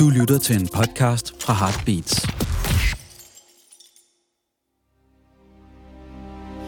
Du 0.00 0.08
lytter 0.08 0.38
til 0.38 0.60
en 0.60 0.68
podcast 0.68 1.42
fra 1.42 1.52
Heartbeats. 1.52 2.12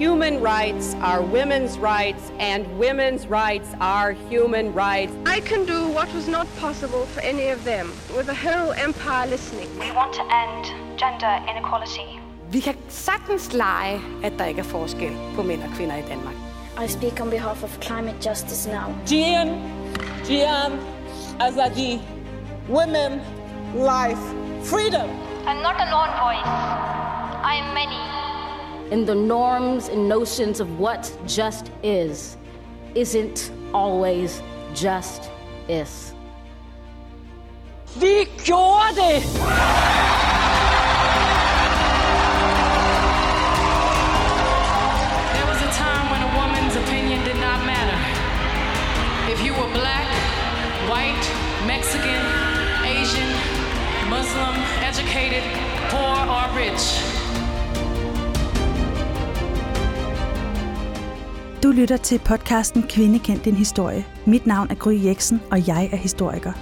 Human 0.04 0.34
rights 0.52 0.86
are 1.10 1.20
women's 1.38 1.74
rights, 1.92 2.24
and 2.50 2.60
women's 2.86 3.24
rights 3.40 3.68
are 3.80 4.12
human 4.30 4.66
rights. 4.84 5.12
I 5.36 5.40
can 5.50 5.66
do 5.66 5.80
what 5.96 6.08
was 6.14 6.28
not 6.28 6.46
possible 6.64 7.04
for 7.14 7.20
any 7.32 7.46
of 7.54 7.58
them, 7.70 7.86
with 8.16 8.28
a 8.36 8.38
whole 8.46 8.70
empire 8.86 9.26
listening. 9.34 9.68
We 9.84 9.90
want 10.00 10.12
to 10.20 10.24
end 10.42 10.62
gender 11.02 11.34
inequality. 11.50 12.08
Vi 12.50 12.60
kan 12.60 12.74
sagtens 12.88 13.52
lege, 13.52 14.00
at 14.24 14.32
der 14.38 14.44
ikke 14.44 14.60
er 14.60 14.70
forskel 14.76 15.12
på 15.34 15.42
mænd 15.42 15.62
og 15.62 15.70
kvinder 15.76 15.96
i 15.96 16.02
Danmark. 16.08 16.34
I 16.84 16.88
speak 16.88 17.20
on 17.20 17.30
behalf 17.30 17.64
of 17.64 17.82
climate 17.82 18.28
justice 18.28 18.70
now. 18.70 18.88
Gian, 19.08 19.48
Gian, 20.28 20.72
Azadi, 21.40 22.00
women, 22.72 23.20
life, 23.74 24.18
freedom. 24.62 25.10
I'm 25.46 25.60
not 25.62 25.78
a 25.78 25.84
lone 25.92 26.12
voice. 26.24 26.46
I 27.44 27.56
am 27.56 27.74
many. 27.74 28.00
And 28.94 29.06
the 29.06 29.14
norms 29.14 29.88
and 29.88 30.08
notions 30.08 30.58
of 30.58 30.78
what 30.78 31.14
just 31.26 31.70
is 31.82 32.38
isn't 32.94 33.52
always 33.74 34.40
just 34.74 35.30
is. 35.68 36.14
Vi 37.98 38.26
gjorde 38.44 38.94
det! 38.96 40.11
Educated, 55.22 55.42
poor, 55.90 56.16
or 56.36 56.46
rich. 56.56 57.02
Du 61.62 61.70
lytter 61.70 61.96
til 61.96 62.18
podcasten 62.18 62.82
Kvinde 62.82 63.18
kendt 63.18 63.44
din 63.44 63.54
historie. 63.54 64.04
Mit 64.26 64.46
navn 64.46 64.70
er 64.70 64.74
Gry 64.74 65.04
Jeksen, 65.04 65.40
og 65.50 65.68
jeg 65.68 65.88
er 65.92 65.96
historiker. 65.96 66.52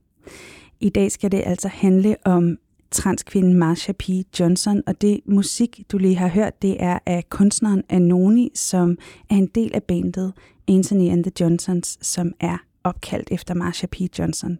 I 0.84 0.88
dag 0.88 1.12
skal 1.12 1.32
det 1.32 1.42
altså 1.46 1.68
handle 1.68 2.16
om 2.24 2.58
transkvinden 2.90 3.54
Marsha 3.54 3.92
P. 3.92 4.08
Johnson, 4.40 4.82
og 4.86 5.00
det 5.00 5.20
musik, 5.26 5.80
du 5.92 5.98
lige 5.98 6.16
har 6.16 6.28
hørt, 6.28 6.62
det 6.62 6.76
er 6.82 6.98
af 7.06 7.24
kunstneren 7.28 7.82
Anoni, 7.88 8.50
som 8.54 8.98
er 9.30 9.34
en 9.34 9.46
del 9.46 9.70
af 9.74 9.82
bandet 9.82 10.32
Anthony 10.68 11.10
and 11.10 11.24
the 11.24 11.32
Johnsons, 11.40 11.98
som 12.02 12.32
er 12.40 12.56
opkaldt 12.84 13.28
efter 13.30 13.54
Marsha 13.54 13.86
P. 13.86 13.96
Johnson. 14.18 14.58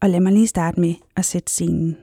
Og 0.00 0.10
lad 0.10 0.20
mig 0.20 0.32
lige 0.32 0.46
starte 0.46 0.80
med 0.80 0.94
at 1.16 1.24
sætte 1.24 1.52
scenen. 1.52 1.96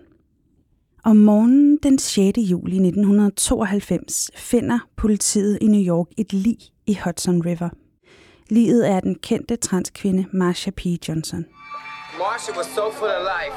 Om 1.04 1.18
morgenen 1.18 1.80
den 1.84 2.00
6. 2.00 2.38
juli 2.38 2.76
1992 2.76 4.32
finder 4.36 4.80
politiet 4.96 5.58
i 5.62 5.68
New 5.68 5.96
York 5.96 6.08
et 6.18 6.34
lig 6.34 6.58
i 6.88 6.98
Hudson 7.06 7.46
River. 7.46 7.70
Liget 8.50 8.90
er 8.90 9.00
den 9.00 9.16
kendte 9.16 9.56
transkvinde 9.56 10.26
Marsha 10.34 10.72
P. 10.72 10.86
Johnson. 11.08 11.46
Marsha 12.22 12.58
was 12.58 12.68
so 12.76 12.92
full 12.92 13.14
of 13.20 13.24
life. 13.36 13.56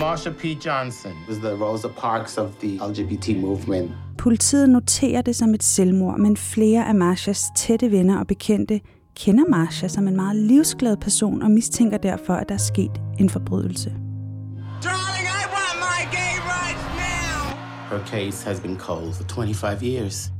Marsha 0.00 0.30
P. 0.38 0.54
Johnson 0.66 1.12
was 1.28 1.38
the 1.38 1.54
Rosa 1.54 1.88
Parks 1.88 2.38
of 2.38 2.48
the 2.60 2.78
LGBT 2.78 3.40
movement. 3.40 3.90
Politiet 4.18 4.70
noterer 4.70 5.22
det 5.22 5.36
som 5.36 5.54
et 5.54 5.62
selvmord, 5.62 6.18
men 6.18 6.36
flere 6.36 6.88
af 6.88 6.94
Marshas 6.94 7.44
tætte 7.56 7.90
venner 7.90 8.18
og 8.18 8.26
bekendte 8.26 8.80
kender 9.16 9.44
Marsha 9.48 9.88
som 9.88 10.08
en 10.08 10.16
meget 10.16 10.36
livsglad 10.36 10.96
person 10.96 11.42
og 11.42 11.50
mistænker 11.50 11.98
derfor, 11.98 12.34
at 12.34 12.48
der 12.48 12.54
er 12.54 12.58
sket 12.58 12.90
en 13.18 13.30
forbrydelse. 13.30 13.90
Darling, 13.90 15.26
I 15.42 15.44
want 15.56 15.76
my 15.88 16.00
gay 16.16 16.36
rights 16.54 16.84
now. 17.04 17.98
Her 17.98 18.06
case 18.06 18.48
has 18.48 18.60
been 18.60 18.78
cold 18.78 19.12
for 19.12 19.24
25 19.34 19.82
years. 19.82 20.30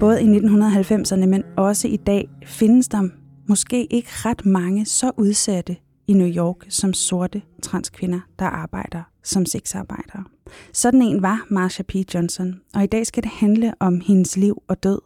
Både 0.00 0.22
i 0.22 0.38
1990'erne, 0.38 1.26
men 1.26 1.44
også 1.56 1.88
i 1.88 1.96
dag, 1.96 2.28
findes 2.46 2.88
der 2.88 3.08
måske 3.48 3.84
ikke 3.84 4.08
ret 4.10 4.46
mange 4.46 4.86
så 4.86 5.10
udsatte 5.16 5.76
i 6.10 6.12
New 6.12 6.28
York 6.28 6.56
som 6.68 6.92
sorte 6.92 7.42
transkvinder, 7.62 8.20
der 8.38 8.44
arbejder 8.44 9.02
som 9.22 9.46
sexarbejdere. 9.46 10.24
Sådan 10.72 11.02
en 11.02 11.22
var 11.22 11.46
Marsha 11.50 11.82
P. 11.82 11.94
Johnson, 12.14 12.60
og 12.74 12.84
i 12.84 12.86
dag 12.86 13.06
skal 13.06 13.22
det 13.22 13.30
handle 13.30 13.72
om 13.80 14.00
hendes 14.00 14.36
liv 14.36 14.62
og 14.68 14.82
død, 14.82 15.00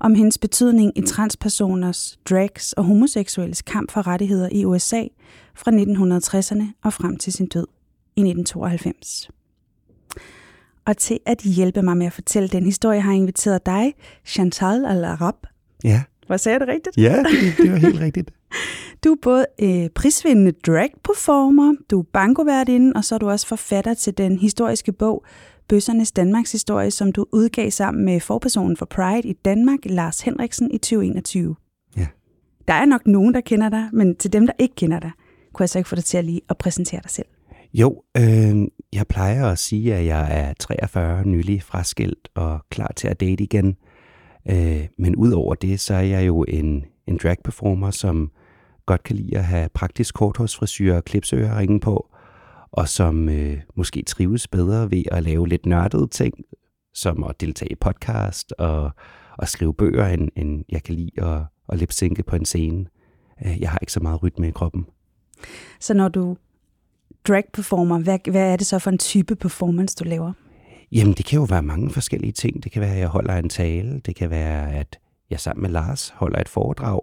om 0.00 0.14
hendes 0.14 0.38
betydning 0.38 0.98
i 0.98 1.02
transpersoners, 1.06 2.18
drags 2.30 2.72
og 2.72 2.84
homoseksuelles 2.84 3.62
kamp 3.62 3.90
for 3.90 4.06
rettigheder 4.06 4.48
i 4.52 4.64
USA 4.64 5.04
fra 5.54 5.70
1960'erne 5.70 6.64
og 6.84 6.92
frem 6.92 7.16
til 7.16 7.32
sin 7.32 7.46
død 7.46 7.66
i 8.16 8.20
1992. 8.20 9.30
Og 10.86 10.96
til 10.96 11.18
at 11.26 11.38
hjælpe 11.40 11.82
mig 11.82 11.96
med 11.96 12.06
at 12.06 12.12
fortælle 12.12 12.48
den 12.48 12.64
historie, 12.64 13.00
har 13.00 13.12
jeg 13.12 13.20
inviteret 13.20 13.66
dig, 13.66 13.94
Chantal 14.24 14.84
Alarab. 14.84 15.46
Ja. 15.84 16.02
Hvor 16.26 16.36
sagde 16.36 16.58
jeg 16.58 16.60
det 16.60 16.68
rigtigt? 16.68 16.98
Ja, 16.98 17.22
det, 17.22 17.56
det 17.58 17.72
var 17.72 17.78
helt 17.78 18.00
rigtigt. 18.00 18.30
Du 19.04 19.12
er 19.12 19.16
både 19.22 19.46
øh, 19.62 19.90
prisvindende 19.94 20.52
drag-performer, 20.52 21.74
du 21.90 22.00
er 22.00 22.04
bankoværtinde, 22.12 22.92
og 22.96 23.04
så 23.04 23.14
er 23.14 23.18
du 23.18 23.30
også 23.30 23.46
forfatter 23.46 23.94
til 23.94 24.18
den 24.18 24.38
historiske 24.38 24.92
bog 24.92 25.24
Bøssernes 25.68 26.12
Danmarks 26.12 26.52
Historie, 26.52 26.90
som 26.90 27.12
du 27.12 27.26
udgav 27.32 27.70
sammen 27.70 28.04
med 28.04 28.20
forpersonen 28.20 28.76
for 28.76 28.86
Pride 28.86 29.28
i 29.28 29.32
Danmark, 29.32 29.78
Lars 29.84 30.20
Henriksen, 30.20 30.70
i 30.70 30.78
2021. 30.78 31.56
Ja. 31.96 32.06
Der 32.68 32.74
er 32.74 32.84
nok 32.84 33.06
nogen, 33.06 33.34
der 33.34 33.40
kender 33.40 33.68
dig, 33.68 33.88
men 33.92 34.16
til 34.16 34.32
dem, 34.32 34.46
der 34.46 34.52
ikke 34.58 34.74
kender 34.74 35.00
dig, 35.00 35.10
kunne 35.52 35.62
jeg 35.62 35.68
så 35.68 35.78
ikke 35.78 35.88
få 35.88 35.96
dig 35.96 36.04
til 36.04 36.18
at 36.18 36.24
lige 36.24 36.40
at 36.48 36.58
præsentere 36.58 37.00
dig 37.02 37.10
selv. 37.10 37.26
Jo, 37.74 38.02
øh, 38.16 38.68
jeg 38.92 39.06
plejer 39.08 39.46
at 39.46 39.58
sige, 39.58 39.94
at 39.94 40.06
jeg 40.06 40.28
er 40.30 40.52
43, 40.60 41.24
nylig 41.28 41.62
fraskilt 41.62 42.28
og 42.34 42.58
klar 42.70 42.92
til 42.96 43.08
at 43.08 43.20
date 43.20 43.44
igen. 43.44 43.76
Øh, 44.50 44.86
men 44.98 45.16
udover 45.16 45.54
det, 45.54 45.80
så 45.80 45.94
er 45.94 46.00
jeg 46.00 46.26
jo 46.26 46.44
en, 46.48 46.84
en 47.06 47.18
drag 47.22 47.36
performer, 47.44 47.90
som 47.90 48.30
godt 48.88 49.02
kan 49.02 49.16
lide 49.16 49.38
at 49.38 49.44
have 49.44 49.68
praktisk 49.74 50.14
korthårsfrisyr 50.14 50.94
og 50.94 51.04
klipsøringen 51.04 51.80
på, 51.80 52.08
og 52.72 52.88
som 52.88 53.28
øh, 53.28 53.58
måske 53.76 54.02
trives 54.02 54.48
bedre 54.48 54.90
ved 54.90 55.02
at 55.12 55.22
lave 55.22 55.48
lidt 55.48 55.66
nørdede 55.66 56.06
ting, 56.06 56.34
som 56.94 57.24
at 57.24 57.40
deltage 57.40 57.72
i 57.72 57.74
podcast 57.74 58.52
og, 58.58 58.90
og 59.38 59.48
skrive 59.48 59.74
bøger, 59.74 60.06
end, 60.06 60.28
end 60.36 60.64
jeg 60.68 60.82
kan 60.82 60.94
lide 60.94 61.22
at, 61.22 61.40
at 61.68 61.78
lipsynke 61.78 62.22
på 62.22 62.36
en 62.36 62.44
scene. 62.44 62.86
Øh, 63.46 63.60
jeg 63.60 63.70
har 63.70 63.78
ikke 63.82 63.92
så 63.92 64.00
meget 64.00 64.22
rytme 64.22 64.48
i 64.48 64.50
kroppen. 64.50 64.86
Så 65.80 65.94
når 65.94 66.08
du 66.08 66.36
drag-performer, 67.28 67.98
hvad, 67.98 68.18
hvad 68.30 68.52
er 68.52 68.56
det 68.56 68.66
så 68.66 68.78
for 68.78 68.90
en 68.90 68.98
type 68.98 69.36
performance, 69.36 69.96
du 69.96 70.04
laver? 70.04 70.32
Jamen, 70.92 71.12
det 71.14 71.26
kan 71.26 71.38
jo 71.38 71.44
være 71.44 71.62
mange 71.62 71.90
forskellige 71.90 72.32
ting. 72.32 72.64
Det 72.64 72.72
kan 72.72 72.82
være, 72.82 72.94
at 72.94 72.98
jeg 72.98 73.08
holder 73.08 73.36
en 73.36 73.48
tale. 73.48 74.00
Det 74.00 74.16
kan 74.16 74.30
være, 74.30 74.72
at 74.72 74.98
jeg 75.30 75.40
sammen 75.40 75.62
med 75.62 75.70
Lars 75.70 76.08
holder 76.08 76.40
et 76.40 76.48
foredrag. 76.48 77.00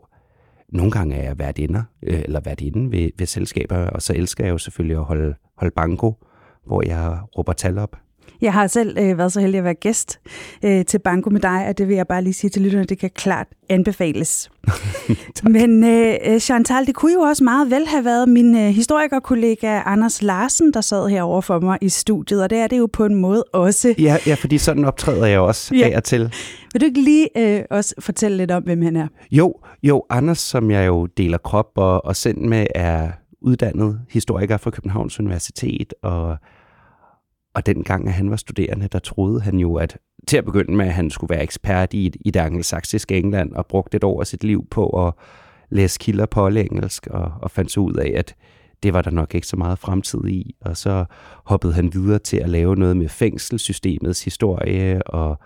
Nogle 0.76 0.92
gange 0.92 1.16
er 1.16 1.24
jeg 1.24 1.40
værtinder, 1.40 1.84
øh, 2.04 2.22
eller 2.26 2.40
værtinde 2.40 2.92
ved, 2.92 3.10
ved 3.18 3.28
selskaber, 3.28 3.78
og 3.78 4.02
så 4.02 4.14
elsker 4.14 4.44
jeg 4.44 4.52
jo 4.52 4.58
selvfølgelig 4.58 4.98
at 4.98 5.04
holde, 5.04 5.36
holde 5.58 5.74
banko, 5.76 6.26
hvor 6.66 6.84
jeg 6.86 7.20
råber 7.38 7.54
tal 7.54 7.78
op. 7.78 7.98
Jeg 8.42 8.54
har 8.54 8.68
selv 8.68 8.98
øh, 9.00 9.18
været 9.18 9.34
så 9.34 9.42
heldig 9.42 9.58
at 9.58 9.64
være 9.64 9.74
gæst 9.74 10.20
øh, 10.64 10.86
til 10.86 11.00
Banko 11.00 11.30
med 11.30 11.40
dig, 11.40 11.66
og 11.70 11.78
det 11.78 11.88
vil 11.88 11.96
jeg 11.96 12.08
bare 12.08 12.24
lige 12.24 12.34
sige 12.34 12.50
til 12.50 12.62
lytterne, 12.62 12.86
det 12.86 13.00
kan 13.00 13.10
klart 13.16 13.48
anbefales. 13.70 14.52
Men 15.44 15.84
øh, 15.84 16.40
Chantal, 16.40 16.86
det 16.86 16.96
kunne 16.96 17.14
jo 17.14 17.20
også 17.20 17.44
meget 17.44 17.72
vel 17.72 17.88
have 17.88 18.06
været 18.06 18.30
min 18.30 18.56
øh, 18.56 18.62
historikerkollega 18.62 19.82
Anders 19.86 20.22
Larsen, 20.22 20.74
der 20.74 20.82
sad 20.82 21.10
herovre 21.10 21.42
for 21.42 21.60
mig 21.60 21.78
i 21.82 21.90
studiet, 21.90 22.44
og 22.44 22.50
det 22.50 22.58
er 22.58 22.68
det 22.68 22.78
jo 22.78 22.88
på 22.94 23.06
en 23.06 23.16
måde 23.16 23.44
også. 23.44 23.96
Ja, 24.00 24.18
ja 24.28 24.34
fordi 24.34 24.58
sådan 24.58 24.86
optræder 24.86 25.26
jeg 25.26 25.40
også 25.40 25.76
ja. 25.76 25.90
af 25.90 25.98
og 25.98 26.04
til. 26.04 26.34
Vil 26.74 26.82
du 26.82 26.86
ikke 26.86 27.02
lige 27.02 27.30
øh, 27.38 27.64
også 27.70 27.96
fortælle 28.00 28.38
lidt 28.38 28.52
om, 28.52 28.64
hvem 28.64 28.82
han 28.82 28.96
er? 28.96 29.08
Jo, 29.32 29.54
jo, 29.84 30.04
Anders, 30.10 30.40
som 30.40 30.72
jeg 30.72 30.88
jo 30.88 31.06
deler 31.06 31.38
krop 31.38 31.72
og, 31.76 32.06
og 32.06 32.16
sind 32.16 32.38
med, 32.38 32.68
er 32.76 33.12
uddannet 33.42 34.00
historiker 34.10 34.58
fra 34.58 34.72
Københavns 34.72 35.20
Universitet, 35.20 35.94
og 36.04 36.38
og 37.56 37.66
dengang, 37.66 38.08
at 38.08 38.14
han 38.14 38.30
var 38.30 38.36
studerende, 38.36 38.88
der 38.88 39.00
troede 39.00 39.42
han 39.42 39.60
jo, 39.60 39.76
at 39.76 39.98
til 40.28 40.38
at 40.38 40.46
begynde 40.46 40.76
med, 40.76 40.86
at 40.86 40.94
han 40.94 41.10
skulle 41.10 41.36
være 41.36 41.44
ekspert 41.44 41.94
i, 41.94 42.12
i 42.26 42.32
det 42.32 42.40
angelsaksiske 42.40 43.18
England, 43.18 43.54
og 43.54 43.66
brugte 43.66 43.96
et 43.96 44.04
år 44.04 44.20
af 44.20 44.28
sit 44.28 44.44
liv 44.44 44.68
på 44.72 45.08
at 45.08 45.14
læse 45.70 46.00
kilder 46.00 46.26
på 46.26 46.48
engelsk, 46.48 47.08
og, 47.08 47.32
og 47.42 47.52
fandt 47.52 47.72
så 47.72 47.80
ud 47.80 47.94
af, 47.94 48.14
at 48.16 48.36
det 48.84 48.94
var 48.94 49.02
der 49.02 49.12
nok 49.12 49.36
ikke 49.36 49.48
så 49.48 49.58
meget 49.58 49.80
fremtid 49.80 50.28
i. 50.28 50.56
Og 50.62 50.78
så 50.78 51.06
hoppede 51.46 51.74
han 51.74 51.94
videre 51.94 52.20
til 52.20 52.38
at 52.38 52.50
lave 52.50 52.76
noget 52.76 52.98
med 52.98 53.10
fængselssystemets 53.10 54.24
historie, 54.24 55.08
og 55.08 55.40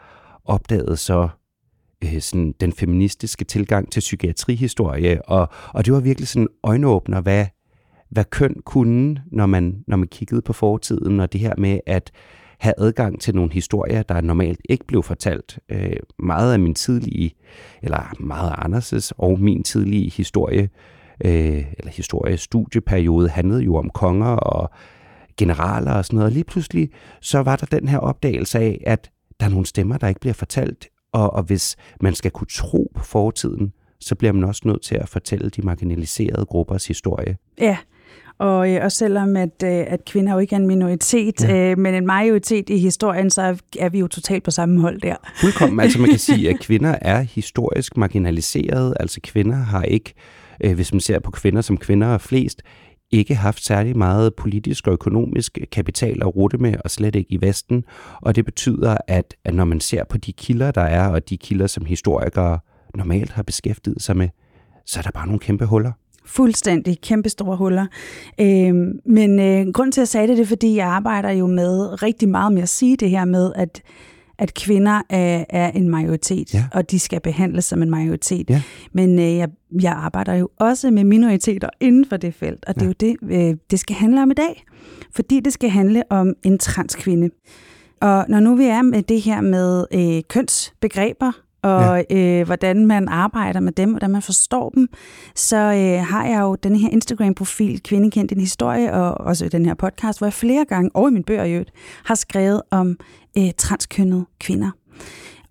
opdagede 0.45 0.97
så 0.97 1.29
øh, 2.03 2.21
sådan 2.21 2.53
den 2.59 2.73
feministiske 2.73 3.45
tilgang 3.45 3.91
til 3.91 3.99
psykiatrihistorie. 3.99 5.21
Og, 5.29 5.49
og 5.73 5.85
det 5.85 5.93
var 5.93 5.99
virkelig 5.99 6.27
sådan 6.27 6.47
øjenåbner, 6.63 7.21
hvad, 7.21 7.45
hvad 8.09 8.25
køn 8.25 8.55
kunne, 8.65 9.21
når 9.31 9.45
man, 9.45 9.83
når 9.87 9.97
man 9.97 10.07
kiggede 10.07 10.41
på 10.41 10.53
fortiden, 10.53 11.19
og 11.19 11.33
det 11.33 11.41
her 11.41 11.53
med 11.57 11.79
at 11.85 12.11
have 12.59 12.73
adgang 12.77 13.21
til 13.21 13.35
nogle 13.35 13.51
historier, 13.53 14.03
der 14.03 14.21
normalt 14.21 14.59
ikke 14.69 14.85
blev 14.85 15.03
fortalt. 15.03 15.59
Øh, 15.69 15.95
meget 16.19 16.53
af 16.53 16.59
min 16.59 16.75
tidlige, 16.75 17.31
eller 17.81 18.13
meget 18.19 18.51
af 18.51 18.65
Anders' 18.65 19.11
og 19.17 19.39
min 19.39 19.63
tidlige 19.63 20.09
historie, 20.09 20.69
øh, 21.25 21.65
eller 21.77 21.91
historie 21.91 22.37
studieperiode, 22.37 23.29
handlede 23.29 23.63
jo 23.63 23.75
om 23.75 23.89
konger 23.89 24.27
og 24.31 24.69
generaler 25.37 25.93
og 25.93 26.05
sådan 26.05 26.15
noget. 26.15 26.25
Og 26.25 26.31
lige 26.31 26.43
pludselig, 26.43 26.89
så 27.21 27.39
var 27.39 27.55
der 27.55 27.65
den 27.65 27.87
her 27.87 27.97
opdagelse 27.97 28.59
af, 28.59 28.83
at 28.87 29.11
der 29.39 29.45
er 29.45 29.49
nogle 29.49 29.65
stemmer, 29.65 29.97
der 29.97 30.07
ikke 30.07 30.19
bliver 30.21 30.33
fortalt, 30.33 30.87
og, 31.11 31.33
og 31.33 31.43
hvis 31.43 31.75
man 32.01 32.15
skal 32.15 32.31
kunne 32.31 32.47
tro 32.47 32.91
på 32.95 33.03
fortiden, 33.03 33.73
så 33.99 34.15
bliver 34.15 34.31
man 34.31 34.43
også 34.43 34.61
nødt 34.65 34.81
til 34.81 34.95
at 34.95 35.09
fortælle 35.09 35.49
de 35.49 35.61
marginaliserede 35.61 36.45
gruppers 36.45 36.87
historie. 36.87 37.37
Ja, 37.57 37.77
og, 38.39 38.71
øh, 38.71 38.83
og 38.83 38.91
selvom 38.91 39.35
at, 39.35 39.63
øh, 39.63 39.69
at 39.87 40.05
kvinder 40.05 40.33
jo 40.33 40.39
ikke 40.39 40.55
er 40.55 40.59
en 40.59 40.67
minoritet, 40.67 41.43
ja. 41.43 41.71
øh, 41.71 41.77
men 41.77 41.93
en 41.93 42.05
majoritet 42.05 42.69
i 42.69 42.77
historien, 42.77 43.29
så 43.29 43.57
er 43.79 43.89
vi 43.89 43.99
jo 43.99 44.07
totalt 44.07 44.43
på 44.43 44.51
samme 44.51 44.81
hold 44.81 45.01
der. 45.01 45.15
Fuldkommen. 45.41 45.79
Altså 45.79 45.99
man 45.99 46.09
kan 46.09 46.19
sige, 46.29 46.49
at 46.49 46.59
kvinder 46.59 46.95
er 47.01 47.21
historisk 47.21 47.97
marginaliseret. 47.97 48.93
Altså 48.99 49.19
kvinder 49.23 49.55
har 49.55 49.83
ikke, 49.83 50.13
øh, 50.63 50.75
hvis 50.75 50.93
man 50.93 50.99
ser 50.99 51.19
på 51.19 51.31
kvinder 51.31 51.61
som 51.61 51.77
kvinder 51.77 52.07
er 52.07 52.17
flest, 52.17 52.61
ikke 53.11 53.35
haft 53.35 53.65
særlig 53.65 53.97
meget 53.97 54.35
politisk 54.35 54.87
og 54.87 54.93
økonomisk 54.93 55.57
kapital 55.71 56.17
at 56.21 56.35
rute 56.35 56.57
med, 56.57 56.75
og 56.83 56.91
slet 56.91 57.15
ikke 57.15 57.33
i 57.33 57.41
Vesten. 57.41 57.83
Og 58.21 58.35
det 58.35 58.45
betyder, 58.45 58.97
at, 59.07 59.35
at 59.45 59.53
når 59.53 59.65
man 59.65 59.79
ser 59.79 60.03
på 60.03 60.17
de 60.17 60.33
kilder, 60.33 60.71
der 60.71 60.81
er, 60.81 61.07
og 61.07 61.29
de 61.29 61.37
kilder, 61.37 61.67
som 61.67 61.85
historikere 61.85 62.59
normalt 62.95 63.31
har 63.31 63.43
beskæftiget 63.43 64.01
sig 64.01 64.17
med, 64.17 64.29
så 64.85 64.99
er 64.99 65.03
der 65.03 65.11
bare 65.11 65.25
nogle 65.25 65.39
kæmpe 65.39 65.65
huller. 65.65 65.91
Fuldstændig 66.29 67.01
kæmpe 67.01 67.29
store 67.29 67.57
huller. 67.57 67.85
Øh, 68.41 68.75
men 69.05 69.39
øh, 69.39 69.73
grund 69.73 69.91
til, 69.91 70.01
at 70.01 70.03
jeg 70.03 70.07
sagde 70.07 70.27
det, 70.27 70.37
det 70.37 70.43
er, 70.43 70.47
fordi 70.47 70.75
jeg 70.75 70.87
arbejder 70.87 71.31
jo 71.31 71.47
med 71.47 72.03
rigtig 72.03 72.29
meget 72.29 72.53
med 72.53 72.61
at 72.61 72.69
sige 72.69 72.97
det 72.97 73.09
her 73.09 73.25
med, 73.25 73.51
at 73.55 73.81
at 74.39 74.53
kvinder 74.53 75.01
er, 75.09 75.45
er 75.49 75.71
en 75.71 75.89
majoritet, 75.89 76.53
ja. 76.53 76.65
og 76.73 76.91
de 76.91 76.99
skal 76.99 77.21
behandles 77.21 77.65
som 77.65 77.81
en 77.81 77.89
majoritet. 77.89 78.49
Ja. 78.49 78.61
Men 78.93 79.19
øh, 79.19 79.35
jeg, 79.37 79.49
jeg 79.81 79.91
arbejder 79.93 80.33
jo 80.33 80.49
også 80.59 80.91
med 80.91 81.03
minoriteter 81.03 81.69
inden 81.79 82.05
for 82.05 82.17
det 82.17 82.33
felt, 82.33 82.65
og 82.67 82.75
det 82.75 82.81
ja. 82.81 82.85
er 82.85 82.89
jo 82.89 82.93
det, 82.99 83.17
øh, 83.51 83.57
det 83.71 83.79
skal 83.79 83.95
handle 83.95 84.21
om 84.21 84.31
i 84.31 84.33
dag. 84.33 84.63
Fordi 85.11 85.39
det 85.39 85.53
skal 85.53 85.69
handle 85.69 86.03
om 86.09 86.33
en 86.43 86.57
transkvinde. 86.57 87.29
Og 88.01 88.25
når 88.29 88.39
nu 88.39 88.55
vi 88.55 88.65
er 88.65 88.81
med 88.81 89.03
det 89.03 89.21
her 89.21 89.41
med 89.41 89.85
øh, 89.93 90.23
kønsbegreber, 90.29 91.31
og 91.61 92.05
ja. 92.09 92.39
øh, 92.39 92.45
hvordan 92.45 92.85
man 92.85 93.07
arbejder 93.07 93.59
med 93.59 93.71
dem, 93.71 93.89
hvordan 93.89 94.09
man 94.11 94.21
forstår 94.21 94.69
dem, 94.69 94.87
så 95.35 95.57
øh, 95.57 96.05
har 96.05 96.25
jeg 96.25 96.41
jo 96.41 96.55
den 96.55 96.75
her 96.75 96.89
Instagram-profil, 96.89 97.83
Kvindekendt 97.83 98.31
en 98.31 98.39
historie, 98.39 98.93
og 98.93 99.11
også 99.11 99.49
den 99.49 99.65
her 99.65 99.73
podcast, 99.73 100.19
hvor 100.19 100.27
jeg 100.27 100.33
flere 100.33 100.65
gange, 100.65 100.91
og 100.93 101.07
i 101.07 101.11
min 101.11 101.23
bøger 101.23 101.43
i 101.43 101.51
øvrigt, 101.51 101.71
har 102.05 102.15
skrevet 102.15 102.61
om 102.71 102.97
øh, 103.37 103.51
transkønnede 103.57 104.25
kvinder. 104.39 104.71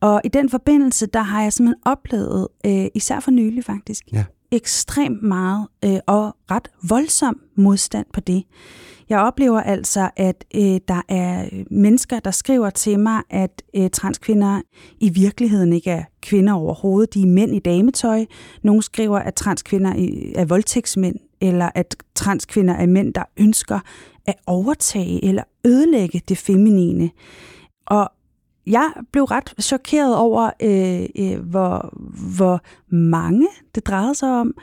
Og 0.01 0.21
i 0.25 0.29
den 0.29 0.51
forbindelse, 0.51 1.07
der 1.07 1.23
har 1.23 1.43
jeg 1.43 1.53
simpelthen 1.53 1.83
oplevet, 1.85 2.49
øh, 2.67 2.87
især 2.95 3.21
for 3.21 3.31
nylig 3.31 3.65
faktisk, 3.65 4.05
ja. 4.13 4.25
ekstremt 4.51 5.23
meget 5.23 5.67
øh, 5.85 5.99
og 6.07 6.37
ret 6.51 6.69
voldsom 6.89 7.41
modstand 7.57 8.07
på 8.13 8.21
det. 8.21 8.45
Jeg 9.09 9.21
oplever 9.21 9.61
altså, 9.61 10.11
at 10.17 10.45
øh, 10.55 10.81
der 10.89 11.03
er 11.09 11.49
øh, 11.53 11.65
mennesker, 11.71 12.21
der 12.21 12.31
skriver 12.31 12.71
til 12.71 13.01
mig, 13.01 13.23
at 13.31 13.63
øh, 13.77 13.91
transkvinder 13.91 14.61
i 15.01 15.09
virkeligheden 15.09 15.73
ikke 15.73 15.91
er 15.91 16.05
kvinder 16.23 16.53
overhovedet. 16.53 17.15
De 17.15 17.23
er 17.23 17.27
mænd 17.27 17.55
i 17.55 17.59
dametøj. 17.59 18.25
Nogle 18.63 18.83
skriver, 18.83 19.19
at 19.19 19.35
transkvinder 19.35 19.91
er 20.35 20.45
voldtægtsmænd, 20.45 21.17
eller 21.41 21.71
at 21.75 21.97
transkvinder 22.15 22.75
er 22.75 22.87
mænd, 22.87 23.15
der 23.15 23.25
ønsker 23.37 23.81
at 24.27 24.35
overtage 24.47 25.25
eller 25.25 25.43
ødelægge 25.65 26.23
det 26.29 26.39
feminine. 26.39 27.11
Og 27.87 28.11
jeg 28.67 28.91
blev 29.13 29.25
ret 29.25 29.55
chokeret 29.61 30.17
over, 30.17 30.51
øh, 30.63 31.09
øh, 31.19 31.41
hvor, 31.41 31.93
hvor 32.37 32.61
mange 32.95 33.49
det 33.75 33.87
drejede 33.87 34.15
sig 34.15 34.41
om, 34.41 34.55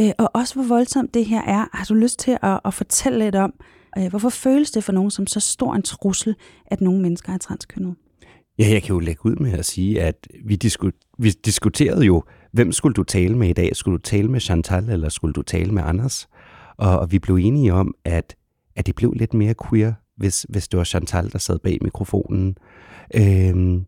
øh, 0.00 0.10
og 0.18 0.30
også 0.34 0.54
hvor 0.54 0.64
voldsomt 0.64 1.14
det 1.14 1.24
her 1.24 1.42
er. 1.42 1.66
Har 1.72 1.84
du 1.84 1.94
lyst 1.94 2.18
til 2.18 2.38
at, 2.42 2.60
at 2.64 2.74
fortælle 2.74 3.18
lidt 3.18 3.34
om, 3.34 3.52
Øh, 3.98 4.08
hvorfor 4.10 4.28
føles 4.28 4.70
det 4.70 4.84
for 4.84 4.92
nogen 4.92 5.10
som 5.10 5.26
så 5.26 5.40
stor 5.40 5.74
en 5.74 5.82
trussel, 5.82 6.34
at 6.66 6.80
nogle 6.80 7.02
mennesker 7.02 7.32
er 7.32 7.38
transkønnet? 7.38 7.94
Ja, 8.58 8.68
jeg 8.70 8.82
kan 8.82 8.94
jo 8.94 8.98
lægge 8.98 9.26
ud 9.26 9.36
med 9.36 9.52
at 9.52 9.64
sige, 9.64 10.02
at 10.02 10.28
vi, 10.44 10.58
disku- 10.64 11.14
vi 11.18 11.30
diskuterede 11.30 12.04
jo, 12.04 12.22
hvem 12.52 12.72
skulle 12.72 12.94
du 12.94 13.02
tale 13.02 13.36
med 13.36 13.48
i 13.48 13.52
dag? 13.52 13.76
Skulle 13.76 13.98
du 13.98 14.02
tale 14.02 14.28
med 14.28 14.40
Chantal, 14.40 14.88
eller 14.88 15.08
skulle 15.08 15.32
du 15.32 15.42
tale 15.42 15.72
med 15.72 15.82
Anders? 15.82 16.28
Og, 16.76 16.98
og 16.98 17.12
vi 17.12 17.18
blev 17.18 17.36
enige 17.36 17.72
om, 17.72 17.94
at, 18.04 18.36
at 18.76 18.86
det 18.86 18.94
blev 18.94 19.12
lidt 19.12 19.34
mere 19.34 19.54
queer, 19.68 19.92
hvis, 20.16 20.46
hvis 20.48 20.68
det 20.68 20.78
var 20.78 20.84
Chantal, 20.84 21.32
der 21.32 21.38
sad 21.38 21.58
bag 21.58 21.78
mikrofonen. 21.82 22.56
Øhm, 23.14 23.84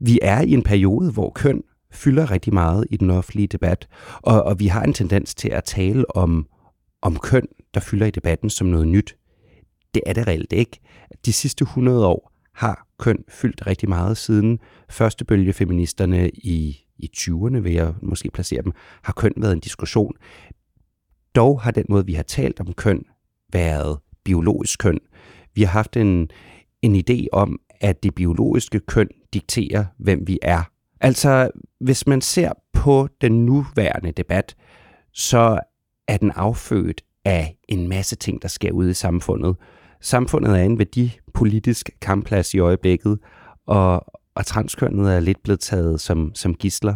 vi 0.00 0.18
er 0.22 0.40
i 0.40 0.50
en 0.50 0.62
periode, 0.62 1.12
hvor 1.12 1.32
køn 1.34 1.62
fylder 1.92 2.30
rigtig 2.30 2.54
meget 2.54 2.86
i 2.90 2.96
den 2.96 3.10
offentlige 3.10 3.46
debat, 3.46 3.88
og, 4.22 4.42
og 4.42 4.60
vi 4.60 4.66
har 4.66 4.82
en 4.82 4.92
tendens 4.92 5.34
til 5.34 5.48
at 5.48 5.64
tale 5.64 6.16
om, 6.16 6.46
om 7.02 7.18
køn, 7.18 7.46
der 7.74 7.80
fylder 7.80 8.06
i 8.06 8.10
debatten 8.10 8.50
som 8.50 8.66
noget 8.66 8.88
nyt. 8.88 9.16
Det 9.96 10.02
er 10.06 10.12
det 10.12 10.26
reelt 10.26 10.52
ikke. 10.52 10.80
De 11.26 11.32
sidste 11.32 11.62
100 11.62 12.06
år 12.06 12.32
har 12.54 12.86
køn 12.98 13.24
fyldt 13.28 13.66
rigtig 13.66 13.88
meget 13.88 14.16
siden 14.16 14.58
første 14.88 15.24
bølge 15.24 15.52
feministerne 15.52 16.30
i, 16.30 16.84
i 16.98 17.10
20'erne, 17.16 17.58
vil 17.58 17.72
jeg 17.72 17.94
måske 18.02 18.30
placere 18.30 18.62
dem, 18.62 18.72
har 19.02 19.12
køn 19.12 19.32
været 19.36 19.52
en 19.52 19.60
diskussion. 19.60 20.12
Dog 21.34 21.60
har 21.60 21.70
den 21.70 21.84
måde, 21.88 22.06
vi 22.06 22.14
har 22.14 22.22
talt 22.22 22.60
om 22.60 22.72
køn, 22.72 23.04
været 23.52 23.98
biologisk 24.24 24.78
køn. 24.78 24.98
Vi 25.54 25.62
har 25.62 25.70
haft 25.70 25.96
en, 25.96 26.30
en 26.82 26.96
idé 26.96 27.26
om, 27.32 27.60
at 27.80 28.02
det 28.02 28.14
biologiske 28.14 28.80
køn 28.80 29.08
dikterer, 29.32 29.84
hvem 29.98 30.26
vi 30.26 30.38
er. 30.42 30.62
Altså, 31.00 31.50
hvis 31.80 32.06
man 32.06 32.20
ser 32.20 32.52
på 32.72 33.08
den 33.20 33.46
nuværende 33.46 34.12
debat, 34.12 34.56
så 35.12 35.60
er 36.08 36.16
den 36.16 36.30
affødt 36.30 37.02
af 37.24 37.56
en 37.68 37.88
masse 37.88 38.16
ting, 38.16 38.42
der 38.42 38.48
sker 38.48 38.72
ude 38.72 38.90
i 38.90 38.94
samfundet. 38.94 39.56
Samfundet 40.00 40.58
er 40.58 40.64
en 40.64 40.78
værdipolitisk 40.78 41.90
kampplads 42.00 42.54
i 42.54 42.58
øjeblikket, 42.58 43.18
og, 43.66 44.04
og 44.34 44.46
transkønnet 44.46 45.14
er 45.14 45.20
lidt 45.20 45.42
blevet 45.42 45.60
taget 45.60 46.00
som, 46.00 46.34
som 46.34 46.54
gisler. 46.54 46.94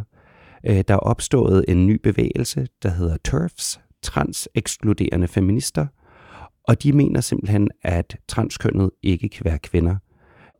Øh, 0.66 0.85
der 0.88 0.95
er 0.95 0.99
opstået 0.99 1.64
en 1.69 1.87
ny 1.87 2.00
bevægelse, 2.02 2.66
der 2.83 2.90
hedder 2.90 3.16
TERFs, 3.25 3.80
transekskluderende 4.02 5.28
feminister, 5.28 5.87
og 6.69 6.83
de 6.83 6.92
mener 6.92 7.21
simpelthen, 7.21 7.69
at 7.83 8.16
transkønnet 8.28 8.90
ikke 9.02 9.28
kan 9.28 9.45
være 9.45 9.59
kvinder. 9.59 9.97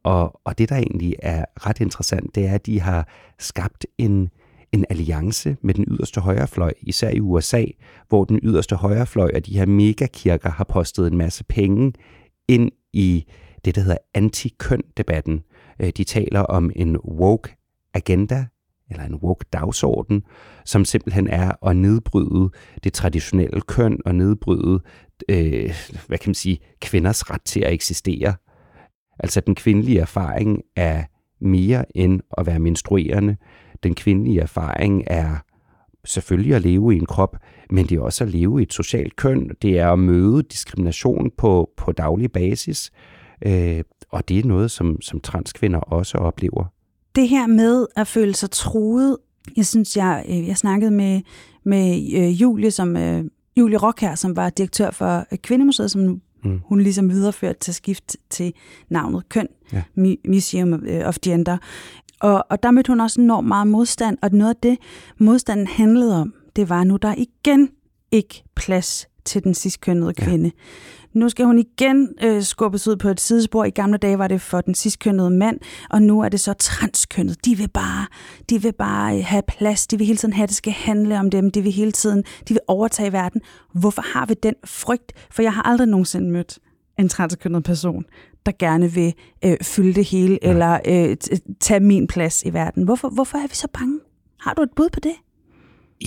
Og, 0.05 0.41
og 0.45 0.59
det, 0.59 0.69
der 0.69 0.77
egentlig 0.77 1.15
er 1.23 1.45
ret 1.67 1.81
interessant, 1.81 2.35
det 2.35 2.47
er, 2.47 2.55
at 2.55 2.67
de 2.67 2.81
har 2.81 3.09
skabt 3.39 3.87
en, 3.99 4.29
en 4.73 4.85
alliance 4.91 5.57
med 5.63 5.75
den 5.75 5.85
yderste 5.89 6.21
højrefløj, 6.21 6.73
især 6.81 7.11
i 7.11 7.21
USA, 7.21 7.65
hvor 8.09 8.25
den 8.25 8.41
yderste 8.43 8.77
højrefløj 8.77 9.31
og 9.35 9.47
de 9.47 9.59
her 9.59 9.67
megakirker 9.67 10.51
har 10.51 10.65
postet 10.65 11.07
en 11.07 11.19
masse 11.19 11.45
penge 11.45 11.93
ind 12.51 12.71
i 12.93 13.25
det, 13.65 13.75
der 13.75 13.81
hedder 13.81 13.99
anti-køn-debatten. 14.15 15.41
Øh, 15.81 15.91
de 15.97 16.05
taler 16.05 16.41
om 16.41 16.71
en 16.77 16.97
woke 16.99 17.57
agenda, 17.95 18.47
eller 18.91 19.05
en 19.05 19.15
woke 19.15 19.45
dagsorden, 19.53 20.23
som 20.65 20.85
simpelthen 20.85 21.29
er 21.29 21.67
at 21.67 21.77
nedbryde 21.77 22.51
det 22.85 22.93
traditionelle 22.93 23.61
køn 23.61 23.99
og 24.05 24.15
nedbryde, 24.15 24.81
øh, 25.29 25.75
hvad 26.07 26.19
kan 26.19 26.29
man 26.29 26.35
sige, 26.35 26.59
kvinders 26.81 27.31
ret 27.31 27.43
til 27.43 27.61
at 27.61 27.73
eksistere. 27.73 28.35
Altså 29.19 29.41
den 29.41 29.55
kvindelige 29.55 30.01
erfaring 30.01 30.63
er 30.77 31.05
mere 31.41 31.97
end 31.97 32.21
at 32.39 32.47
være 32.47 32.59
menstruerende. 32.59 33.37
Den 33.83 33.95
kvindelige 33.95 34.41
erfaring 34.41 35.05
er 35.07 35.37
selvfølgelig 36.05 36.55
at 36.55 36.63
leve 36.63 36.95
i 36.95 36.97
en 36.97 37.07
krop, 37.07 37.37
men 37.71 37.87
det 37.87 37.97
er 37.97 38.01
også 38.01 38.25
at 38.25 38.31
leve 38.31 38.61
i 38.61 38.63
et 38.63 38.73
socialt 38.73 39.17
køn. 39.17 39.51
Det 39.63 39.79
er 39.79 39.93
at 39.93 39.99
møde 39.99 40.43
diskrimination 40.43 41.31
på, 41.39 41.71
på 41.77 41.93
daglig 41.93 42.33
basis. 42.33 42.91
Øh, 43.47 43.83
og 44.11 44.29
det 44.29 44.39
er 44.39 44.45
noget, 44.45 44.71
som, 44.71 45.01
som 45.01 45.21
transkvinder 45.21 45.81
også 45.81 46.19
oplever. 46.19 46.65
Det 47.15 47.29
her 47.29 47.47
med 47.47 47.87
at 47.97 48.07
føle 48.07 48.35
sig 48.35 48.51
truet, 48.51 49.17
jeg 49.57 49.67
synes, 49.67 49.97
jeg, 49.97 50.25
øh, 50.29 50.49
jeg 50.49 50.57
snakkede 50.57 50.91
med, 50.91 51.21
med 51.65 52.13
øh, 52.15 52.43
Julie, 52.43 52.71
som, 52.71 52.97
øh, 52.97 53.25
Julie 53.57 53.79
Rock 53.79 54.01
her, 54.01 54.15
som 54.15 54.37
var 54.37 54.51
direktør 54.51 54.91
for 54.91 55.27
Kvindemuseet, 55.43 55.91
som 55.91 56.21
mm. 56.45 56.61
hun 56.65 56.81
ligesom 56.81 57.11
videreført 57.11 57.59
til 57.59 57.75
skift 57.75 58.17
til 58.31 58.53
navnet 58.89 59.29
Køn, 59.29 59.49
ja. 59.73 59.83
Museum 60.29 60.85
of 61.05 61.19
Gender. 61.23 61.59
Og, 62.21 62.47
og 62.51 62.63
der 62.63 62.71
mødte 62.71 62.89
hun 62.89 63.01
også 63.01 63.21
enormt 63.21 63.49
meget 63.49 63.67
modstand, 63.67 64.19
og 64.23 64.31
noget 64.33 64.55
af 64.55 64.61
det, 64.63 64.79
modstanden 65.19 65.67
handlede 65.67 66.21
om, 66.21 66.35
det 66.57 66.69
var 66.69 66.85
nu, 66.85 66.97
der 66.97 67.15
igen 67.17 67.71
ikke 68.13 68.45
plads 68.57 69.09
til 69.25 69.45
den 69.45 69.55
sidstkønnede 69.55 70.15
kvinde. 70.15 70.45
Ja. 70.45 71.19
Nu 71.19 71.29
skal 71.29 71.45
hun 71.45 71.59
igen 71.59 72.09
øh, 72.23 72.43
skubbes 72.43 72.89
ud 72.89 72.97
på 72.97 73.09
et 73.09 73.21
sidespor. 73.21 73.65
I 73.65 73.71
gamle 73.71 73.99
dage 73.99 74.19
var 74.19 74.29
det 74.29 74.41
for 74.41 74.61
den 74.61 74.75
sidstkønnede 74.75 75.31
mand, 75.31 75.59
og 75.91 76.03
nu 76.03 76.21
er 76.21 76.29
det 76.29 76.41
så 76.41 76.53
transkønnet. 76.53 77.45
De 77.45 77.57
vil 77.57 77.69
bare, 77.69 78.07
de 78.51 78.63
vil 78.63 78.73
bare 78.73 79.19
øh, 79.19 79.25
have 79.25 79.43
plads. 79.49 79.87
De 79.87 79.99
vil 79.99 80.07
hele 80.07 80.17
tiden 80.17 80.35
have, 80.35 80.43
at 80.43 80.49
det 80.49 80.57
skal 80.57 80.73
handle 80.73 81.19
om 81.19 81.31
dem. 81.31 81.51
De 81.51 81.63
vil 81.63 81.73
hele 81.73 81.93
tiden, 81.93 82.25
de 82.49 82.55
vil 82.55 82.61
overtage 82.69 83.13
verden. 83.13 83.41
Hvorfor 83.75 84.03
har 84.03 84.27
vi 84.27 84.35
den 84.35 84.55
frygt? 84.65 85.13
For 85.31 85.43
jeg 85.43 85.53
har 85.53 85.63
aldrig 85.63 85.89
nogensinde 85.89 86.31
mødt 86.31 86.59
en 87.01 87.09
transkønnet 87.09 87.65
person, 87.65 88.05
der 88.47 88.53
gerne 88.59 88.93
vil 88.93 89.15
øh, 89.45 89.57
fylde 89.63 89.95
det 89.95 90.05
hele, 90.05 90.39
ja. 90.43 90.51
eller 90.51 90.79
øh, 90.87 91.17
tage 91.61 91.81
min 91.81 92.07
plads 92.07 92.43
i 92.43 92.53
verden. 92.53 92.85
Hvorfor, 92.85 93.09
hvorfor 93.09 93.39
er 93.39 93.47
vi 93.49 93.55
så 93.55 93.69
bange? 93.73 94.01
Har 94.41 94.55
du 94.55 94.63
et 94.63 94.71
bud 94.77 94.89
på 94.93 95.01
det? 95.01 95.13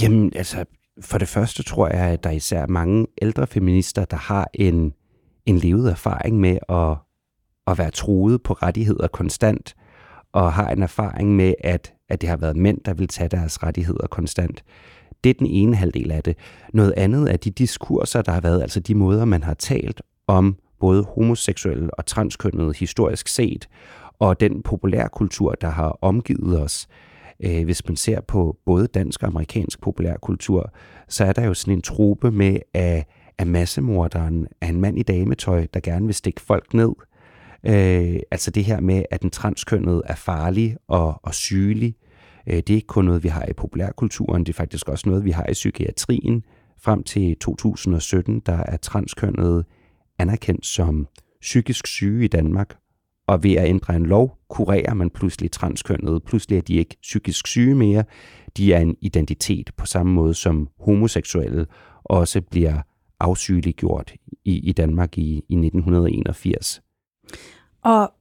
Jamen, 0.02 0.32
altså, 0.36 0.66
for 1.02 1.18
det 1.18 1.28
første 1.28 1.64
tror 1.64 1.88
jeg, 1.88 2.10
at 2.10 2.24
der 2.24 2.30
er 2.30 2.34
især 2.34 2.68
mange 2.68 3.08
ældre 3.22 3.48
feminister, 3.48 4.06
der 4.06 4.18
har 4.18 4.48
en, 4.54 4.94
en 5.46 5.58
levet 5.58 5.92
erfaring 5.92 6.40
med 6.40 6.58
at, 6.70 6.98
at 7.68 7.78
være 7.78 7.92
troet 7.92 8.44
på 8.44 8.54
rettigheder 8.54 9.08
konstant, 9.08 9.76
og 10.34 10.54
har 10.54 10.70
en 10.70 10.84
erfaring 10.84 11.36
med, 11.36 11.54
at, 11.60 11.94
at 12.10 12.22
det 12.22 12.30
har 12.30 12.38
været 12.38 12.58
mænd, 12.58 12.78
der 12.86 12.94
vil 12.94 13.08
tage 13.08 13.30
deres 13.30 13.64
rettigheder 13.64 14.08
konstant. 14.08 14.64
Det 15.24 15.30
er 15.30 15.34
den 15.34 15.48
ene 15.48 15.76
halvdel 15.76 16.12
af 16.12 16.24
det. 16.24 16.38
Noget 16.74 16.94
andet 16.98 17.32
er 17.34 17.38
de 17.38 17.52
diskurser, 17.52 18.22
der 18.22 18.32
har 18.32 18.42
været, 18.42 18.62
altså 18.62 18.80
de 18.80 18.96
måder, 18.96 19.26
man 19.26 19.44
har 19.44 19.54
talt 19.54 20.02
om 20.28 20.58
både 20.84 21.04
homoseksuelle 21.04 21.94
og 21.94 22.06
transkønnede 22.06 22.74
historisk 22.78 23.28
set, 23.28 23.70
og 24.20 24.40
den 24.40 24.64
populærkultur, 24.64 25.52
der 25.52 25.70
har 25.70 25.98
omgivet 26.02 26.62
os. 26.62 26.88
Øh, 27.44 27.64
hvis 27.64 27.88
man 27.88 27.96
ser 27.96 28.22
på 28.22 28.58
både 28.66 28.88
dansk 28.88 29.24
og 29.24 29.28
amerikansk 29.28 29.82
populærkultur, 29.82 30.74
så 31.08 31.26
er 31.26 31.34
der 31.34 31.46
jo 31.46 31.54
sådan 31.54 31.74
en 31.74 31.82
trope 31.82 32.32
med, 32.32 32.58
at, 32.74 33.08
massemorderen 33.48 34.48
er 34.62 34.68
en 34.68 34.82
mand 34.82 35.00
i 35.00 35.04
dametøj, 35.04 35.68
der 35.74 35.80
gerne 35.80 36.06
vil 36.06 36.16
stikke 36.16 36.42
folk 36.42 36.74
ned. 36.74 36.92
Øh, 37.66 38.20
altså 38.32 38.52
det 38.52 38.64
her 38.64 38.80
med, 38.80 39.04
at 39.12 39.22
den 39.22 39.30
transkønnede 39.30 40.02
er 40.06 40.16
farlig 40.16 40.78
og, 40.88 41.20
og 41.24 41.34
sygelig. 41.34 41.96
Øh, 42.48 42.56
det 42.56 42.70
er 42.70 42.76
ikke 42.76 42.88
kun 42.88 43.06
noget, 43.06 43.24
vi 43.24 43.30
har 43.30 43.46
i 43.46 43.54
populærkulturen, 43.54 44.44
det 44.44 44.50
er 44.50 44.58
faktisk 44.58 44.90
også 44.90 45.10
noget, 45.10 45.26
vi 45.26 45.32
har 45.32 45.46
i 45.50 45.54
psykiatrien. 45.54 46.44
Frem 46.82 47.04
til 47.04 47.36
2017, 47.38 48.40
der 48.46 48.58
er 48.58 48.78
transkønnede 48.78 49.64
anerkendt 50.20 50.66
som 50.66 51.08
psykisk 51.42 51.88
syge 51.88 52.26
i 52.26 52.28
Danmark, 52.28 52.76
og 53.28 53.44
ved 53.44 53.54
at 53.54 53.68
ændre 53.68 53.96
en 53.96 54.06
lov, 54.06 54.38
kurerer 54.50 54.94
man 54.94 55.10
pludselig 55.10 55.52
transkønnede. 55.52 56.20
Pludselig 56.20 56.58
er 56.58 56.62
de 56.62 56.74
ikke 56.74 56.98
psykisk 57.02 57.48
syge 57.48 57.76
mere. 57.76 58.04
De 58.58 58.74
er 58.74 58.80
en 58.80 58.96
identitet 59.02 59.72
på 59.78 59.86
samme 59.86 60.14
måde 60.14 60.34
som 60.34 60.68
homoseksuelle 60.80 61.66
også 62.04 62.42
bliver 62.42 62.82
afsygeliggjort 63.20 64.14
i, 64.46 64.60
i 64.60 64.72
Danmark 64.72 65.18
i, 65.18 65.44
i 65.50 65.56
1981. 65.56 66.82
Og 67.84 68.12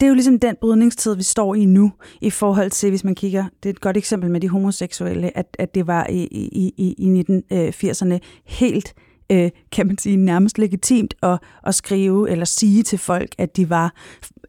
det 0.00 0.06
er 0.06 0.08
jo 0.08 0.14
ligesom 0.14 0.38
den 0.38 0.56
brydningstid, 0.60 1.16
vi 1.16 1.22
står 1.22 1.54
i 1.54 1.64
nu, 1.64 1.92
i 2.20 2.30
forhold 2.30 2.70
til, 2.70 2.90
hvis 2.90 3.04
man 3.04 3.14
kigger, 3.14 3.44
det 3.62 3.68
er 3.68 3.72
et 3.72 3.80
godt 3.80 3.96
eksempel 3.96 4.30
med 4.30 4.40
de 4.40 4.48
homoseksuelle, 4.48 5.36
at, 5.38 5.56
at 5.58 5.74
det 5.74 5.86
var 5.86 6.06
i, 6.06 6.22
i, 6.24 6.72
i, 6.76 6.94
i 6.98 7.20
1980'erne 7.20 8.12
øh, 8.12 8.20
helt 8.44 8.94
øh, 9.32 9.50
kan 9.72 9.86
man 9.86 9.98
sige, 9.98 10.16
nærmest 10.16 10.58
legitimt 10.58 11.14
at, 11.22 11.38
at 11.66 11.74
skrive 11.74 12.30
eller 12.30 12.44
sige 12.44 12.82
til 12.82 12.98
folk, 12.98 13.34
at 13.38 13.56
de 13.56 13.70
var 13.70 13.94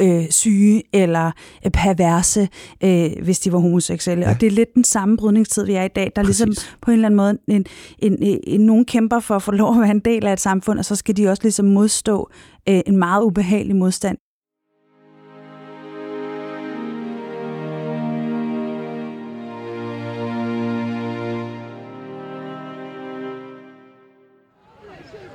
øh, 0.02 0.30
syge 0.30 0.84
eller 0.94 1.32
øh, 1.66 1.72
perverse, 1.72 2.48
øh, 2.84 3.10
hvis 3.24 3.40
de 3.40 3.52
var 3.52 3.60
homoseksuelle. 3.60 4.26
Ja. 4.26 4.32
Og 4.32 4.42
det 4.42 4.48
er 4.48 4.52
lidt 4.52 4.74
den 4.76 4.84
samme 4.84 5.18
brydningstid, 5.18 5.66
vi 5.66 5.74
er 5.74 5.84
i 5.84 5.88
dag. 5.88 6.12
Der 6.16 6.22
er 6.22 6.26
ligesom 6.26 6.50
Præcis. 6.50 6.64
ligesom 6.64 6.80
på 6.82 6.92
en 6.92 6.96
eller 6.96 7.08
anden 7.08 7.18
måde 7.18 7.38
en, 7.48 7.66
en, 8.00 8.18
en, 8.24 8.40
en, 8.44 8.62
nogen 8.62 8.86
kæmper 8.86 9.20
for 9.20 9.36
at 9.36 9.44
få 9.44 9.52
lov 9.52 9.76
at 9.76 9.82
være 9.82 9.92
en 9.92 10.00
del 10.00 10.28
af 10.28 10.34
et 10.34 10.40
samfund, 10.40 10.80
og 10.80 10.86
så 10.86 10.96
skal 10.96 11.18
de 11.18 11.28
også 11.28 11.44
ligesom 11.44 11.66
modstå 11.66 12.30
øh, 12.70 12.82
en 12.86 12.98
meget 12.98 13.24
ubehagelig 13.24 13.76
modstand. 13.76 14.18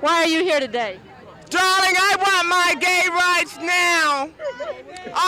Why 0.04 0.16
are 0.24 0.32
you 0.36 0.42
here 0.50 0.60
today? 0.60 0.94
Darling, 1.56 1.96
I 2.10 2.12
want 2.26 2.44
my 2.58 2.70
gay 2.88 3.04
rights 3.24 3.54
now. 3.80 4.08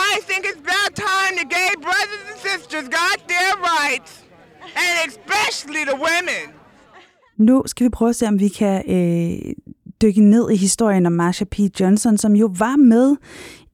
I 0.09 0.19
think 0.27 0.41
it's 0.49 0.61
about 0.67 0.91
time 0.95 1.31
the 1.41 1.47
gay 1.57 1.71
brothers 1.87 2.23
and 2.29 2.37
sisters 2.49 2.87
got 3.01 3.17
their 3.33 3.53
rights. 3.73 4.11
And 4.83 4.93
especially 5.11 5.83
the 5.91 5.95
women. 5.95 6.43
Nu 7.37 7.63
skal 7.65 7.83
vi 7.83 7.89
prøve 7.89 8.09
at 8.09 8.15
se, 8.15 8.27
om 8.27 8.39
vi 8.39 8.47
kan 8.47 8.83
øh, 8.91 9.53
dykke 10.01 10.21
ned 10.21 10.51
i 10.51 10.55
historien 10.55 11.05
om 11.05 11.11
Marsha 11.11 11.45
P. 11.45 11.59
Johnson, 11.79 12.17
som 12.17 12.35
jo 12.35 12.49
var 12.57 12.75
med 12.75 13.15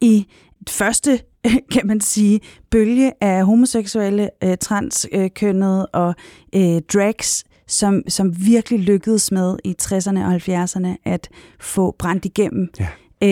i 0.01 0.27
første 0.69 1.19
kan 1.73 1.87
man 1.87 2.01
sige, 2.01 2.39
bølge 2.71 3.13
af 3.21 3.45
homoseksuelle, 3.45 4.29
øh, 4.43 4.57
transkønnede 4.57 5.85
og 5.85 6.15
øh, 6.55 6.81
drags 6.93 7.45
som, 7.67 8.03
som 8.07 8.45
virkelig 8.45 8.79
lykkedes 8.79 9.31
med 9.31 9.57
i 9.63 9.75
60'erne 9.81 10.19
og 10.19 10.35
70'erne 10.35 10.95
at 11.05 11.29
få 11.59 11.95
brændt 11.99 12.25
igennem 12.25 12.69
ja. 12.79 12.87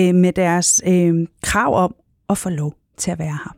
øh, 0.09 0.15
med 0.15 0.33
deres 0.33 0.81
øh, 0.88 1.27
krav 1.43 1.75
om 1.75 1.95
at 2.29 2.38
få 2.38 2.50
lov 2.50 2.73
til 2.97 3.11
at 3.11 3.19
være 3.19 3.38
her. 3.43 3.55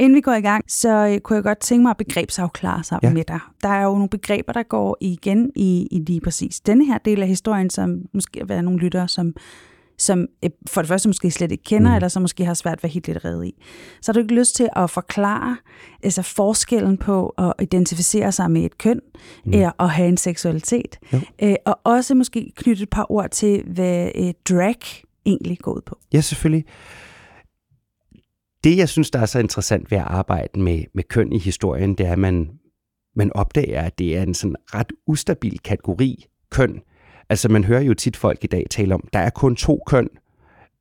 Inden 0.00 0.16
vi 0.16 0.20
går 0.20 0.32
i 0.32 0.40
gang, 0.40 0.64
så 0.68 1.06
øh, 1.06 1.20
kunne 1.20 1.36
jeg 1.36 1.42
godt 1.42 1.58
tænke 1.58 1.82
mig 1.82 1.90
at 1.90 1.96
begrebsafklare 1.96 2.84
sammen 2.84 3.10
ja. 3.10 3.14
med 3.14 3.24
dig. 3.24 3.40
Der 3.62 3.68
er 3.68 3.82
jo 3.82 3.92
nogle 3.92 4.08
begreber, 4.08 4.52
der 4.52 4.62
går 4.62 4.96
igen 5.00 5.50
i, 5.56 5.88
i 5.90 5.98
lige 5.98 6.20
præcis 6.20 6.60
denne 6.60 6.84
her 6.84 6.98
del 6.98 7.22
af 7.22 7.28
historien, 7.28 7.70
som 7.70 8.02
måske 8.12 8.48
være 8.48 8.62
nogle 8.62 8.80
lyttere, 8.80 9.08
som 9.08 9.34
som 9.98 10.26
øh, 10.44 10.50
for 10.66 10.82
det 10.82 10.88
første 10.88 11.08
måske 11.08 11.30
slet 11.30 11.52
ikke 11.52 11.64
kender, 11.64 11.90
mm. 11.90 11.94
eller 11.94 12.08
som 12.08 12.22
måske 12.22 12.44
har 12.44 12.54
svært 12.54 12.82
ved 12.82 12.90
helt 12.90 13.06
lidt 13.06 13.24
reddet 13.24 13.46
i. 13.46 13.54
Så 14.02 14.12
har 14.12 14.14
du 14.14 14.20
ikke 14.20 14.34
lyst 14.34 14.56
til 14.56 14.68
at 14.76 14.90
forklare 14.90 15.56
altså 16.02 16.22
forskellen 16.22 16.96
på 16.96 17.28
at 17.28 17.52
identificere 17.60 18.32
sig 18.32 18.50
med 18.50 18.64
et 18.64 18.78
køn, 18.78 19.00
mm. 19.44 19.52
eller 19.52 19.82
at 19.82 19.90
have 19.90 20.08
en 20.08 20.16
seksualitet, 20.16 20.98
jo. 21.12 21.20
øh, 21.42 21.54
og 21.64 21.80
også 21.84 22.14
måske 22.14 22.52
knytte 22.56 22.82
et 22.82 22.90
par 22.90 23.06
ord 23.12 23.30
til, 23.30 23.62
hvad 23.66 24.10
øh, 24.14 24.32
drag 24.48 24.78
egentlig 25.26 25.58
går 25.58 25.72
ud 25.72 25.80
på. 25.86 25.98
Ja, 26.12 26.20
selvfølgelig. 26.20 26.64
Det, 28.64 28.76
jeg 28.76 28.88
synes, 28.88 29.10
der 29.10 29.18
er 29.18 29.26
så 29.26 29.38
interessant 29.38 29.90
ved 29.90 29.98
at 29.98 30.04
arbejde 30.04 30.60
med, 30.60 30.84
med 30.94 31.04
køn 31.04 31.32
i 31.32 31.38
historien, 31.38 31.94
det 31.94 32.06
er, 32.06 32.12
at 32.12 32.18
man, 32.18 32.50
man 33.16 33.32
opdager, 33.32 33.82
at 33.82 33.98
det 33.98 34.16
er 34.16 34.22
en 34.22 34.34
sådan 34.34 34.56
ret 34.74 34.92
ustabil 35.06 35.58
kategori, 35.58 36.26
køn, 36.50 36.80
Altså 37.30 37.48
man 37.48 37.64
hører 37.64 37.82
jo 37.82 37.94
tit 37.94 38.16
folk 38.16 38.44
i 38.44 38.46
dag 38.46 38.66
tale 38.70 38.94
om, 38.94 39.08
der 39.12 39.18
er 39.18 39.30
kun 39.30 39.56
to 39.56 39.82
køn, 39.86 40.08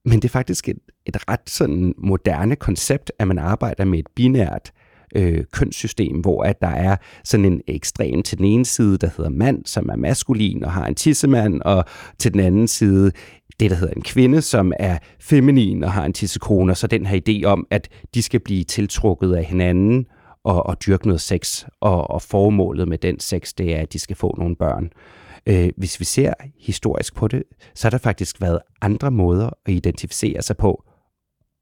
men 0.06 0.16
det 0.22 0.26
er 0.26 0.30
faktisk 0.30 0.70
et, 0.70 0.80
et 1.06 1.30
ret 1.30 1.50
sådan 1.50 1.94
moderne 1.98 2.56
koncept, 2.56 3.12
at 3.20 3.28
man 3.28 3.38
arbejder 3.38 3.86
med 3.86 4.00
et 4.00 4.08
binært 4.16 4.72
øh, 5.16 5.44
kønssystem, 5.52 6.20
hvor 6.20 6.44
at 6.44 6.62
der 6.62 6.68
er 6.68 6.96
sådan 7.24 7.46
en 7.46 7.62
ekstrem 7.68 8.24
til 8.24 8.38
den 8.38 8.46
ene 8.46 8.66
side, 8.66 8.98
der 8.98 9.10
hedder 9.18 9.30
mand, 9.32 9.66
som 9.66 9.90
er 9.90 9.96
maskulin 9.96 10.64
og 10.64 10.72
har 10.72 10.86
en 10.86 10.96
tissemand, 10.96 11.62
og 11.62 11.86
til 12.20 12.34
den 12.34 12.40
anden 12.40 12.68
side 12.68 13.12
det, 13.60 13.72
der 13.72 13.78
hedder 13.78 13.94
en 13.94 14.02
kvinde, 14.02 14.42
som 14.42 14.74
er 14.80 14.98
feminin 15.20 15.84
og 15.84 15.92
har 15.92 16.06
en 16.06 16.14
tissekone, 16.14 16.76
så 16.76 16.88
den 16.88 17.06
her 17.06 17.20
idé 17.30 17.46
om, 17.46 17.68
at 17.72 17.90
de 18.14 18.22
skal 18.22 18.40
blive 18.40 18.64
tiltrukket 18.64 19.36
af 19.36 19.44
hinanden 19.44 20.06
og, 20.44 20.66
og 20.66 20.86
dyrke 20.86 21.08
noget 21.08 21.22
sex, 21.22 21.66
og, 21.82 22.10
og 22.10 22.22
formålet 22.22 22.88
med 22.88 22.98
den 22.98 23.20
sex, 23.20 23.54
det 23.58 23.76
er, 23.76 23.82
at 23.82 23.94
de 23.94 24.00
skal 24.00 24.16
få 24.16 24.36
nogle 24.38 24.56
børn. 24.56 24.84
Øh, 24.86 25.27
Øh, 25.50 25.70
hvis 25.78 26.00
vi 26.00 26.06
ser 26.06 26.34
historisk 26.60 27.16
på 27.16 27.28
det, 27.28 27.44
så 27.76 27.86
har 27.86 27.90
der 27.90 27.98
faktisk 27.98 28.42
været 28.42 28.60
andre 28.82 29.12
måder 29.12 29.50
at 29.66 29.74
identificere 29.74 30.42
sig 30.42 30.58
på. 30.58 30.84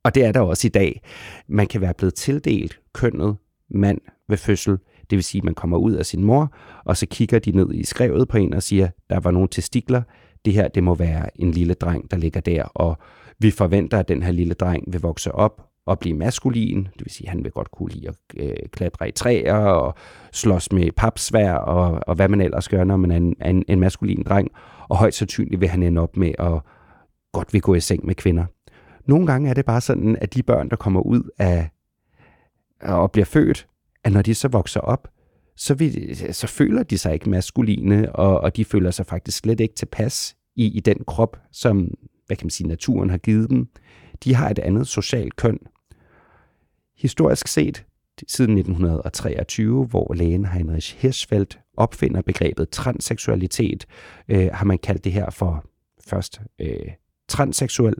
Og 0.03 0.15
det 0.15 0.25
er 0.25 0.31
der 0.31 0.39
også 0.39 0.67
i 0.67 0.69
dag. 0.69 1.01
Man 1.47 1.67
kan 1.67 1.81
være 1.81 1.93
blevet 1.93 2.13
tildelt 2.13 2.79
kønnet 2.93 3.37
mand 3.69 4.01
ved 4.29 4.37
fødsel. 4.37 4.77
Det 5.09 5.15
vil 5.15 5.23
sige, 5.23 5.39
at 5.39 5.45
man 5.45 5.55
kommer 5.55 5.77
ud 5.77 5.93
af 5.93 6.05
sin 6.05 6.23
mor, 6.23 6.55
og 6.85 6.97
så 6.97 7.05
kigger 7.05 7.39
de 7.39 7.51
ned 7.51 7.73
i 7.73 7.83
skrevet 7.83 8.27
på 8.27 8.37
en 8.37 8.53
og 8.53 8.63
siger, 8.63 8.89
der 9.09 9.19
var 9.19 9.31
nogle 9.31 9.47
testikler. 9.47 10.01
Det 10.45 10.53
her, 10.53 10.67
det 10.67 10.83
må 10.83 10.95
være 10.95 11.41
en 11.41 11.51
lille 11.51 11.73
dreng, 11.73 12.11
der 12.11 12.17
ligger 12.17 12.41
der 12.41 12.63
og 12.63 12.97
Vi 13.39 13.51
forventer, 13.51 13.99
at 13.99 14.07
den 14.07 14.23
her 14.23 14.31
lille 14.31 14.53
dreng 14.53 14.93
vil 14.93 15.01
vokse 15.01 15.31
op 15.31 15.69
og 15.85 15.99
blive 15.99 16.17
maskulin, 16.17 16.77
det 16.77 17.05
vil 17.05 17.11
sige, 17.11 17.27
at 17.27 17.31
han 17.31 17.43
vil 17.43 17.51
godt 17.51 17.71
kunne 17.71 17.89
lide 17.89 18.07
at 18.07 18.15
øh, 18.37 18.55
klatre 18.71 19.07
i 19.09 19.11
træer 19.11 19.55
og 19.55 19.95
slås 20.31 20.71
med 20.71 20.91
papsvær 20.91 21.53
og, 21.53 21.99
og 22.07 22.15
hvad 22.15 22.27
man 22.27 22.41
ellers 22.41 22.69
gør, 22.69 22.83
når 22.83 22.97
man 22.97 23.11
er 23.11 23.17
en, 23.17 23.35
en, 23.45 23.65
en 23.67 23.79
maskulin 23.79 24.23
dreng, 24.23 24.51
og 24.89 24.97
højst 24.97 25.17
sandsynligt 25.17 25.61
vil 25.61 25.69
han 25.69 25.83
ende 25.83 26.01
op 26.01 26.17
med 26.17 26.31
at 26.39 26.59
godt 27.33 27.53
vil 27.53 27.61
gå 27.61 27.75
i 27.75 27.79
seng 27.79 28.05
med 28.05 28.15
kvinder. 28.15 28.45
Nogle 29.05 29.27
gange 29.27 29.49
er 29.49 29.53
det 29.53 29.65
bare 29.65 29.81
sådan, 29.81 30.17
at 30.21 30.33
de 30.33 30.43
børn, 30.43 30.69
der 30.69 30.75
kommer 30.75 31.01
ud 31.01 31.29
af 31.39 31.69
og 32.81 33.11
bliver 33.11 33.25
født, 33.25 33.67
at 34.03 34.11
når 34.11 34.21
de 34.21 34.35
så 34.35 34.47
vokser 34.47 34.79
op, 34.79 35.07
så, 35.57 35.73
vil, 35.73 36.17
så 36.35 36.47
føler 36.47 36.83
de 36.83 36.97
sig 36.97 37.13
ikke 37.13 37.29
maskuline, 37.29 38.15
og, 38.15 38.41
og 38.41 38.55
de 38.55 38.65
føler 38.65 38.91
sig 38.91 39.05
faktisk 39.05 39.37
slet 39.37 39.59
ikke 39.59 39.75
tilpas 39.75 40.35
i, 40.55 40.77
i 40.77 40.79
den 40.79 40.97
krop, 41.07 41.37
som 41.51 41.93
hvad 42.25 42.37
kan 42.37 42.45
man 42.45 42.49
sige, 42.49 42.67
naturen 42.67 43.09
har 43.09 43.17
givet 43.17 43.49
dem. 43.49 43.67
De 44.23 44.35
har 44.35 44.49
et 44.49 44.59
andet 44.59 44.87
socialt 44.87 45.35
køn. 45.35 45.59
Historisk 46.97 47.47
set, 47.47 47.85
siden 48.27 48.57
1923, 48.57 49.85
hvor 49.85 50.13
lægen 50.13 50.45
Heinrich 50.45 50.97
Hirschfeldt 50.97 51.59
opfinder 51.77 52.21
begrebet 52.21 52.69
transseksualitet, 52.69 53.85
øh, 54.29 54.49
har 54.53 54.65
man 54.65 54.77
kaldt 54.77 55.03
det 55.03 55.11
her 55.11 55.29
for 55.29 55.65
først 56.07 56.41
øh, 56.59 56.91
transseksuel, 57.27 57.95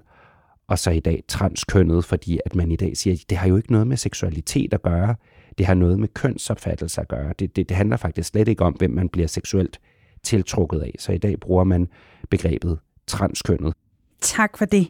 og 0.68 0.80
så 0.80 0.92
i 0.92 1.00
dag 1.00 1.24
transkønnet, 1.28 2.06
fordi 2.06 2.40
at 2.46 2.56
man 2.56 2.72
i 2.72 2.76
dag 2.76 2.98
siger, 2.98 3.14
at 3.14 3.30
det 3.30 3.38
har 3.38 3.48
jo 3.48 3.58
ikke 3.58 3.72
noget 3.72 3.88
med 3.88 3.98
seksualitet 3.98 4.74
at 4.74 4.82
gøre, 4.82 5.16
det 5.58 5.66
har 5.66 5.74
noget 5.74 6.00
med 6.00 6.08
kønsopfattelse 6.08 7.02
at 7.02 7.08
gøre. 7.08 7.34
Det, 7.40 7.56
det, 7.56 7.70
det 7.70 7.78
handler 7.78 7.98
faktisk 7.98 8.30
slet 8.30 8.48
ikke 8.48 8.64
om, 8.64 8.74
hvem 8.74 8.92
man 8.92 9.10
bliver 9.10 9.28
seksuelt 9.28 9.80
tiltrukket 10.24 10.80
af. 10.80 10.96
Så 11.00 11.12
i 11.12 11.18
dag 11.18 11.40
bruger 11.40 11.64
man 11.64 11.88
begrebet 12.30 12.80
transkønnet. 13.08 13.74
Tak 14.22 14.58
for 14.58 14.66
det. 14.66 14.88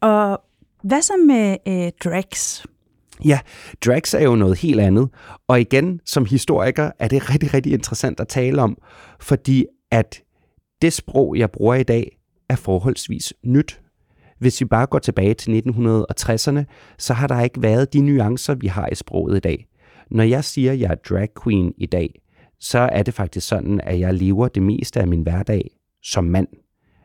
Og 0.00 0.42
hvad 0.82 1.02
så 1.02 1.12
med 1.26 1.56
øh, 1.68 1.92
drags? 2.04 2.66
Ja, 3.24 3.38
drags 3.86 4.14
er 4.14 4.22
jo 4.22 4.36
noget 4.36 4.58
helt 4.58 4.80
andet. 4.80 5.08
Og 5.48 5.60
igen, 5.60 6.00
som 6.06 6.26
historiker, 6.26 6.90
er 6.98 7.08
det 7.08 7.30
rigtig, 7.30 7.54
rigtig 7.54 7.72
interessant 7.72 8.20
at 8.20 8.28
tale 8.28 8.62
om, 8.62 8.78
fordi 9.20 9.66
at 9.90 10.22
det 10.82 10.92
sprog, 10.92 11.36
jeg 11.36 11.50
bruger 11.50 11.74
i 11.74 11.82
dag, 11.82 12.18
er 12.48 12.56
forholdsvis 12.56 13.34
nyt. 13.44 13.80
Hvis 14.38 14.60
vi 14.60 14.66
bare 14.66 14.86
går 14.86 14.98
tilbage 14.98 15.34
til 15.34 15.62
1960'erne, 15.66 16.64
så 16.98 17.14
har 17.14 17.26
der 17.26 17.40
ikke 17.40 17.62
været 17.62 17.92
de 17.92 18.00
nuancer, 18.00 18.54
vi 18.54 18.66
har 18.66 18.88
i 18.92 18.94
sproget 18.94 19.36
i 19.36 19.40
dag. 19.40 19.66
Når 20.10 20.24
jeg 20.24 20.44
siger, 20.44 20.72
at 20.72 20.80
jeg 20.80 20.90
er 20.90 20.94
drag 20.94 21.28
queen 21.42 21.74
i 21.78 21.86
dag, 21.86 22.20
så 22.60 22.78
er 22.78 23.02
det 23.02 23.14
faktisk 23.14 23.48
sådan, 23.48 23.80
at 23.80 24.00
jeg 24.00 24.14
lever 24.14 24.48
det 24.48 24.62
meste 24.62 25.00
af 25.00 25.08
min 25.08 25.22
hverdag 25.22 25.70
som 26.02 26.24
mand. 26.24 26.48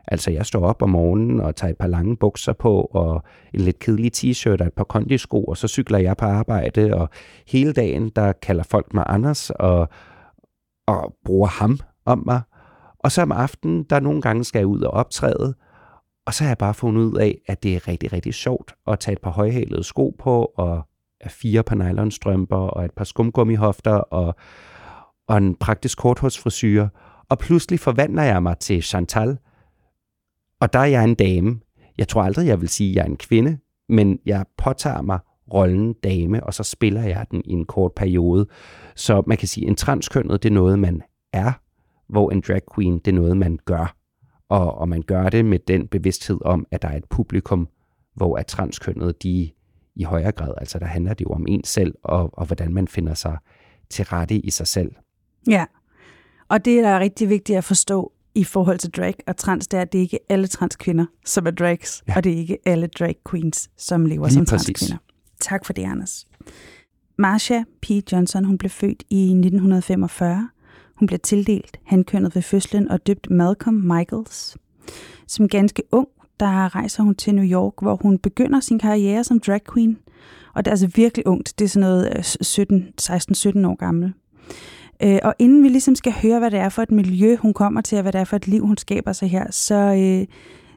Altså, 0.08 0.30
jeg 0.30 0.46
står 0.46 0.66
op 0.66 0.82
om 0.82 0.90
morgenen 0.90 1.40
og 1.40 1.56
tager 1.56 1.70
et 1.70 1.78
par 1.78 1.86
lange 1.86 2.16
bukser 2.16 2.52
på, 2.52 2.80
og 2.80 3.22
en 3.54 3.60
lidt 3.60 3.78
kedelig 3.78 4.12
t-shirt 4.16 4.60
og 4.60 4.66
et 4.66 4.72
par 4.72 4.84
kondisko, 4.84 5.44
og 5.44 5.56
så 5.56 5.68
cykler 5.68 5.98
jeg 5.98 6.16
på 6.16 6.24
arbejde, 6.24 6.94
og 6.94 7.08
hele 7.48 7.72
dagen, 7.72 8.10
der 8.16 8.32
kalder 8.32 8.62
folk 8.62 8.94
mig 8.94 9.04
Anders, 9.06 9.50
og, 9.50 9.88
og 10.86 11.14
bruger 11.24 11.48
ham 11.48 11.78
om 12.06 12.22
mig. 12.26 12.40
Og 12.98 13.12
så 13.12 13.22
om 13.22 13.32
aftenen, 13.32 13.84
der 13.90 14.00
nogle 14.00 14.22
gange 14.22 14.44
skal 14.44 14.58
jeg 14.58 14.66
ud 14.66 14.80
og 14.80 14.90
optræde, 14.90 15.54
og 16.26 16.34
så 16.34 16.44
har 16.44 16.50
jeg 16.50 16.58
bare 16.58 16.74
fundet 16.74 17.02
ud 17.02 17.16
af, 17.16 17.38
at 17.46 17.62
det 17.62 17.74
er 17.74 17.88
rigtig, 17.88 18.12
rigtig 18.12 18.34
sjovt 18.34 18.74
at 18.86 18.98
tage 18.98 19.12
et 19.12 19.20
par 19.22 19.30
højhælede 19.30 19.84
sko 19.84 20.16
på, 20.18 20.52
og 20.56 20.86
fire 21.26 21.62
par 21.62 21.76
nylonstrømper, 21.76 22.56
og 22.56 22.84
et 22.84 22.90
par 22.96 23.04
skumgummihofter, 23.04 23.94
og, 23.94 24.34
og 25.28 25.36
en 25.38 25.54
praktisk 25.54 25.98
korthårsfrisyr. 25.98 26.88
Og 27.28 27.38
pludselig 27.38 27.80
forvandler 27.80 28.22
jeg 28.22 28.42
mig 28.42 28.58
til 28.58 28.82
Chantal, 28.82 29.38
og 30.60 30.72
der 30.72 30.78
er 30.78 30.84
jeg 30.84 31.04
en 31.04 31.14
dame. 31.14 31.60
Jeg 31.98 32.08
tror 32.08 32.22
aldrig, 32.22 32.46
jeg 32.46 32.60
vil 32.60 32.68
sige, 32.68 32.90
at 32.90 32.96
jeg 32.96 33.02
er 33.02 33.06
en 33.06 33.16
kvinde, 33.16 33.58
men 33.88 34.18
jeg 34.26 34.44
påtager 34.58 35.02
mig 35.02 35.18
rollen 35.52 35.92
dame, 35.92 36.44
og 36.44 36.54
så 36.54 36.62
spiller 36.62 37.02
jeg 37.02 37.26
den 37.30 37.42
i 37.44 37.52
en 37.52 37.64
kort 37.64 37.92
periode. 37.92 38.46
Så 38.94 39.22
man 39.26 39.36
kan 39.36 39.48
sige, 39.48 39.64
at 39.66 39.70
en 39.70 39.76
transkønnet, 39.76 40.42
det 40.42 40.48
er 40.48 40.54
noget, 40.54 40.78
man 40.78 41.02
er, 41.32 41.52
hvor 42.08 42.30
en 42.30 42.40
drag 42.40 42.60
queen, 42.74 42.98
det 42.98 43.08
er 43.08 43.14
noget, 43.14 43.36
man 43.36 43.58
gør. 43.64 43.96
Og, 44.48 44.74
og 44.78 44.88
man 44.88 45.02
gør 45.02 45.28
det 45.28 45.44
med 45.44 45.58
den 45.58 45.88
bevidsthed 45.88 46.38
om, 46.44 46.66
at 46.70 46.82
der 46.82 46.88
er 46.88 46.96
et 46.96 47.04
publikum, 47.04 47.68
hvor 48.14 48.36
at 48.36 48.46
transkønnet, 48.46 49.22
de 49.22 49.50
i 49.96 50.02
højere 50.02 50.32
grad, 50.32 50.54
altså 50.56 50.78
der 50.78 50.86
handler 50.86 51.14
det 51.14 51.24
jo 51.24 51.30
om 51.30 51.46
en 51.48 51.64
selv, 51.64 51.94
og, 52.02 52.38
og 52.38 52.46
hvordan 52.46 52.74
man 52.74 52.88
finder 52.88 53.14
sig 53.14 53.38
til 53.90 54.04
rette 54.04 54.34
i 54.34 54.50
sig 54.50 54.66
selv. 54.66 54.92
Ja, 55.48 55.64
og 56.48 56.64
det 56.64 56.78
er 56.78 56.98
rigtig 56.98 57.28
vigtigt 57.28 57.58
at 57.58 57.64
forstå, 57.64 58.12
i 58.34 58.44
forhold 58.44 58.78
til 58.78 58.90
drag 58.90 59.14
og 59.26 59.36
trans, 59.36 59.66
det 59.68 59.76
er, 59.76 59.82
at 59.82 59.92
det 59.92 59.98
ikke 59.98 60.16
er 60.16 60.34
alle 60.34 60.46
transkvinder, 60.46 61.06
som 61.24 61.46
er 61.46 61.50
drags, 61.50 62.02
ja. 62.08 62.16
og 62.16 62.24
det 62.24 62.32
er 62.32 62.36
ikke 62.36 62.58
alle 62.66 62.86
drag 62.86 63.16
queens, 63.30 63.70
som 63.76 64.06
lever 64.06 64.26
Lige 64.26 64.34
som 64.34 64.44
præcis. 64.44 64.66
transkvinder. 64.66 64.96
Tak 65.40 65.64
for 65.64 65.72
det, 65.72 65.82
Anders. 65.82 66.26
Marsha 67.18 67.62
P. 67.82 67.90
Johnson, 68.12 68.44
hun 68.44 68.58
blev 68.58 68.70
født 68.70 69.02
i 69.10 69.22
1945. 69.22 70.48
Hun 70.94 71.06
blev 71.06 71.18
tildelt 71.18 71.76
hankønnet 71.84 72.34
ved 72.34 72.42
fødslen 72.42 72.88
og 72.90 73.06
døbt 73.06 73.30
Malcolm 73.30 73.76
Michaels. 73.76 74.56
Som 75.26 75.48
ganske 75.48 75.82
ung, 75.92 76.08
der 76.40 76.74
rejser 76.76 77.02
hun 77.02 77.14
til 77.14 77.34
New 77.34 77.44
York, 77.44 77.72
hvor 77.82 77.96
hun 77.96 78.18
begynder 78.18 78.60
sin 78.60 78.78
karriere 78.78 79.24
som 79.24 79.40
drag 79.40 79.60
queen. 79.72 79.98
Og 80.54 80.64
det 80.64 80.70
er 80.70 80.72
altså 80.72 80.90
virkelig 80.96 81.26
ungt. 81.26 81.54
Det 81.58 81.64
er 81.64 81.68
sådan 81.68 81.88
noget 81.88 82.36
17, 82.40 82.88
16-17 83.02 83.66
år 83.66 83.76
gammel. 83.76 84.12
Øh, 85.02 85.18
og 85.22 85.34
inden 85.38 85.62
vi 85.62 85.68
ligesom 85.68 85.94
skal 85.94 86.12
høre, 86.22 86.38
hvad 86.38 86.50
det 86.50 86.58
er 86.58 86.68
for 86.68 86.82
et 86.82 86.90
miljø, 86.90 87.36
hun 87.36 87.54
kommer 87.54 87.80
til, 87.80 87.98
og 87.98 88.02
hvad 88.02 88.12
det 88.12 88.20
er 88.20 88.24
for 88.24 88.36
et 88.36 88.48
liv, 88.48 88.66
hun 88.66 88.76
skaber 88.76 89.12
sig 89.12 89.30
her, 89.30 89.46
så, 89.50 89.74
øh, 89.74 90.26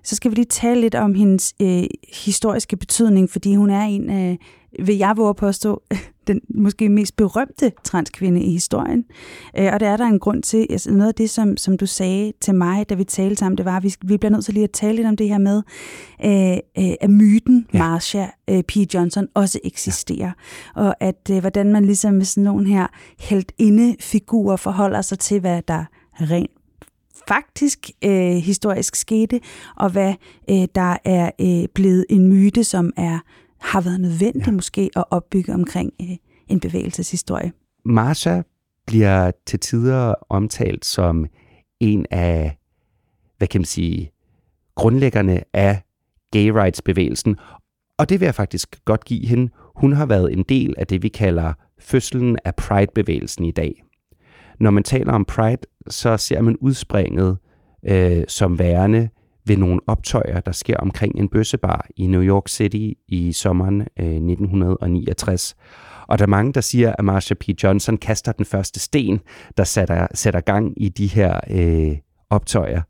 så 0.07 0.15
skal 0.15 0.31
vi 0.31 0.35
lige 0.35 0.45
tale 0.45 0.81
lidt 0.81 0.95
om 0.95 1.13
hendes 1.13 1.53
øh, 1.61 1.83
historiske 2.25 2.77
betydning, 2.77 3.29
fordi 3.29 3.55
hun 3.55 3.69
er 3.69 3.81
en, 3.81 4.09
øh, 4.09 4.37
vil 4.85 4.97
jeg 4.97 5.13
våge 5.17 5.35
påstå, 5.35 5.81
den 6.27 6.41
måske 6.49 6.89
mest 6.89 7.15
berømte 7.15 7.71
transkvinde 7.83 8.41
i 8.41 8.51
historien. 8.51 9.05
Øh, 9.57 9.73
og 9.73 9.79
det 9.79 9.87
er 9.87 9.97
der 9.97 10.05
en 10.05 10.19
grund 10.19 10.43
til. 10.43 10.67
Altså 10.69 10.91
noget 10.91 11.07
af 11.07 11.15
det, 11.15 11.29
som, 11.29 11.57
som 11.57 11.77
du 11.77 11.85
sagde 11.85 12.33
til 12.41 12.55
mig, 12.55 12.89
da 12.89 12.95
vi 12.95 13.03
talte 13.03 13.35
sammen, 13.35 13.57
det 13.57 13.65
var, 13.65 13.77
at 13.77 13.83
vi, 13.83 13.95
vi 14.01 14.17
bliver 14.17 14.31
nødt 14.31 14.45
til 14.45 14.53
lige 14.53 14.63
at 14.63 14.71
tale 14.71 14.95
lidt 14.95 15.07
om 15.07 15.17
det 15.17 15.29
her 15.29 15.37
med, 15.37 15.61
øh, 16.25 16.57
øh, 16.85 16.93
at 17.01 17.09
myten 17.09 17.67
ja. 17.73 17.77
Marsha 17.77 18.25
øh, 18.49 18.63
P. 18.63 18.77
Johnson 18.93 19.27
også 19.33 19.59
eksisterer. 19.63 20.31
Ja. 20.77 20.81
Og 20.81 20.95
at 20.99 21.29
øh, 21.31 21.39
hvordan 21.39 21.71
man 21.71 21.85
ligesom 21.85 22.13
med 22.13 22.25
sådan 22.25 22.43
nogle 22.43 22.67
her 22.67 22.87
helt 23.19 23.51
inde 23.57 23.95
figurer 23.99 24.55
forholder 24.55 25.01
sig 25.01 25.19
til, 25.19 25.39
hvad 25.39 25.61
der 25.67 25.85
rent 26.13 26.56
faktisk 27.27 27.89
øh, 28.03 28.35
historisk 28.35 28.95
skete, 28.95 29.39
og 29.75 29.89
hvad 29.89 30.13
øh, 30.49 30.67
der 30.75 30.97
er 31.05 31.31
øh, 31.41 31.67
blevet 31.75 32.05
en 32.09 32.27
myte, 32.27 32.63
som 32.63 32.93
er 32.97 33.19
har 33.59 33.81
været 33.81 34.01
nødvendigt 34.01 34.47
ja. 34.47 34.51
måske 34.51 34.89
at 34.95 35.03
opbygge 35.11 35.53
omkring 35.53 35.91
øh, 36.01 36.15
en 36.47 36.59
bevægelseshistorie. 36.59 37.51
Marsha 37.85 38.41
bliver 38.87 39.31
til 39.45 39.59
tider 39.59 40.13
omtalt 40.29 40.85
som 40.85 41.25
en 41.79 42.05
af, 42.11 42.57
hvad 43.37 43.47
kan 43.47 43.61
man 43.61 43.65
sige, 43.65 44.11
grundlæggerne 44.75 45.43
af 45.53 45.81
gay 46.31 46.49
rights 46.49 46.81
bevægelsen. 46.81 47.35
Og 47.97 48.09
det 48.09 48.19
vil 48.19 48.25
jeg 48.25 48.35
faktisk 48.35 48.85
godt 48.85 49.05
give 49.05 49.27
hende. 49.27 49.51
Hun 49.75 49.93
har 49.93 50.05
været 50.05 50.33
en 50.33 50.43
del 50.49 50.75
af 50.77 50.87
det, 50.87 51.03
vi 51.03 51.07
kalder 51.07 51.53
fødslen 51.79 52.37
af 52.45 52.55
Pride-bevægelsen 52.55 53.45
i 53.45 53.51
dag. 53.51 53.83
Når 54.59 54.71
man 54.71 54.83
taler 54.83 55.13
om 55.13 55.25
Pride, 55.25 55.61
så 55.89 56.17
ser 56.17 56.41
man 56.41 56.57
udspringet 56.57 57.37
øh, 57.85 58.23
som 58.27 58.59
værende 58.59 59.09
ved 59.45 59.57
nogle 59.57 59.79
optøjer, 59.87 60.39
der 60.39 60.51
sker 60.51 60.77
omkring 60.77 61.19
en 61.19 61.29
bøssebar 61.29 61.87
i 61.97 62.07
New 62.07 62.21
York 62.21 62.47
City 62.47 62.91
i 63.07 63.31
sommeren 63.31 63.81
øh, 63.81 64.05
1969. 64.05 65.55
Og 66.07 66.19
der 66.19 66.25
er 66.25 66.29
mange, 66.29 66.53
der 66.53 66.61
siger, 66.61 66.93
at 66.99 67.05
Marsha 67.05 67.35
P. 67.35 67.49
Johnson 67.63 67.97
kaster 67.97 68.31
den 68.31 68.45
første 68.45 68.79
sten, 68.79 69.19
der 69.57 69.63
sætter, 69.63 70.07
sætter 70.13 70.41
gang 70.41 70.73
i 70.77 70.89
de 70.89 71.07
her 71.07 71.39
øh, 71.49 71.97
optøjer. 72.29 72.81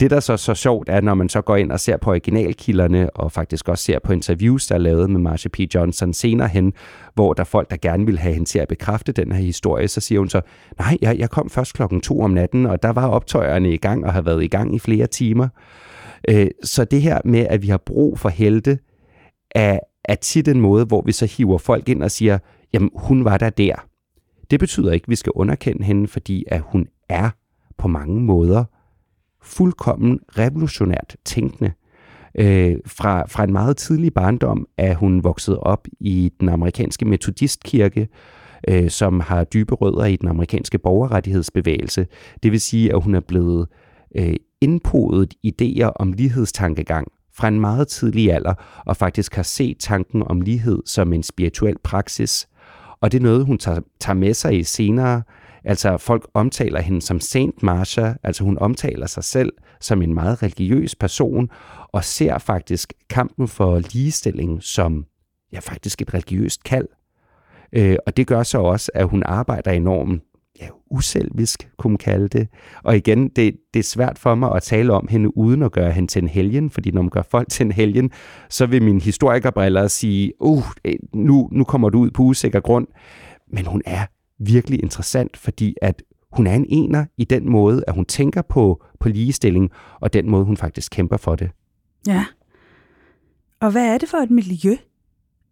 Det, 0.00 0.10
der 0.10 0.20
så 0.20 0.36
så 0.36 0.54
sjovt, 0.54 0.88
er, 0.88 1.00
når 1.00 1.14
man 1.14 1.28
så 1.28 1.40
går 1.40 1.56
ind 1.56 1.72
og 1.72 1.80
ser 1.80 1.96
på 1.96 2.10
originalkilderne, 2.10 3.10
og 3.10 3.32
faktisk 3.32 3.68
også 3.68 3.84
ser 3.84 3.98
på 3.98 4.12
interviews, 4.12 4.66
der 4.66 4.74
er 4.74 4.78
lavet 4.78 5.10
med 5.10 5.20
Marsha 5.20 5.48
P. 5.48 5.60
Johnson 5.74 6.12
senere 6.12 6.48
hen, 6.48 6.72
hvor 7.14 7.32
der 7.32 7.40
er 7.40 7.44
folk, 7.44 7.70
der 7.70 7.76
gerne 7.76 8.06
vil 8.06 8.18
have 8.18 8.34
hende 8.34 8.48
til 8.48 8.58
at 8.58 8.68
bekræfte 8.68 9.12
den 9.12 9.32
her 9.32 9.42
historie, 9.42 9.88
så 9.88 10.00
siger 10.00 10.18
hun 10.18 10.28
så, 10.28 10.40
nej, 10.78 10.96
jeg, 11.02 11.18
jeg 11.18 11.30
kom 11.30 11.50
først 11.50 11.74
klokken 11.74 12.00
to 12.00 12.20
om 12.20 12.30
natten, 12.30 12.66
og 12.66 12.82
der 12.82 12.90
var 12.90 13.08
optøjerne 13.08 13.72
i 13.72 13.76
gang 13.76 14.06
og 14.06 14.12
har 14.12 14.22
været 14.22 14.44
i 14.44 14.48
gang 14.48 14.74
i 14.74 14.78
flere 14.78 15.06
timer. 15.06 15.48
Øh, 16.28 16.46
så 16.64 16.84
det 16.84 17.02
her 17.02 17.18
med, 17.24 17.46
at 17.50 17.62
vi 17.62 17.68
har 17.68 17.82
brug 17.86 18.18
for 18.18 18.28
helte, 18.28 18.78
er, 19.50 19.78
er 20.04 20.14
tit 20.14 20.48
en 20.48 20.60
måde, 20.60 20.84
hvor 20.84 21.02
vi 21.02 21.12
så 21.12 21.26
hiver 21.26 21.58
folk 21.58 21.88
ind 21.88 22.02
og 22.02 22.10
siger, 22.10 22.38
jamen 22.72 22.90
hun 22.94 23.24
var 23.24 23.38
der 23.38 23.50
der. 23.50 23.86
Det 24.50 24.60
betyder 24.60 24.92
ikke, 24.92 25.04
at 25.04 25.10
vi 25.10 25.16
skal 25.16 25.32
underkende 25.34 25.84
hende, 25.84 26.08
fordi 26.08 26.44
at 26.48 26.60
hun 26.60 26.86
er 27.08 27.30
på 27.78 27.88
mange 27.88 28.20
måder 28.20 28.64
fuldkommen 29.42 30.18
revolutionært 30.38 31.16
tænkende. 31.24 31.72
Øh, 32.34 32.76
fra, 32.86 33.26
fra 33.26 33.44
en 33.44 33.52
meget 33.52 33.76
tidlig 33.76 34.14
barndom 34.14 34.66
er 34.78 34.94
hun 34.94 35.24
vokset 35.24 35.56
op 35.56 35.88
i 36.00 36.32
den 36.40 36.48
amerikanske 36.48 37.04
metodistkirke, 37.04 38.08
øh, 38.68 38.90
som 38.90 39.20
har 39.20 39.44
dybe 39.44 39.74
rødder 39.74 40.04
i 40.04 40.16
den 40.16 40.28
amerikanske 40.28 40.78
borgerrettighedsbevægelse. 40.78 42.06
Det 42.42 42.52
vil 42.52 42.60
sige, 42.60 42.92
at 42.92 43.02
hun 43.02 43.14
er 43.14 43.20
blevet 43.20 43.68
øh, 44.16 44.36
indpodet 44.60 45.34
idéer 45.46 45.90
om 45.96 46.12
lighedstankegang 46.12 47.08
fra 47.34 47.48
en 47.48 47.60
meget 47.60 47.88
tidlig 47.88 48.32
alder, 48.32 48.54
og 48.86 48.96
faktisk 48.96 49.34
har 49.34 49.42
set 49.42 49.76
tanken 49.78 50.22
om 50.26 50.40
lighed 50.40 50.78
som 50.86 51.12
en 51.12 51.22
spirituel 51.22 51.76
praksis. 51.84 52.48
Og 53.00 53.12
det 53.12 53.18
er 53.18 53.22
noget, 53.22 53.44
hun 53.46 53.58
tager, 53.58 53.80
tager 54.00 54.16
med 54.16 54.34
sig 54.34 54.58
i 54.58 54.62
senere. 54.62 55.22
Altså 55.64 55.96
folk 55.96 56.28
omtaler 56.34 56.80
hende 56.80 57.02
som 57.02 57.20
Saint 57.20 57.62
Marcia, 57.62 58.14
altså 58.22 58.44
hun 58.44 58.58
omtaler 58.58 59.06
sig 59.06 59.24
selv 59.24 59.52
som 59.80 60.02
en 60.02 60.14
meget 60.14 60.42
religiøs 60.42 60.94
person, 60.94 61.50
og 61.88 62.04
ser 62.04 62.38
faktisk 62.38 62.92
kampen 63.10 63.48
for 63.48 63.78
ligestilling 63.92 64.62
som 64.62 65.04
ja, 65.52 65.58
faktisk 65.58 66.02
et 66.02 66.14
religiøst 66.14 66.64
kald. 66.64 66.86
Øh, 67.72 67.96
og 68.06 68.16
det 68.16 68.26
gør 68.26 68.42
så 68.42 68.58
også, 68.58 68.90
at 68.94 69.08
hun 69.08 69.22
arbejder 69.26 69.70
enormt 69.70 70.22
ja, 70.60 70.68
uselvisk, 70.90 71.70
kunne 71.78 71.90
man 71.90 71.98
kalde 71.98 72.28
det. 72.28 72.48
Og 72.82 72.96
igen, 72.96 73.28
det, 73.28 73.56
det 73.74 73.80
er 73.80 73.84
svært 73.84 74.18
for 74.18 74.34
mig 74.34 74.54
at 74.54 74.62
tale 74.62 74.92
om 74.92 75.08
hende, 75.10 75.36
uden 75.36 75.62
at 75.62 75.72
gøre 75.72 75.92
hende 75.92 76.08
til 76.08 76.22
en 76.22 76.28
helgen, 76.28 76.70
fordi 76.70 76.90
når 76.90 77.02
man 77.02 77.10
gør 77.10 77.22
folk 77.30 77.48
til 77.48 77.66
en 77.66 77.72
helgen, 77.72 78.10
så 78.48 78.66
vil 78.66 78.82
min 78.82 79.00
historikerbriller 79.00 79.88
sige, 79.88 80.32
uh, 80.40 80.64
øh, 80.84 80.94
nu, 81.14 81.48
nu 81.52 81.64
kommer 81.64 81.88
du 81.88 81.98
ud 81.98 82.10
på 82.10 82.22
usikker 82.22 82.60
grund. 82.60 82.86
Men 83.52 83.66
hun 83.66 83.82
er 83.86 84.06
virkelig 84.40 84.82
interessant, 84.82 85.36
fordi 85.36 85.74
at 85.82 86.02
hun 86.32 86.46
er 86.46 86.54
en 86.54 86.66
ener 86.68 87.04
i 87.16 87.24
den 87.24 87.48
måde, 87.48 87.84
at 87.88 87.94
hun 87.94 88.04
tænker 88.04 88.42
på, 88.42 88.84
på 89.00 89.08
ligestilling, 89.08 89.70
og 90.00 90.12
den 90.12 90.30
måde, 90.30 90.44
hun 90.44 90.56
faktisk 90.56 90.92
kæmper 90.92 91.16
for 91.16 91.36
det. 91.36 91.50
Ja. 92.06 92.24
Og 93.60 93.70
hvad 93.70 93.94
er 93.94 93.98
det 93.98 94.08
for 94.08 94.18
et 94.18 94.30
miljø, 94.30 94.76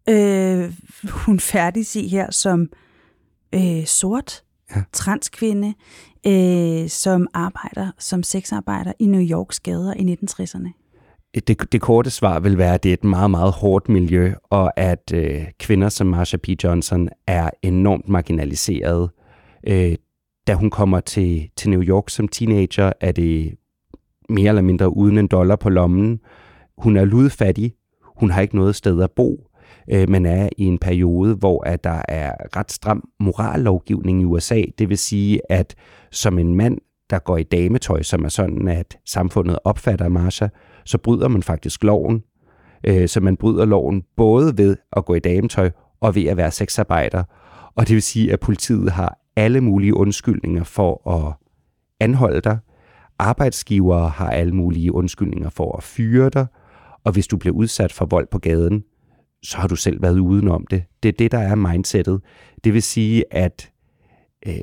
øh, 0.09 0.73
hun 1.11 1.39
færdig 1.39 1.95
i 1.95 2.07
her 2.07 2.31
som 2.31 2.69
øh, 3.55 3.85
sort 3.85 4.43
ja. 4.75 4.83
transkvinde, 4.93 5.73
øh, 6.27 6.89
som 6.89 7.27
arbejder 7.33 7.91
som 7.97 8.23
sexarbejder 8.23 8.93
i 8.99 9.05
New 9.05 9.21
Yorks 9.21 9.59
gader 9.59 9.93
i 9.93 10.15
1960'erne? 10.15 10.78
Øh, 11.35 11.41
det, 11.47 11.71
det 11.71 11.81
korte 11.81 12.09
svar 12.09 12.39
vil 12.39 12.57
være, 12.57 12.73
at 12.73 12.83
det 12.83 12.89
er 12.89 12.93
et 12.93 13.03
meget, 13.03 13.31
meget 13.31 13.51
hårdt 13.51 13.89
miljø, 13.89 14.33
og 14.43 14.79
at 14.79 15.13
øh, 15.13 15.45
kvinder 15.59 15.89
som 15.89 16.07
Marsha 16.07 16.37
P. 16.37 16.49
Johnson 16.63 17.09
er 17.27 17.49
enormt 17.61 18.09
marginaliseret. 18.09 19.09
Øh, 19.67 19.95
da 20.47 20.53
hun 20.53 20.69
kommer 20.69 20.99
til, 20.99 21.49
til 21.57 21.69
New 21.69 21.81
York 21.81 22.09
som 22.09 22.27
teenager, 22.27 22.93
er 23.01 23.11
det 23.11 23.55
mere 24.29 24.49
eller 24.49 24.61
mindre 24.61 24.97
uden 24.97 25.17
en 25.17 25.27
dollar 25.27 25.55
på 25.55 25.69
lommen. 25.69 26.19
Hun 26.77 26.97
er 26.97 27.05
ludfattig. 27.05 27.73
Hun 28.19 28.29
har 28.29 28.41
ikke 28.41 28.55
noget 28.55 28.75
sted 28.75 29.01
at 29.01 29.11
bo 29.11 29.49
øh, 29.91 30.09
man 30.09 30.25
er 30.25 30.49
i 30.57 30.63
en 30.63 30.77
periode, 30.77 31.35
hvor 31.35 31.63
at 31.67 31.83
der 31.83 32.01
er 32.07 32.33
ret 32.57 32.71
stram 32.71 33.03
morallovgivning 33.19 34.21
i 34.21 34.25
USA. 34.25 34.61
Det 34.77 34.89
vil 34.89 34.97
sige, 34.97 35.41
at 35.49 35.75
som 36.11 36.39
en 36.39 36.55
mand, 36.55 36.77
der 37.09 37.19
går 37.19 37.37
i 37.37 37.43
dametøj, 37.43 38.01
som 38.01 38.25
er 38.25 38.29
sådan, 38.29 38.67
at 38.67 38.97
samfundet 39.05 39.59
opfatter 39.63 40.07
Marsha, 40.07 40.47
så 40.89 40.97
bryder 40.97 41.27
man 41.27 41.43
faktisk 41.43 41.83
loven. 41.83 42.23
Øh, 42.83 43.07
så 43.07 43.19
man 43.19 43.37
bryder 43.37 43.65
loven 43.65 44.03
både 44.17 44.57
ved 44.57 44.77
at 44.93 45.05
gå 45.05 45.13
i 45.15 45.19
dametøj 45.19 45.71
og 45.99 46.15
ved 46.15 46.25
at 46.25 46.37
være 46.37 46.51
sexarbejder. 46.51 47.23
Og 47.75 47.87
det 47.87 47.93
vil 47.93 48.01
sige, 48.01 48.33
at 48.33 48.39
politiet 48.39 48.91
har 48.91 49.17
alle 49.35 49.61
mulige 49.61 49.93
undskyldninger 49.93 50.63
for 50.63 51.09
at 51.09 51.33
anholde 51.99 52.41
dig. 52.41 52.57
Arbejdsgivere 53.19 54.09
har 54.09 54.29
alle 54.29 54.55
mulige 54.55 54.93
undskyldninger 54.93 55.49
for 55.49 55.77
at 55.77 55.83
fyre 55.83 56.29
dig. 56.29 56.47
Og 57.03 57.11
hvis 57.11 57.27
du 57.27 57.37
bliver 57.37 57.55
udsat 57.55 57.91
for 57.91 58.05
vold 58.05 58.27
på 58.31 58.39
gaden, 58.39 58.83
så 59.43 59.57
har 59.57 59.67
du 59.67 59.75
selv 59.75 60.01
været 60.01 60.19
udenom 60.19 60.65
det. 60.69 60.83
Det 61.03 61.09
er 61.09 61.13
det, 61.19 61.31
der 61.31 61.39
er 61.39 61.55
mindsetet. 61.55 62.21
Det 62.63 62.73
vil 62.73 62.83
sige, 62.83 63.23
at 63.31 63.71
øh, 64.47 64.53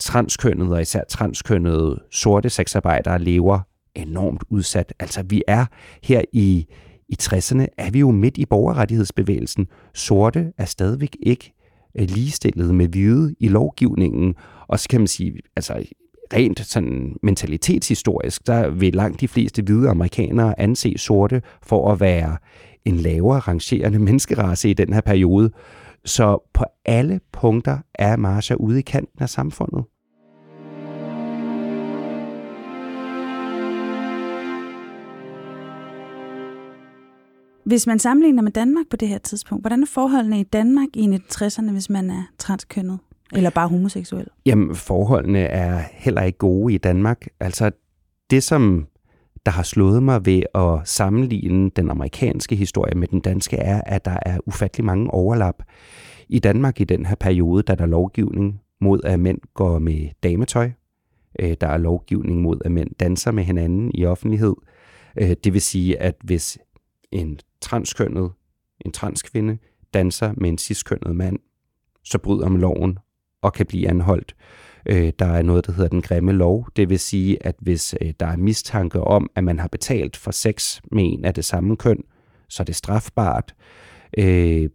transkønnede 0.00 0.72
og 0.72 0.80
især 0.80 1.04
transkønnede 1.08 2.02
sorte 2.10 2.50
sexarbejdere 2.50 3.18
lever 3.18 3.60
enormt 3.94 4.44
udsat. 4.50 4.94
Altså 4.98 5.22
vi 5.22 5.42
er 5.48 5.66
her 6.02 6.22
i, 6.32 6.66
i 7.08 7.16
60'erne, 7.22 7.66
er 7.78 7.90
vi 7.90 7.98
jo 7.98 8.10
midt 8.10 8.38
i 8.38 8.46
borgerrettighedsbevægelsen. 8.46 9.66
Sorte 9.94 10.52
er 10.58 10.64
stadigvæk 10.64 11.16
ikke 11.22 11.52
øh, 11.98 12.08
ligestillet 12.08 12.74
med 12.74 12.88
hvide 12.88 13.34
i 13.40 13.48
lovgivningen. 13.48 14.34
Og 14.68 14.80
så 14.80 14.88
kan 14.88 15.00
man 15.00 15.06
sige, 15.06 15.40
altså 15.56 15.84
rent 16.32 16.60
sådan 16.60 17.16
mentalitetshistorisk, 17.22 18.46
der 18.46 18.70
vil 18.70 18.94
langt 18.94 19.20
de 19.20 19.28
fleste 19.28 19.62
hvide 19.62 19.88
amerikanere 19.88 20.60
anse 20.60 20.94
sorte 20.96 21.42
for 21.62 21.92
at 21.92 22.00
være 22.00 22.36
en 22.84 22.96
lavere 22.96 23.38
rangerende 23.38 23.98
menneskerace 24.06 24.70
i 24.70 24.74
den 24.74 24.92
her 24.92 25.00
periode. 25.00 25.50
Så 26.04 26.50
på 26.54 26.64
alle 26.84 27.20
punkter 27.32 27.78
er 27.94 28.16
Marsha 28.16 28.54
ude 28.54 28.78
i 28.78 28.82
kanten 28.82 29.22
af 29.22 29.28
samfundet. 29.28 29.84
Hvis 37.66 37.86
man 37.86 37.98
sammenligner 37.98 38.42
med 38.42 38.52
Danmark 38.52 38.86
på 38.90 38.96
det 38.96 39.08
her 39.08 39.18
tidspunkt, 39.18 39.62
hvordan 39.62 39.82
er 39.82 39.86
forholdene 39.86 40.40
i 40.40 40.42
Danmark 40.42 40.88
i 40.94 41.06
1960'erne, 41.06 41.72
hvis 41.72 41.90
man 41.90 42.10
er 42.10 42.22
transkønnet? 42.38 42.98
Eller 43.32 43.50
bare 43.50 43.68
homoseksuel? 43.68 44.26
Jamen, 44.46 44.74
forholdene 44.74 45.38
er 45.38 45.82
heller 45.92 46.22
ikke 46.22 46.38
gode 46.38 46.74
i 46.74 46.78
Danmark. 46.78 47.26
Altså, 47.40 47.70
det 48.30 48.42
som 48.42 48.86
der 49.46 49.52
har 49.52 49.62
slået 49.62 50.02
mig 50.02 50.26
ved 50.26 50.42
at 50.54 50.88
sammenligne 50.88 51.70
den 51.70 51.90
amerikanske 51.90 52.56
historie 52.56 52.94
med 52.94 53.08
den 53.08 53.20
danske, 53.20 53.56
er, 53.56 53.80
at 53.86 54.04
der 54.04 54.18
er 54.26 54.38
ufattelig 54.46 54.84
mange 54.84 55.10
overlap. 55.10 55.62
I 56.28 56.38
Danmark 56.38 56.80
i 56.80 56.84
den 56.84 57.06
her 57.06 57.14
periode, 57.14 57.62
der 57.62 57.72
er 57.72 57.76
der 57.76 57.86
lovgivning 57.86 58.60
mod, 58.80 59.00
at 59.04 59.20
mænd 59.20 59.38
går 59.54 59.78
med 59.78 60.08
dametøj. 60.22 60.70
Øh, 61.40 61.56
der 61.60 61.66
er 61.66 61.78
lovgivning 61.78 62.40
mod, 62.42 62.58
at 62.64 62.72
mænd 62.72 62.90
danser 63.00 63.30
med 63.30 63.44
hinanden 63.44 63.90
i 63.94 64.04
offentlighed. 64.04 64.54
Øh, 65.16 65.36
det 65.44 65.52
vil 65.52 65.60
sige, 65.60 66.02
at 66.02 66.16
hvis 66.24 66.58
en 67.12 67.38
transkønnet, 67.64 68.30
en 68.84 68.92
transkvinde, 68.92 69.58
danser 69.94 70.34
med 70.36 70.48
en 70.48 70.58
ciskønnet 70.58 71.16
mand, 71.16 71.38
så 72.02 72.18
bryder 72.18 72.48
man 72.48 72.60
loven 72.60 72.98
og 73.42 73.52
kan 73.52 73.66
blive 73.66 73.88
anholdt. 73.88 74.34
Øh, 74.86 75.12
der 75.18 75.26
er 75.26 75.42
noget, 75.42 75.66
der 75.66 75.72
hedder 75.72 75.88
den 75.88 76.02
grimme 76.02 76.32
lov. 76.32 76.68
Det 76.76 76.88
vil 76.88 76.98
sige, 76.98 77.46
at 77.46 77.54
hvis 77.60 77.94
øh, 78.00 78.12
der 78.20 78.26
er 78.26 78.36
mistanke 78.36 79.00
om, 79.00 79.30
at 79.34 79.44
man 79.44 79.58
har 79.58 79.68
betalt 79.68 80.16
for 80.16 80.30
sex 80.30 80.80
med 80.92 81.04
en 81.04 81.24
af 81.24 81.34
det 81.34 81.44
samme 81.44 81.76
køn, 81.76 81.98
så 82.48 82.62
er 82.62 82.64
det 82.64 82.76
strafbart. 82.76 83.54
Øh, 84.18 84.68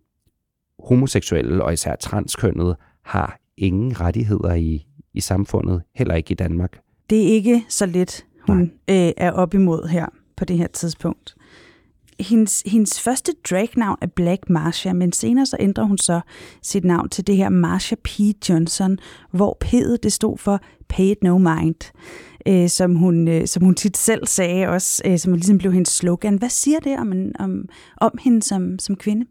homoseksuelle 0.80 1.64
og 1.64 1.74
især 1.74 1.96
transkønnet 1.96 2.76
har 3.06 3.40
ingen 3.58 4.02
rettigheder 4.02 4.54
i, 4.54 4.86
i 5.14 5.20
samfundet, 5.20 5.82
heller 5.96 6.16
ikke 6.16 6.32
i 6.32 6.36
Danmark. 6.36 6.80
Det 7.10 7.22
er 7.22 7.28
ikke 7.28 7.66
så 7.70 7.86
let, 7.86 8.26
hun 8.48 8.62
øh, 8.62 9.12
er 9.18 9.32
op 9.32 9.54
imod 9.54 9.88
her 9.88 10.06
på 10.38 10.46
det 10.46 10.58
her 10.58 10.68
tidspunkt 10.68 11.36
hendes, 12.20 12.64
hendes 12.66 13.02
første 13.02 13.32
dragnavn 13.50 13.98
er 14.02 14.08
Black 14.08 14.50
Marsha, 14.50 14.94
men 14.94 15.12
senere 15.12 15.46
så 15.46 15.58
ændrer 15.60 15.84
hun 15.84 15.98
så 15.98 16.22
sit 16.64 16.86
navn 16.86 17.10
til 17.10 17.28
det 17.28 17.36
her 17.36 17.50
Marsha 17.50 17.96
P. 18.04 18.10
Johnson, 18.50 18.98
hvor 19.32 19.58
P'et 19.66 19.98
det 20.04 20.14
stod 20.14 20.38
for 20.38 20.60
Pay 20.90 21.04
It 21.04 21.24
No 21.24 21.38
Mind, 21.38 21.92
øh, 22.48 22.70
som, 22.70 22.96
hun, 22.96 23.28
øh, 23.28 23.48
som 23.48 23.64
hun 23.64 23.76
tit 23.76 23.98
selv 23.98 24.28
sagde 24.28 24.68
også, 24.68 25.02
øh, 25.06 25.20
som 25.20 25.34
ligesom 25.34 25.58
blev 25.58 25.74
hendes 25.74 25.90
slogan. 25.90 26.36
Hvad 26.36 26.50
siger 26.50 26.80
det 26.80 27.00
om, 27.00 27.12
en, 27.12 27.32
om, 27.40 27.66
om 27.98 28.18
hende 28.22 28.44
som, 28.44 28.80
som 28.80 28.96
kvinde? 28.96 29.26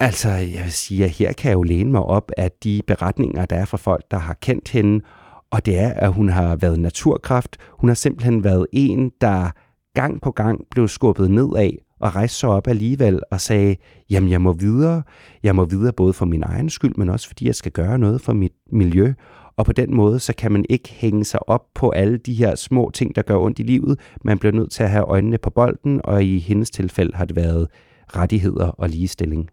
Altså, 0.00 0.28
jeg 0.28 0.64
vil 0.64 0.72
sige, 0.72 1.04
at 1.04 1.10
her 1.10 1.32
kan 1.32 1.48
jeg 1.48 1.54
jo 1.54 1.62
læne 1.62 1.90
mig 1.90 2.02
op 2.02 2.30
af 2.36 2.50
de 2.64 2.82
beretninger, 2.86 3.46
der 3.46 3.56
er 3.56 3.64
fra 3.64 3.76
folk, 3.76 4.04
der 4.10 4.18
har 4.18 4.34
kendt 4.34 4.68
hende, 4.68 5.04
og 5.50 5.66
det 5.66 5.78
er, 5.78 5.92
at 5.92 6.12
hun 6.12 6.28
har 6.28 6.56
været 6.56 6.80
naturkraft. 6.80 7.56
Hun 7.70 7.88
har 7.88 7.94
simpelthen 7.94 8.44
været 8.44 8.66
en, 8.72 9.10
der 9.20 9.50
gang 9.94 10.20
på 10.20 10.30
gang 10.30 10.60
blev 10.70 10.88
skubbet 10.88 11.30
nedad 11.30 11.70
og 12.00 12.14
rejste 12.14 12.38
sig 12.38 12.48
op 12.48 12.68
alligevel 12.68 13.20
og 13.30 13.40
sagde, 13.40 13.76
jamen 14.10 14.30
jeg 14.30 14.40
må 14.40 14.52
videre. 14.52 15.02
Jeg 15.42 15.56
må 15.56 15.64
videre 15.64 15.92
både 15.92 16.12
for 16.12 16.26
min 16.26 16.42
egen 16.42 16.70
skyld, 16.70 16.94
men 16.96 17.08
også 17.08 17.28
fordi 17.28 17.46
jeg 17.46 17.54
skal 17.54 17.72
gøre 17.72 17.98
noget 17.98 18.20
for 18.20 18.32
mit 18.32 18.52
miljø. 18.72 19.12
Og 19.56 19.66
på 19.66 19.72
den 19.72 19.94
måde, 19.94 20.18
så 20.18 20.34
kan 20.38 20.52
man 20.52 20.64
ikke 20.70 20.88
hænge 20.92 21.24
sig 21.24 21.48
op 21.48 21.62
på 21.74 21.90
alle 21.90 22.18
de 22.18 22.34
her 22.34 22.54
små 22.54 22.90
ting, 22.94 23.16
der 23.16 23.22
gør 23.22 23.36
ondt 23.36 23.58
i 23.58 23.62
livet. 23.62 24.00
Man 24.24 24.38
bliver 24.38 24.52
nødt 24.52 24.70
til 24.70 24.82
at 24.82 24.90
have 24.90 25.04
øjnene 25.04 25.38
på 25.38 25.50
bolden, 25.50 26.00
og 26.04 26.24
i 26.24 26.38
hendes 26.38 26.70
tilfælde 26.70 27.16
har 27.16 27.24
det 27.24 27.36
været 27.36 27.68
rettigheder 28.16 28.66
og 28.66 28.88
ligestilling. 28.88 29.48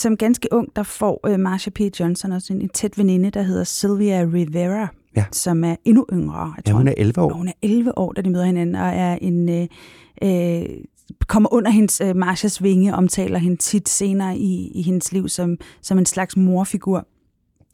Som 0.00 0.16
ganske 0.16 0.48
ung, 0.52 0.68
der 0.76 0.82
får 0.82 1.28
øh, 1.28 1.40
Marsha 1.40 1.70
P. 1.70 1.80
Johnson 2.00 2.32
også 2.32 2.52
en, 2.52 2.60
en 2.60 2.68
tæt 2.68 2.98
veninde, 2.98 3.30
der 3.30 3.42
hedder 3.42 3.64
Sylvia 3.64 4.26
Rivera, 4.32 4.88
ja. 5.16 5.24
som 5.32 5.64
er 5.64 5.76
endnu 5.84 6.06
yngre. 6.12 6.54
Jeg 6.56 6.64
tror, 6.64 6.72
ja, 6.72 6.76
hun 6.76 6.88
er 6.88 6.94
11 6.96 7.20
år. 7.20 7.32
Hun 7.32 7.48
er 7.48 7.52
11 7.62 7.98
år, 7.98 8.12
da 8.12 8.20
de 8.20 8.30
møder 8.30 8.44
hinanden, 8.44 8.74
og 8.74 8.88
er 8.88 9.18
en... 9.20 9.48
Øh, 9.48 9.68
øh, 10.22 10.68
kommer 11.26 11.52
under 11.52 11.70
hendes 11.70 12.00
øh, 12.00 12.16
Marshas 12.16 12.62
vinge, 12.62 12.94
omtaler 12.94 13.38
hende 13.38 13.56
tit 13.56 13.88
senere 13.88 14.36
i, 14.36 14.70
i 14.74 14.82
hendes 14.82 15.12
liv 15.12 15.28
som, 15.28 15.58
som 15.82 15.98
en 15.98 16.06
slags 16.06 16.36
morfigur. 16.36 17.06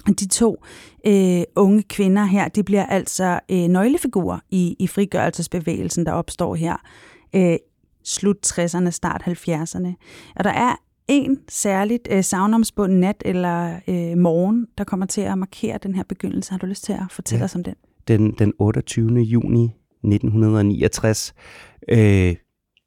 De 0.07 0.29
to 0.29 0.65
øh, 1.07 1.43
unge 1.57 1.83
kvinder 1.83 2.25
her, 2.25 2.49
de 2.49 2.63
bliver 2.63 2.87
altså 2.87 3.41
øh, 3.51 3.69
nøglefigurer 3.69 4.39
i, 4.51 4.77
i 4.79 4.87
frigørelsesbevægelsen, 4.87 6.07
der 6.07 6.13
opstår 6.13 6.55
her 6.55 6.77
øh, 7.35 7.57
slut 8.05 8.37
60'erne, 8.47 8.91
start 8.91 9.23
70'erne. 9.27 9.95
Og 10.37 10.45
der 10.45 10.51
er 10.51 10.77
en 11.09 11.39
særligt 11.49 12.09
øh, 12.11 12.25
savnomspunden 12.25 13.01
nat 13.01 13.23
eller 13.25 13.81
øh, 13.89 14.19
morgen, 14.19 14.67
der 14.79 14.85
kommer 14.85 15.07
til 15.07 15.21
at 15.21 15.39
markere 15.39 15.79
den 15.83 15.95
her 15.95 16.03
begyndelse. 16.09 16.51
Har 16.51 16.59
du 16.59 16.67
lyst 16.67 16.85
til 16.85 16.93
at 16.93 17.05
fortælle 17.11 17.41
ja. 17.41 17.45
os 17.45 17.55
om 17.55 17.65
den? 17.65 17.75
Den, 18.09 18.33
den 18.33 18.53
28. 18.59 19.21
juni 19.21 19.65
1969. 19.65 21.35
Øh, 21.89 22.37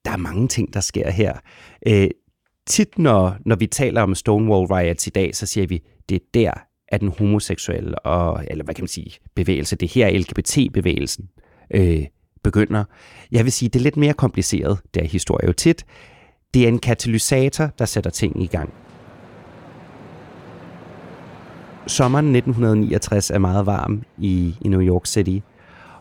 der 0.05 0.11
er 0.11 0.17
mange 0.17 0.47
ting, 0.47 0.73
der 0.73 0.79
sker 0.79 1.09
her. 1.09 1.37
Øh, 1.87 2.09
tit, 2.67 2.97
når, 2.97 3.35
når 3.45 3.55
vi 3.55 3.67
taler 3.67 4.01
om 4.01 4.15
Stonewall 4.15 4.73
Riots 4.73 5.07
i 5.07 5.09
dag, 5.09 5.35
så 5.35 5.45
siger 5.45 5.67
vi, 5.67 5.83
det 6.09 6.15
er 6.15 6.25
der, 6.33 6.51
at 6.87 7.01
den 7.01 7.13
homoseksuelle 7.17 7.99
og, 7.99 8.45
eller 8.47 8.63
hvad 8.63 8.75
kan 8.75 8.83
man 8.83 8.87
sige, 8.87 9.11
bevægelse, 9.35 9.75
det 9.75 9.91
her 9.91 10.19
LGBT-bevægelsen, 10.19 11.29
øh, 11.73 12.05
begynder. 12.43 12.83
Jeg 13.31 13.43
vil 13.43 13.51
sige, 13.51 13.69
det 13.69 13.79
er 13.79 13.83
lidt 13.83 13.97
mere 13.97 14.13
kompliceret, 14.13 14.79
det 14.93 15.03
er 15.03 15.07
historie 15.07 15.47
jo 15.47 15.53
tit. 15.53 15.85
Det 16.53 16.63
er 16.63 16.67
en 16.67 16.79
katalysator, 16.79 17.65
der 17.79 17.85
sætter 17.85 18.09
ting 18.09 18.43
i 18.43 18.47
gang. 18.47 18.73
Sommeren 21.87 22.35
1969 22.35 23.31
er 23.31 23.37
meget 23.37 23.65
varm 23.65 24.03
i, 24.17 24.55
i 24.61 24.67
New 24.67 24.81
York 24.81 25.05
City, 25.05 25.39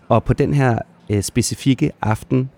og 0.09 0.25
på 0.25 0.33
den 0.33 0.55
her 0.55 0.79
øh, 1.11 1.23
specifikke 1.23 1.93
aften, 2.03 2.51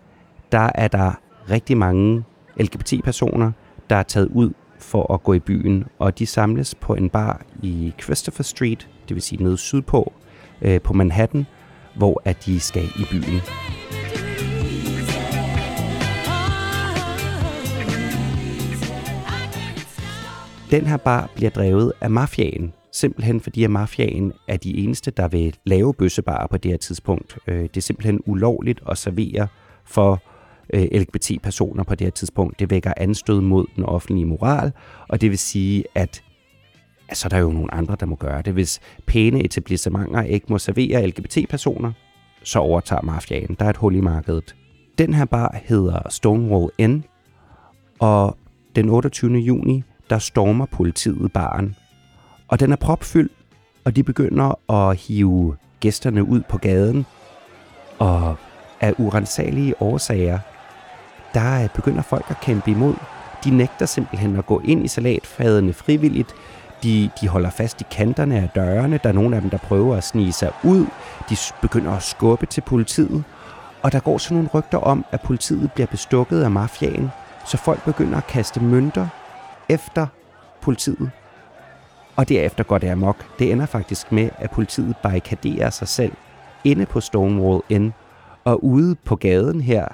der 0.53 0.71
er 0.75 0.89
der 0.89 1.13
rigtig 1.51 1.77
mange 1.77 2.25
LGBT-personer, 2.57 3.53
der 3.91 3.97
er 3.97 4.03
taget 4.03 4.29
ud 4.29 4.53
for 4.79 5.15
at 5.15 5.23
gå 5.23 5.33
i 5.33 5.39
byen, 5.39 5.85
og 5.99 6.19
de 6.19 6.27
samles 6.27 6.75
på 6.75 6.95
en 6.95 7.11
bar 7.11 7.43
i 7.63 7.95
Christopher 8.03 8.43
Street, 8.43 8.89
det 9.09 9.15
vil 9.15 9.23
sige 9.23 9.43
nede 9.43 9.59
sydpå 9.59 10.13
øh, 10.63 10.81
på 10.81 10.93
Manhattan, 10.93 11.47
hvor 11.97 12.23
at 12.25 12.47
de 12.47 12.61
skal 12.61 12.85
i 12.85 13.05
byen. 13.11 13.41
Den 20.71 20.87
her 20.87 20.97
bar 20.97 21.31
bliver 21.35 21.51
drevet 21.51 21.93
af 22.01 22.11
mafiaen, 22.11 22.73
simpelthen 22.93 23.41
fordi 23.41 23.65
at 23.65 23.71
mafiaen 23.71 24.33
er 24.49 24.57
de 24.57 24.77
eneste, 24.77 25.11
der 25.11 25.29
vil 25.29 25.57
lave 25.65 25.95
bøssebarer 25.95 26.47
på 26.47 26.57
det 26.57 26.71
her 26.71 26.79
tidspunkt. 26.79 27.39
Øh, 27.47 27.63
det 27.63 27.77
er 27.77 27.81
simpelthen 27.81 28.21
ulovligt 28.27 28.81
at 28.91 28.99
servere 28.99 29.49
for 29.85 30.23
øh, 30.75 30.89
LGBT-personer 30.93 31.85
på 31.85 31.95
det 31.95 32.07
her 32.07 32.11
tidspunkt. 32.11 32.59
Det 32.59 32.71
vækker 32.71 32.93
anstød 32.97 33.41
mod 33.41 33.67
den 33.77 33.85
offentlige 33.85 34.25
moral, 34.25 34.73
og 35.09 35.21
det 35.21 35.31
vil 35.31 35.39
sige, 35.39 35.85
at 35.95 36.23
så 37.13 37.27
er 37.27 37.29
der 37.29 37.39
jo 37.39 37.51
nogle 37.51 37.75
andre, 37.75 37.97
der 38.01 38.07
må 38.07 38.17
gøre 38.17 38.43
det. 38.43 38.53
Hvis 38.53 38.81
pæne 39.07 39.45
etablissementer 39.45 40.23
ikke 40.23 40.47
må 40.49 40.59
servere 40.59 41.07
LGBT-personer, 41.07 41.93
så 42.43 42.59
overtager 42.59 43.03
mafiaen. 43.03 43.57
Der 43.59 43.65
er 43.65 43.71
et 43.71 43.77
hul 43.77 43.95
i 43.95 44.01
markedet. 44.01 44.57
Den 44.99 45.15
her 45.15 45.25
bar 45.25 45.61
hedder 45.65 46.01
Stonewall 46.09 46.71
Inn, 46.79 47.05
og 47.99 48.37
den 48.77 48.89
28. 48.89 49.33
juni, 49.33 49.83
der 50.11 50.19
stormer 50.19 50.67
politiet 50.67 51.33
baren. 51.33 51.77
Og 52.49 52.61
den 52.61 52.73
er 52.73 52.77
propfyldt, 52.77 53.33
og 53.85 53.97
de 53.97 54.03
begynder 54.03 54.73
at 54.73 54.97
hive 54.97 55.57
gæsterne 55.81 56.25
ud 56.25 56.41
på 56.49 56.59
gaden, 56.59 57.07
og 57.99 58.37
af 58.81 58.95
urensagelige 58.99 59.83
årsager, 59.83 60.39
der 61.35 61.63
øh, 61.63 61.69
begynder 61.75 62.03
folk 62.03 62.25
at 62.29 62.41
kæmpe 62.41 62.71
imod. 62.71 62.95
De 63.45 63.51
nægter 63.51 63.87
simpelthen 63.87 64.37
at 64.37 64.47
gå 64.47 64.61
ind 64.65 64.85
i 64.85 64.89
salatfadene 64.89 65.73
frivilligt. 65.73 66.35
De, 66.83 67.11
de 67.21 67.29
holder 67.29 67.51
fast 67.51 67.81
i 67.81 67.85
kanterne 67.91 68.37
af 68.37 68.49
dørene. 68.55 69.01
Der 69.03 69.09
er 69.09 69.13
nogle 69.13 69.37
af 69.37 69.43
dem, 69.43 69.51
der 69.51 69.59
prøver 69.59 69.97
at 69.97 70.05
snige 70.05 70.33
sig 70.33 70.53
ud. 70.65 70.87
De 71.31 71.37
begynder 71.61 71.93
at 71.93 72.03
skubbe 72.03 72.47
til 72.47 72.61
politiet. 72.61 73.25
Og 73.83 73.93
der 73.93 74.01
går 74.01 74.19
sådan 74.19 74.35
nogle 74.35 74.51
rygter 74.55 74.79
om, 74.79 75.05
at 75.13 75.21
politiet 75.21 75.73
bliver 75.73 75.87
bestukket 75.87 76.43
af 76.43 76.51
mafiaen, 76.51 77.11
så 77.47 77.57
folk 77.57 77.85
begynder 77.85 78.19
at 78.19 78.27
kaste 78.27 78.61
mønter 78.61 79.09
efter 79.71 80.07
politiet. 80.61 81.11
Og 82.17 82.29
derefter 82.29 82.65
går 82.65 82.79
det 82.79 82.89
amok. 82.89 83.17
Det 83.39 83.53
ender 83.53 83.67
faktisk 83.67 84.13
med, 84.13 84.31
at 84.39 84.51
politiet 84.51 84.97
barrikaderer 85.03 85.71
sig 85.71 85.89
selv 85.89 86.13
inde 86.65 86.87
på 86.87 87.01
Stonewall 87.01 87.63
Inn. 87.69 87.95
Og 88.45 88.65
ude 88.65 88.95
på 88.95 89.17
gaden 89.17 89.61
her, 89.61 89.87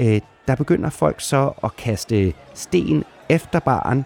øh, 0.00 0.20
der 0.48 0.54
begynder 0.54 0.90
folk 0.90 1.20
så 1.20 1.52
at 1.64 1.76
kaste 1.76 2.32
sten 2.54 3.04
efter 3.28 3.58
baren, 3.58 4.04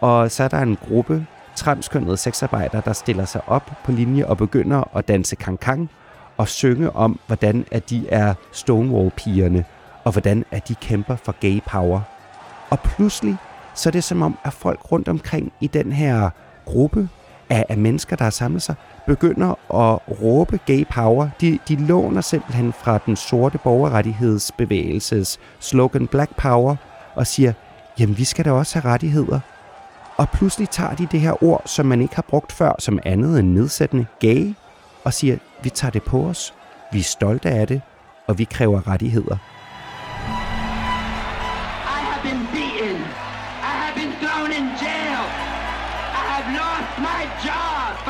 og 0.00 0.30
så 0.30 0.44
er 0.44 0.48
der 0.48 0.58
en 0.58 0.76
gruppe 0.88 1.26
transkønnede 1.56 2.16
sexarbejdere, 2.16 2.82
der 2.84 2.92
stiller 2.92 3.24
sig 3.24 3.40
op 3.46 3.70
på 3.84 3.92
linje 3.92 4.26
og 4.26 4.36
begynder 4.36 4.96
at 4.96 5.08
danse 5.08 5.36
kankang 5.36 5.90
og 6.36 6.48
synge 6.48 6.96
om, 6.96 7.20
hvordan 7.26 7.64
at 7.70 7.90
de 7.90 8.08
er 8.08 8.34
Stonewall-pigerne, 8.52 9.64
og 10.04 10.12
hvordan 10.12 10.44
at 10.50 10.68
de 10.68 10.74
kæmper 10.74 11.16
for 11.16 11.34
gay 11.40 11.60
power. 11.66 12.00
Og 12.70 12.80
pludselig 12.80 13.36
så 13.74 13.88
er 13.88 13.90
det 13.90 14.04
som 14.04 14.22
om, 14.22 14.38
at 14.44 14.52
folk 14.52 14.92
rundt 14.92 15.08
omkring 15.08 15.52
i 15.60 15.66
den 15.66 15.92
her 15.92 16.30
gruppe 16.64 17.08
af, 17.50 17.66
af 17.68 17.78
mennesker, 17.78 18.16
der 18.16 18.24
har 18.24 18.30
samlet 18.30 18.62
sig, 18.62 18.74
begynder 19.06 19.50
at 19.50 20.20
råbe 20.22 20.60
gay 20.66 20.86
power. 20.90 21.28
De, 21.40 21.58
de 21.68 21.76
låner 21.76 22.20
simpelthen 22.20 22.72
fra 22.72 22.98
den 23.06 23.16
sorte 23.16 23.58
borgerrettighedsbevægelses 23.58 25.40
slogan 25.60 26.06
Black 26.06 26.36
Power 26.36 26.76
og 27.14 27.26
siger, 27.26 27.52
jamen 27.98 28.18
vi 28.18 28.24
skal 28.24 28.44
da 28.44 28.52
også 28.52 28.78
have 28.78 28.92
rettigheder. 28.92 29.40
Og 30.16 30.28
pludselig 30.28 30.68
tager 30.68 30.94
de 30.94 31.08
det 31.12 31.20
her 31.20 31.44
ord, 31.44 31.62
som 31.66 31.86
man 31.86 32.02
ikke 32.02 32.14
har 32.14 32.24
brugt 32.28 32.52
før, 32.52 32.72
som 32.78 32.98
andet 33.04 33.38
end 33.40 33.52
nedsættende 33.52 34.06
gay, 34.20 34.54
og 35.04 35.12
siger, 35.12 35.36
vi 35.62 35.70
tager 35.70 35.92
det 35.92 36.02
på 36.02 36.24
os, 36.24 36.54
vi 36.92 36.98
er 36.98 37.02
stolte 37.02 37.50
af 37.50 37.66
det, 37.66 37.80
og 38.26 38.38
vi 38.38 38.44
kræver 38.44 38.88
rettigheder. 38.88 39.36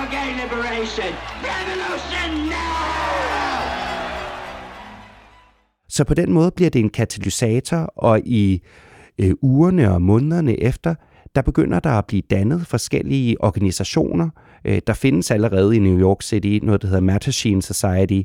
For 0.03 0.11
gay 0.11 0.29
liberation. 0.43 1.13
Revolution 1.51 2.31
now! 2.47 2.73
Så 5.89 6.05
på 6.05 6.15
den 6.15 6.33
måde 6.33 6.51
bliver 6.51 6.71
det 6.71 6.81
en 6.81 6.91
katalysator, 6.91 7.77
og 7.97 8.21
i 8.21 8.63
øh, 9.19 9.35
ugerne 9.43 9.93
og 9.93 10.03
månederne 10.03 10.61
efter, 10.61 10.95
der 11.35 11.43
begynder 11.43 11.81
der 11.81 11.91
at 11.91 12.07
blive 12.07 12.23
dannet 12.31 12.67
forskellige 12.67 13.45
organisationer. 13.45 14.29
Øh, 14.65 14.81
der 14.87 14.93
findes 14.93 15.31
allerede 15.31 15.77
i 15.77 15.79
New 15.79 16.01
York 16.01 16.23
City 16.23 16.59
noget, 16.63 16.83
der 16.83 16.89
hedder 16.89 17.03
Mattachine 17.03 17.63
Society, 17.63 18.23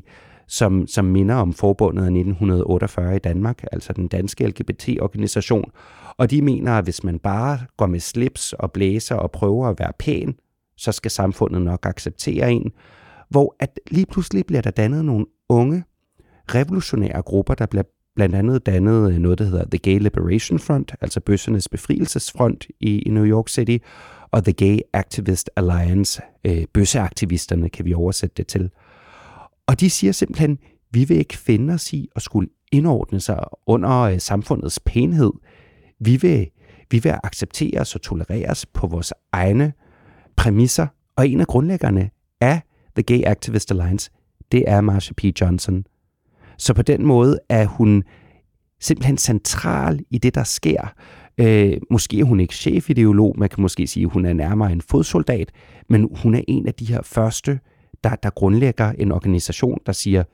som, 0.48 0.86
som 0.86 1.04
minder 1.04 1.34
om 1.34 1.52
forbundet 1.52 2.02
af 2.02 2.06
1948 2.06 3.16
i 3.16 3.18
Danmark, 3.18 3.64
altså 3.72 3.92
den 3.92 4.08
danske 4.08 4.46
LGBT-organisation. 4.46 5.70
Og 6.16 6.30
de 6.30 6.42
mener, 6.42 6.72
at 6.72 6.84
hvis 6.84 7.04
man 7.04 7.18
bare 7.18 7.58
går 7.76 7.86
med 7.86 8.00
slips 8.00 8.52
og 8.52 8.72
blæser 8.72 9.14
og 9.14 9.30
prøver 9.30 9.68
at 9.68 9.78
være 9.78 9.92
pæn, 9.98 10.34
så 10.78 10.92
skal 10.92 11.10
samfundet 11.10 11.62
nok 11.62 11.86
acceptere 11.86 12.52
en. 12.52 12.72
Hvor 13.28 13.56
at 13.60 13.80
lige 13.90 14.06
pludselig 14.06 14.46
bliver 14.46 14.62
der 14.62 14.70
dannet 14.70 15.04
nogle 15.04 15.26
unge, 15.48 15.84
revolutionære 16.54 17.22
grupper, 17.22 17.54
der 17.54 17.66
bliver 17.66 17.84
blandt 18.14 18.34
andet 18.34 18.66
dannet 18.66 19.12
øh, 19.12 19.18
noget, 19.18 19.38
der 19.38 19.44
hedder 19.44 19.64
The 19.64 19.78
Gay 19.78 19.98
Liberation 19.98 20.58
Front, 20.58 20.94
altså 21.00 21.20
bøssernes 21.20 21.68
befrielsesfront 21.68 22.66
i, 22.80 22.98
i 22.98 23.10
New 23.10 23.24
York 23.24 23.48
City, 23.48 23.76
og 24.30 24.44
The 24.44 24.52
Gay 24.52 24.78
Activist 24.92 25.50
Alliance, 25.56 26.22
øh, 26.44 26.64
bøsseaktivisterne 26.74 27.68
kan 27.68 27.84
vi 27.84 27.94
oversætte 27.94 28.34
det 28.36 28.46
til. 28.46 28.70
Og 29.66 29.80
de 29.80 29.90
siger 29.90 30.12
simpelthen, 30.12 30.58
vi 30.90 31.04
vil 31.04 31.16
ikke 31.16 31.36
finde 31.36 31.74
os 31.74 31.92
i 31.92 32.08
at 32.16 32.22
skulle 32.22 32.48
indordne 32.72 33.20
sig 33.20 33.44
under 33.66 34.00
øh, 34.00 34.18
samfundets 34.20 34.80
pænhed. 34.80 35.32
Vi 36.00 36.16
vil, 36.16 36.46
vi 36.90 36.98
vil 36.98 37.14
accepteres 37.24 37.94
og 37.94 38.02
tolereres 38.02 38.66
på 38.66 38.86
vores 38.86 39.12
egne 39.32 39.72
præmisser, 40.38 40.86
og 41.16 41.28
en 41.28 41.40
af 41.40 41.46
grundlæggerne 41.46 42.10
af 42.40 42.60
The 42.96 43.02
Gay 43.02 43.22
Activist 43.26 43.70
Alliance, 43.70 44.10
det 44.52 44.64
er 44.66 44.80
Marsha 44.80 45.12
P. 45.16 45.24
Johnson. 45.40 45.84
Så 46.58 46.74
på 46.74 46.82
den 46.82 47.06
måde 47.06 47.38
er 47.48 47.66
hun 47.66 48.04
simpelthen 48.80 49.18
central 49.18 50.00
i 50.10 50.18
det, 50.18 50.34
der 50.34 50.44
sker. 50.44 50.94
Øh, 51.38 51.76
måske 51.90 52.20
er 52.20 52.24
hun 52.24 52.40
ikke 52.40 52.54
chefideolog, 52.54 53.34
man 53.38 53.48
kan 53.48 53.62
måske 53.62 53.86
sige, 53.86 54.06
at 54.06 54.12
hun 54.12 54.24
er 54.24 54.32
nærmere 54.32 54.72
en 54.72 54.80
fodsoldat, 54.80 55.52
men 55.88 56.08
hun 56.22 56.34
er 56.34 56.42
en 56.48 56.66
af 56.66 56.74
de 56.74 56.84
her 56.84 57.02
første, 57.02 57.60
der, 58.04 58.14
der 58.14 58.30
grundlægger 58.30 58.92
en 58.92 59.12
organisation, 59.12 59.78
der 59.86 59.92
siger, 59.92 60.24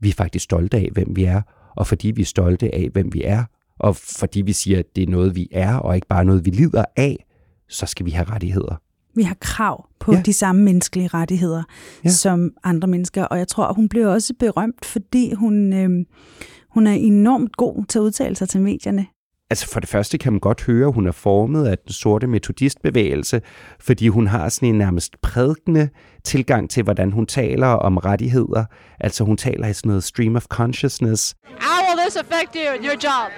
vi 0.00 0.08
er 0.08 0.14
faktisk 0.14 0.44
stolte 0.44 0.76
af, 0.76 0.88
hvem 0.92 1.16
vi 1.16 1.24
er, 1.24 1.42
og 1.76 1.86
fordi 1.86 2.10
vi 2.10 2.22
er 2.22 2.26
stolte 2.26 2.74
af, 2.74 2.88
hvem 2.92 3.14
vi 3.14 3.22
er, 3.24 3.44
og 3.78 3.96
fordi 3.96 4.42
vi 4.42 4.52
siger, 4.52 4.78
at 4.78 4.86
det 4.96 5.02
er 5.02 5.10
noget, 5.10 5.36
vi 5.36 5.48
er, 5.52 5.74
og 5.74 5.94
ikke 5.94 6.06
bare 6.06 6.24
noget, 6.24 6.44
vi 6.44 6.50
lider 6.50 6.84
af, 6.96 7.26
så 7.68 7.86
skal 7.86 8.06
vi 8.06 8.10
have 8.10 8.30
rettigheder. 8.30 8.80
Vi 9.16 9.22
har 9.22 9.36
krav 9.40 9.86
på 10.00 10.12
ja. 10.14 10.22
de 10.22 10.32
samme 10.32 10.62
menneskelige 10.62 11.08
rettigheder 11.08 11.62
ja. 12.04 12.10
som 12.10 12.50
andre 12.64 12.88
mennesker. 12.88 13.24
Og 13.24 13.38
jeg 13.38 13.48
tror, 13.48 13.72
hun 13.72 13.88
bliver 13.88 14.08
også 14.08 14.34
berømt, 14.38 14.84
fordi 14.84 15.34
hun, 15.34 15.72
øh, 15.72 15.90
hun 16.70 16.86
er 16.86 16.92
enormt 16.92 17.56
god 17.56 17.84
til 17.84 17.98
at 17.98 18.02
udtale 18.02 18.36
sig 18.36 18.48
til 18.48 18.60
medierne. 18.60 19.06
Altså 19.50 19.68
for 19.68 19.80
det 19.80 19.88
første 19.88 20.18
kan 20.18 20.32
man 20.32 20.40
godt 20.40 20.64
høre, 20.64 20.88
at 20.88 20.94
hun 20.94 21.06
er 21.06 21.12
formet 21.12 21.66
af 21.66 21.78
den 21.78 21.92
sorte 21.92 22.26
metodistbevægelse, 22.26 23.42
fordi 23.80 24.08
hun 24.08 24.26
har 24.26 24.48
sådan 24.48 24.68
en 24.68 24.78
nærmest 24.78 25.20
prædikende 25.22 25.88
tilgang 26.24 26.70
til, 26.70 26.82
hvordan 26.82 27.12
hun 27.12 27.26
taler 27.26 27.66
om 27.66 27.96
rettigheder. 27.96 28.64
Altså 29.00 29.24
hun 29.24 29.36
taler 29.36 29.66
i 29.66 29.72
sådan 29.72 29.88
noget 29.88 30.04
stream 30.04 30.36
of 30.36 30.44
consciousness. 30.44 31.34
How 31.60 31.78
will 31.86 31.98
this 32.04 32.16
affect 32.16 32.54
you 32.54 32.74
in 32.74 32.84
your 32.84 32.98
job? 33.04 33.30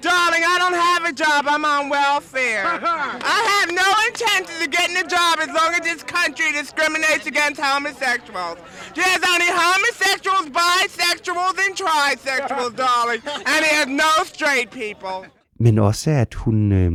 Darling, 0.00 0.44
I 0.54 0.56
don't 0.62 0.80
have 0.88 1.02
a 1.12 1.14
job, 1.24 1.44
I'm 1.46 1.64
on 1.64 1.90
welfare. 1.90 2.64
I 3.36 3.40
have 3.54 3.68
no 3.82 3.88
intention 4.08 4.56
of 4.64 4.70
getting 4.78 4.96
a 5.04 5.06
job 5.16 5.34
as 5.44 5.50
long 5.58 5.70
as 5.78 5.82
this 5.90 6.02
country 6.02 6.48
discriminates 6.60 7.26
against 7.32 7.60
homosexuals. 7.60 8.58
There's 8.98 9.24
only 9.32 9.50
homosexuals, 9.64 10.46
bisexuals, 10.62 11.56
and 11.64 11.72
trisexuals, 11.82 12.74
darling. 12.84 13.20
And 13.50 13.60
there's 13.66 13.92
no 14.04 14.12
straight 14.24 14.70
people. 14.70 15.18
Men 15.58 15.78
også, 15.78 16.10
at 16.10 16.34
hun, 16.34 16.72
øh, 16.72 16.92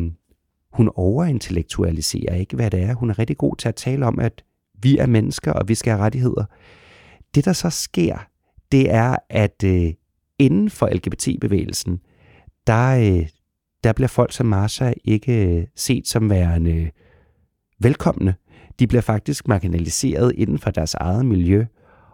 hun 0.73 0.89
overintellektualiserer 0.95 2.35
ikke, 2.35 2.55
hvad 2.55 2.71
det 2.71 2.83
er. 2.83 2.93
Hun 2.93 3.09
er 3.09 3.19
rigtig 3.19 3.37
god 3.37 3.55
til 3.55 3.67
at 3.67 3.75
tale 3.75 4.05
om, 4.05 4.19
at 4.19 4.43
vi 4.81 4.97
er 4.97 5.05
mennesker, 5.05 5.53
og 5.53 5.67
vi 5.67 5.75
skal 5.75 5.91
have 5.93 6.03
rettigheder. 6.03 6.45
Det, 7.35 7.45
der 7.45 7.53
så 7.53 7.69
sker, 7.69 8.17
det 8.71 8.93
er, 8.93 9.15
at 9.29 9.63
øh, 9.65 9.93
inden 10.39 10.69
for 10.69 10.87
LGBT-bevægelsen, 10.87 11.99
der, 12.67 12.97
øh, 12.97 13.27
der 13.83 13.93
bliver 13.93 14.07
folk 14.07 14.33
som 14.33 14.45
Marsha 14.45 14.93
ikke 15.03 15.57
øh, 15.57 15.67
set 15.75 16.07
som 16.07 16.29
værende 16.29 16.91
velkomne. 17.79 18.35
De 18.79 18.87
bliver 18.87 19.01
faktisk 19.01 19.47
marginaliseret 19.47 20.33
inden 20.35 20.59
for 20.59 20.71
deres 20.71 20.93
eget 20.93 21.25
miljø, 21.25 21.65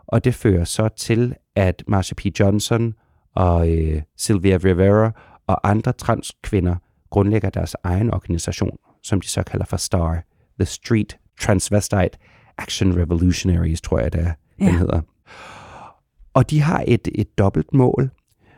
og 0.07 0.23
det 0.23 0.35
fører 0.35 0.63
så 0.63 0.89
til, 0.97 1.35
at 1.55 1.83
Marsha 1.87 2.13
P. 2.15 2.25
Johnson 2.39 2.93
og 3.35 3.71
øh, 3.71 4.01
Sylvia 4.17 4.59
Rivera 4.63 5.11
og 5.47 5.69
andre 5.69 5.93
transkvinder 5.93 6.75
grundlægger 7.09 7.49
deres 7.49 7.75
egen 7.83 8.13
organisation, 8.13 8.77
som 9.03 9.21
de 9.21 9.27
så 9.27 9.43
kalder 9.43 9.65
for 9.65 9.77
STAR, 9.77 10.23
The 10.59 10.65
Street 10.65 11.17
Transvestite 11.39 12.17
Action 12.57 12.97
Revolutionaries, 12.97 13.81
tror 13.81 13.99
jeg, 13.99 14.13
det 14.13 14.21
er, 14.21 14.33
ja. 14.59 14.65
den 14.65 14.75
hedder. 14.75 15.01
Og 16.33 16.49
de 16.49 16.61
har 16.61 16.83
et, 16.87 17.07
et 17.15 17.37
dobbelt 17.37 17.73
mål. 17.73 18.09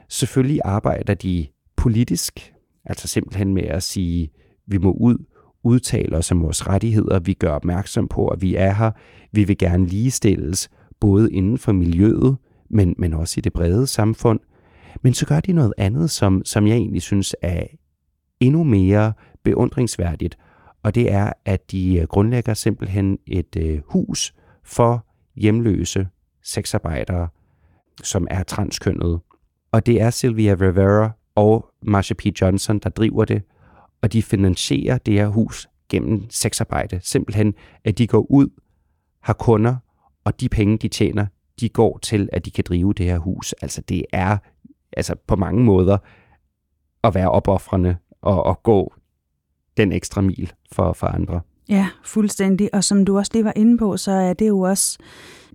Selvfølgelig 0.09 0.61
arbejder 0.65 1.13
de 1.13 1.47
politisk, 1.83 2.53
altså 2.85 3.07
simpelthen 3.07 3.53
med 3.53 3.63
at 3.63 3.83
sige, 3.83 4.29
vi 4.67 4.77
må 4.77 4.91
ud, 4.91 5.25
udtale 5.63 6.17
os 6.17 6.31
om 6.31 6.41
vores 6.41 6.67
rettigheder, 6.67 7.19
vi 7.19 7.33
gør 7.33 7.51
opmærksom 7.51 8.07
på, 8.07 8.27
at 8.27 8.41
vi 8.41 8.55
er 8.55 8.73
her, 8.73 8.91
vi 9.31 9.43
vil 9.43 9.57
gerne 9.57 9.85
ligestilles, 9.85 10.69
både 10.99 11.31
inden 11.31 11.57
for 11.57 11.71
miljøet, 11.71 12.37
men, 12.69 12.95
men 12.97 13.13
også 13.13 13.35
i 13.37 13.41
det 13.41 13.53
brede 13.53 13.87
samfund. 13.87 14.39
Men 15.01 15.13
så 15.13 15.25
gør 15.25 15.39
de 15.39 15.53
noget 15.53 15.73
andet, 15.77 16.09
som, 16.09 16.45
som 16.45 16.67
jeg 16.67 16.75
egentlig 16.75 17.01
synes 17.01 17.35
er 17.41 17.63
endnu 18.39 18.63
mere 18.63 19.13
beundringsværdigt, 19.43 20.37
og 20.83 20.95
det 20.95 21.11
er, 21.11 21.33
at 21.45 21.71
de 21.71 21.99
øh, 21.99 22.07
grundlægger 22.07 22.53
simpelthen 22.53 23.17
et 23.27 23.55
øh, 23.57 23.81
hus 23.85 24.33
for 24.63 25.05
hjemløse 25.35 26.07
sexarbejdere, 26.43 27.27
som 28.03 28.27
er 28.31 28.43
transkønnede. 28.43 29.19
Og 29.71 29.85
det 29.85 30.01
er 30.01 30.09
Sylvia 30.09 30.55
Rivera 30.61 31.11
og 31.35 31.69
Marsha 31.81 32.13
P. 32.13 32.25
Johnson, 32.41 32.79
der 32.79 32.89
driver 32.89 33.25
det, 33.25 33.41
og 34.01 34.13
de 34.13 34.23
finansierer 34.23 34.97
det 34.97 35.13
her 35.13 35.27
hus 35.27 35.67
gennem 35.89 36.29
sexarbejde. 36.29 36.99
Simpelthen, 37.03 37.53
at 37.83 37.97
de 37.97 38.07
går 38.07 38.31
ud, 38.31 38.47
har 39.21 39.33
kunder, 39.33 39.75
og 40.23 40.41
de 40.41 40.49
penge, 40.49 40.77
de 40.77 40.87
tjener, 40.87 41.25
de 41.59 41.69
går 41.69 41.97
til, 41.97 42.29
at 42.33 42.45
de 42.45 42.51
kan 42.51 42.63
drive 42.67 42.93
det 42.93 43.05
her 43.05 43.17
hus. 43.17 43.53
Altså 43.61 43.81
det 43.81 44.05
er 44.13 44.37
altså 44.97 45.15
på 45.27 45.35
mange 45.35 45.63
måder 45.63 45.97
at 47.03 47.15
være 47.15 47.31
opoffrende 47.31 47.95
og, 48.21 48.43
og 48.43 48.63
gå 48.63 48.93
den 49.77 49.91
ekstra 49.91 50.21
mil 50.21 50.53
for, 50.71 50.93
for 50.93 51.07
andre. 51.07 51.41
Ja, 51.69 51.89
fuldstændig. 52.03 52.69
Og 52.73 52.83
som 52.83 53.05
du 53.05 53.17
også 53.17 53.31
lige 53.33 53.45
var 53.45 53.53
inde 53.55 53.77
på, 53.77 53.97
så 53.97 54.11
er 54.11 54.33
det 54.33 54.47
jo 54.47 54.59
også... 54.59 54.97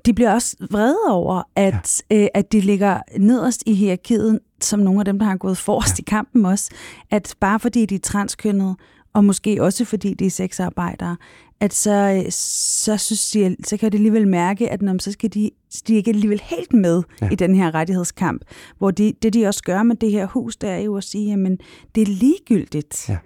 De 0.06 0.14
bliver 0.14 0.32
også 0.32 0.56
vrede 0.70 1.11
over, 1.11 1.42
at, 1.56 2.02
ja. 2.11 2.22
øh, 2.22 2.28
at 2.34 2.52
de 2.52 2.61
ligger 2.61 3.00
nederst 3.18 3.62
i 3.66 3.74
hierarkiet, 3.74 4.40
som 4.61 4.80
nogle 4.80 5.00
af 5.00 5.04
dem, 5.04 5.18
der 5.18 5.26
har 5.26 5.37
gået 5.37 5.58
forrest 5.58 5.98
ja. 5.98 6.02
i 6.02 6.04
kampen 6.06 6.46
også, 6.46 6.70
at 7.11 7.34
bare 7.40 7.61
fordi 7.61 7.87
de 7.87 7.94
er 7.94 7.98
transkønnede, 7.98 8.76
og 9.12 9.24
måske 9.24 9.62
også 9.62 9.84
fordi 9.84 10.14
de 10.14 10.26
er 10.26 10.30
sexarbejdere, 10.30 11.16
at 11.61 11.74
så, 11.74 12.24
så, 12.30 12.96
synes 12.96 13.30
de, 13.30 13.56
så 13.64 13.76
kan 13.76 13.92
de 13.92 13.96
alligevel 13.96 14.28
mærke, 14.28 14.70
at 14.70 14.82
når, 14.82 14.96
så 15.00 15.12
skal 15.12 15.34
de, 15.34 15.50
de 15.88 15.94
ikke 15.94 16.11
alligevel 16.11 16.42
helt 16.44 16.72
med 16.72 17.02
ja. 17.20 17.28
i 17.32 17.34
den 17.34 17.54
her 17.54 17.74
rettighedskamp. 17.74 18.42
Hvor 18.78 18.90
de, 18.90 19.12
det, 19.22 19.34
de 19.34 19.46
også 19.46 19.62
gør 19.62 19.82
med 19.82 19.96
det 19.96 20.11
her 20.11 20.26
hus, 20.26 20.56
det 20.56 20.70
er 20.70 20.76
jo 20.76 20.96
at 20.96 21.04
sige, 21.04 21.32
at 21.32 21.58
det 21.94 22.02
er 22.02 22.06
ligegyldigt. 22.06 23.08
Ja 23.08 23.16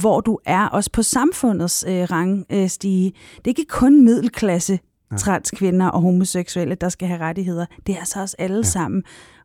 hvor 0.00 0.20
du 0.20 0.38
er, 0.46 0.66
også 0.66 0.90
på 0.92 1.02
samfundets 1.02 1.84
øh, 1.88 2.02
rangstige. 2.10 3.12
det 3.36 3.44
er 3.44 3.48
ikke 3.48 3.64
kun 3.68 4.04
middelklasse 4.04 4.78
transkvinder 5.18 5.86
og 5.86 6.00
homoseksuelle, 6.00 6.74
der 6.74 6.88
skal 6.88 7.08
have 7.08 7.20
rettigheder. 7.20 7.66
Det 7.86 7.94
er 7.94 7.98
altså 7.98 8.20
også 8.20 8.36
alle 8.38 8.56
ja. 8.56 8.62
sammen. 8.62 9.02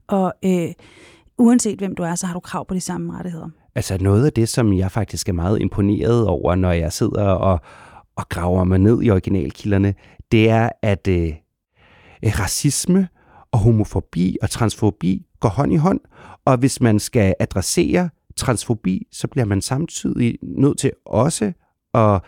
Og 0.07 0.33
øh, 0.45 0.69
uanset 1.37 1.77
hvem 1.77 1.95
du 1.95 2.03
er, 2.03 2.15
så 2.15 2.25
har 2.25 2.33
du 2.33 2.39
krav 2.39 2.67
på 2.67 2.73
de 2.73 2.81
samme 2.81 3.17
rettigheder. 3.17 3.49
Altså 3.75 3.97
noget 4.01 4.25
af 4.25 4.33
det, 4.33 4.49
som 4.49 4.73
jeg 4.73 4.91
faktisk 4.91 5.29
er 5.29 5.33
meget 5.33 5.61
imponeret 5.61 6.27
over, 6.27 6.55
når 6.55 6.71
jeg 6.71 6.93
sidder 6.93 7.23
og, 7.23 7.59
og 8.15 8.29
graver 8.29 8.63
mig 8.63 8.79
ned 8.79 9.03
i 9.03 9.09
originalkilderne, 9.09 9.93
det 10.31 10.49
er, 10.49 10.69
at 10.81 11.07
øh, 11.07 11.33
racisme 12.23 13.07
og 13.51 13.59
homofobi 13.59 14.37
og 14.41 14.49
transfobi 14.49 15.25
går 15.39 15.49
hånd 15.49 15.73
i 15.73 15.75
hånd. 15.75 15.99
Og 16.45 16.57
hvis 16.57 16.81
man 16.81 16.99
skal 16.99 17.35
adressere 17.39 18.09
transfobi, 18.35 19.07
så 19.11 19.27
bliver 19.27 19.45
man 19.45 19.61
samtidig 19.61 20.37
nødt 20.41 20.79
til 20.79 20.91
også 21.05 21.53
at 21.93 22.21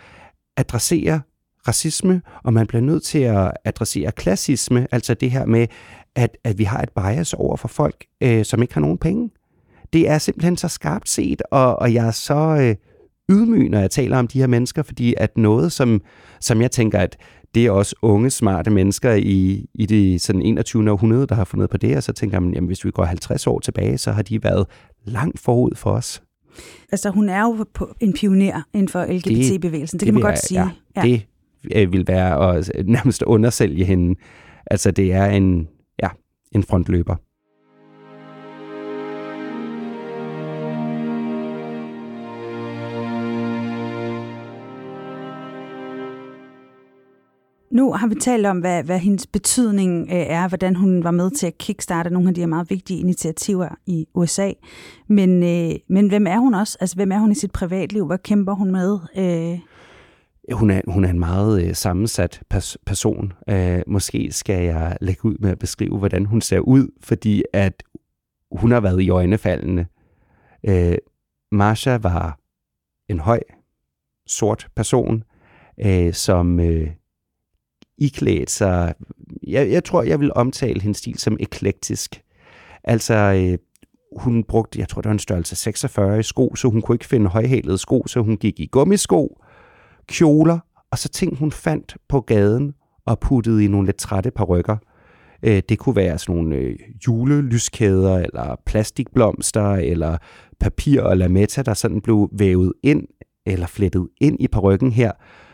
adressere 0.57 1.21
racisme, 1.67 2.21
og 2.43 2.53
man 2.53 2.67
bliver 2.67 2.81
nødt 2.81 3.03
til 3.03 3.19
at 3.19 3.51
adressere 3.65 4.11
klassisme, 4.11 4.87
altså 4.91 5.13
det 5.13 5.31
her 5.31 5.45
med, 5.45 5.67
at, 6.15 6.37
at 6.43 6.57
vi 6.57 6.63
har 6.63 6.81
et 6.81 6.89
bias 6.89 7.33
over 7.33 7.57
for 7.57 7.67
folk, 7.67 8.05
øh, 8.21 8.45
som 8.45 8.61
ikke 8.61 8.73
har 8.73 8.81
nogen 8.81 8.97
penge. 8.97 9.29
Det 9.93 10.09
er 10.09 10.17
simpelthen 10.17 10.57
så 10.57 10.67
skarpt 10.67 11.09
set, 11.09 11.41
og, 11.51 11.79
og 11.79 11.93
jeg 11.93 12.07
er 12.07 12.11
så 12.11 12.35
øh, 12.35 12.75
ydmyg, 13.29 13.69
når 13.69 13.79
jeg 13.79 13.91
taler 13.91 14.17
om 14.17 14.27
de 14.27 14.39
her 14.39 14.47
mennesker, 14.47 14.83
fordi 14.83 15.13
at 15.17 15.37
noget, 15.37 15.71
som, 15.71 16.01
som 16.41 16.61
jeg 16.61 16.71
tænker, 16.71 16.99
at 16.99 17.17
det 17.55 17.65
er 17.65 17.71
også 17.71 17.95
unge, 18.01 18.29
smarte 18.29 18.69
mennesker 18.69 19.13
i, 19.13 19.65
i 19.73 19.85
det 19.85 20.21
sådan 20.21 20.41
21. 20.41 20.91
århundrede, 20.91 21.27
der 21.27 21.35
har 21.35 21.43
fundet 21.43 21.69
på 21.69 21.77
det, 21.77 21.97
og 21.97 22.03
så 22.03 22.13
tænker 22.13 22.39
man, 22.39 22.53
jamen 22.53 22.67
hvis 22.67 22.85
vi 22.85 22.91
går 22.91 23.03
50 23.03 23.47
år 23.47 23.59
tilbage, 23.59 23.97
så 23.97 24.11
har 24.11 24.21
de 24.21 24.43
været 24.43 24.65
langt 25.05 25.39
forud 25.39 25.71
for 25.75 25.91
os. 25.91 26.23
Altså 26.91 27.09
hun 27.09 27.29
er 27.29 27.41
jo 27.41 27.65
en 27.99 28.13
pioner 28.13 28.61
inden 28.73 28.89
for 28.89 29.05
LGBT-bevægelsen, 29.05 29.99
det, 29.99 29.99
det 29.99 30.05
kan 30.05 30.13
man 30.13 30.23
godt 30.23 30.31
jeg, 30.31 30.39
sige. 30.39 30.61
Ja, 30.61 30.69
ja. 30.95 31.01
Det 31.01 31.25
øh, 31.75 31.93
vil 31.93 32.07
være 32.07 32.55
at 32.55 32.71
øh, 32.75 32.85
nærmest 32.95 33.23
undersælge 33.23 33.85
hende. 33.85 34.19
Altså 34.65 34.91
det 34.91 35.13
er 35.13 35.25
en, 35.25 35.67
ja, 36.03 36.09
en 36.51 36.63
frontløber. 36.63 37.15
Nu 47.71 47.91
har 47.93 48.07
vi 48.07 48.15
talt 48.15 48.45
om, 48.45 48.59
hvad, 48.59 48.83
hvad 48.83 48.99
hendes 48.99 49.27
betydning 49.27 50.01
øh, 50.01 50.17
er, 50.17 50.47
hvordan 50.47 50.75
hun 50.75 51.03
var 51.03 51.11
med 51.11 51.31
til 51.31 51.47
at 51.47 51.57
kickstarte 51.57 52.09
nogle 52.09 52.29
af 52.29 52.35
de 52.35 52.41
her 52.41 52.47
meget 52.47 52.69
vigtige 52.69 52.99
initiativer 52.99 53.69
i 53.85 54.07
USA. 54.13 54.51
Men, 55.07 55.43
øh, 55.43 55.75
men 55.87 56.07
hvem 56.07 56.27
er 56.27 56.37
hun 56.37 56.53
også? 56.53 56.77
Altså, 56.81 56.95
hvem 56.95 57.11
er 57.11 57.17
hun 57.19 57.31
i 57.31 57.35
sit 57.35 57.51
privatliv? 57.51 58.05
Hvad 58.05 58.17
kæmper 58.17 58.53
hun 58.53 58.71
med? 58.71 58.99
Øh? 59.17 59.59
Hun 60.51 60.69
er, 60.69 60.81
hun 60.87 61.05
er 61.05 61.09
en 61.09 61.19
meget 61.19 61.63
øh, 61.63 61.75
sammensat 61.75 62.41
pers- 62.53 62.77
person. 62.85 63.33
Øh, 63.49 63.81
måske 63.87 64.31
skal 64.31 64.63
jeg 64.63 64.97
lægge 65.01 65.25
ud 65.25 65.35
med 65.39 65.51
at 65.51 65.59
beskrive, 65.59 65.97
hvordan 65.97 66.25
hun 66.25 66.41
ser 66.41 66.59
ud, 66.59 66.87
fordi 67.01 67.43
at 67.53 67.83
hun 68.51 68.71
har 68.71 68.79
været 68.79 69.01
i 69.01 69.09
øjnefaldene. 69.09 69.87
Øh, 70.63 70.97
Marsha 71.51 71.97
var 71.97 72.39
en 73.09 73.19
høj, 73.19 73.39
sort 74.27 74.67
person, 74.75 75.23
øh, 75.85 76.13
som 76.13 76.59
øh, 76.59 76.89
iklædt 77.97 78.51
sig... 78.51 78.93
Jeg, 79.47 79.71
jeg 79.71 79.83
tror, 79.83 80.03
jeg 80.03 80.19
vil 80.19 80.33
omtale 80.35 80.81
hendes 80.81 80.97
stil 80.97 81.19
som 81.19 81.37
eklektisk. 81.39 82.21
Altså, 82.83 83.13
øh, 83.15 83.57
hun 84.17 84.43
brugte, 84.43 84.79
jeg 84.79 84.89
tror, 84.89 85.01
det 85.01 85.09
var 85.09 85.13
en 85.13 85.19
størrelse 85.19 85.55
46 85.55 86.19
i 86.19 86.23
sko, 86.23 86.55
så 86.55 86.67
hun 86.67 86.81
kunne 86.81 86.95
ikke 86.95 87.05
finde 87.05 87.27
højhælede 87.27 87.77
sko, 87.77 88.03
så 88.07 88.19
hun 88.19 88.37
gik 88.37 88.59
i 88.59 88.65
gummisko, 88.71 89.38
kjoler, 90.09 90.59
og 90.91 90.97
så 90.97 91.09
ting, 91.09 91.37
hun 91.37 91.51
fandt 91.51 91.97
på 92.09 92.21
gaden 92.21 92.73
og 93.05 93.19
puttede 93.19 93.65
i 93.65 93.67
nogle 93.67 93.87
lidt 93.87 93.97
trætte 93.97 94.31
parrykker. 94.31 94.77
Øh, 95.43 95.61
det 95.69 95.79
kunne 95.79 95.95
være 95.95 96.17
sådan 96.17 96.35
nogle 96.35 96.55
øh, 96.55 96.75
julelyskæder, 97.07 98.17
eller 98.17 98.55
plastikblomster, 98.65 99.71
eller 99.71 100.17
papir 100.59 101.01
og 101.01 101.17
lametta, 101.17 101.61
der 101.61 101.73
sådan 101.73 102.01
blev 102.01 102.29
vævet 102.31 102.73
ind, 102.83 103.03
eller 103.45 103.67
flettet 103.67 104.07
ind 104.21 104.37
i 104.39 104.47
parrykken 104.47 104.91
her. 104.91 105.11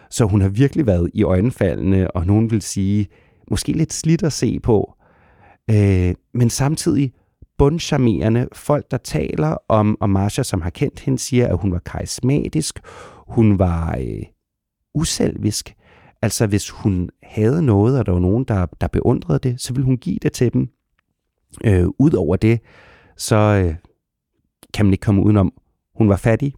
Så 0.10 0.26
hun 0.26 0.42
har 0.42 0.50
virkelig 0.50 0.88
været 0.88 1.12
i 1.14 1.24
øjenfaldene, 1.24 2.12
og 2.12 2.26
nogen 2.26 2.52
vil 2.52 2.62
sige, 2.62 3.08
måske 3.52 3.72
lidt 3.72 3.94
slidt 3.94 4.24
at 4.24 4.34
se 4.34 4.60
på. 4.60 4.94
Øh, 5.72 6.14
men 6.34 6.50
samtidig 6.50 7.14
bundcharmerende. 7.58 8.48
Folk, 8.54 8.92
der 8.92 8.98
taler 8.98 9.58
om, 9.70 9.98
om 10.00 10.10
Marsha, 10.10 10.44
som 10.44 10.62
har 10.62 10.70
kendt 10.70 11.00
hende, 11.00 11.20
siger, 11.20 11.48
at 11.48 11.58
hun 11.58 11.72
var 11.72 11.80
karismatisk, 11.80 12.80
hun 13.28 13.60
var 13.60 13.98
øh, 14.00 14.24
uselvisk. 14.96 15.76
Altså, 16.22 16.48
hvis 16.48 16.70
hun 16.70 17.10
havde 17.24 17.62
noget, 17.62 18.00
og 18.00 18.06
der 18.06 18.12
var 18.12 18.20
nogen, 18.20 18.44
der, 18.44 18.66
der 18.82 18.88
beundrede 18.88 19.40
det, 19.40 19.62
så 19.62 19.74
ville 19.74 19.86
hun 19.86 19.98
give 19.98 20.18
det 20.22 20.34
til 20.34 20.54
dem. 20.54 20.70
Øh, 21.64 21.86
Udover 22.00 22.36
det, 22.36 22.60
så 23.18 23.36
øh, 23.36 23.76
kan 24.74 24.86
man 24.86 24.94
ikke 24.94 25.04
komme 25.04 25.24
udenom. 25.24 25.54
Hun 25.96 26.10
var 26.10 26.16
fattig, 26.16 26.54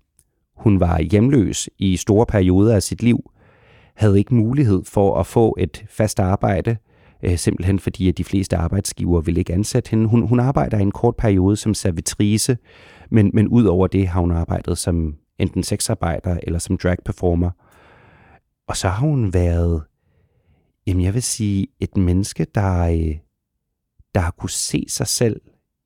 hun 0.57 0.79
var 0.79 1.01
hjemløs 1.01 1.69
i 1.77 1.97
store 1.97 2.25
perioder 2.25 2.75
af 2.75 2.83
sit 2.83 3.03
liv, 3.03 3.31
havde 3.95 4.17
ikke 4.17 4.35
mulighed 4.35 4.83
for 4.85 5.19
at 5.19 5.25
få 5.25 5.55
et 5.59 5.85
fast 5.89 6.19
arbejde, 6.19 6.77
øh, 7.23 7.38
simpelthen 7.38 7.79
fordi 7.79 8.09
at 8.09 8.17
de 8.17 8.23
fleste 8.23 8.57
arbejdsgiver 8.57 9.21
ville 9.21 9.39
ikke 9.39 9.53
ansætte 9.53 9.89
hende. 9.89 10.07
Hun, 10.07 10.27
hun 10.27 10.39
arbejder 10.39 10.77
i 10.77 10.81
en 10.81 10.91
kort 10.91 11.15
periode 11.15 11.55
som 11.55 11.73
servitrice, 11.73 12.57
men, 13.09 13.31
men 13.33 13.47
ud 13.47 13.65
over 13.65 13.88
det 13.88 14.07
har 14.07 14.21
hun 14.21 14.31
arbejdet 14.31 14.77
som 14.77 15.15
enten 15.39 15.63
sexarbejder 15.63 16.38
eller 16.43 16.59
som 16.59 16.77
drag 16.77 16.97
performer. 17.05 17.51
Og 18.68 18.78
så 18.78 18.89
har 18.89 18.99
hun 18.99 19.34
været, 19.34 19.84
jamen 20.88 21.03
jeg 21.03 21.13
vil 21.13 21.24
sige, 21.24 21.68
et 21.80 21.97
menneske, 21.97 22.47
der, 22.55 22.80
øh, 22.80 23.15
der 24.15 24.20
har 24.20 24.32
kunne 24.32 24.49
se 24.49 24.86
sig 24.89 25.07
selv 25.07 25.41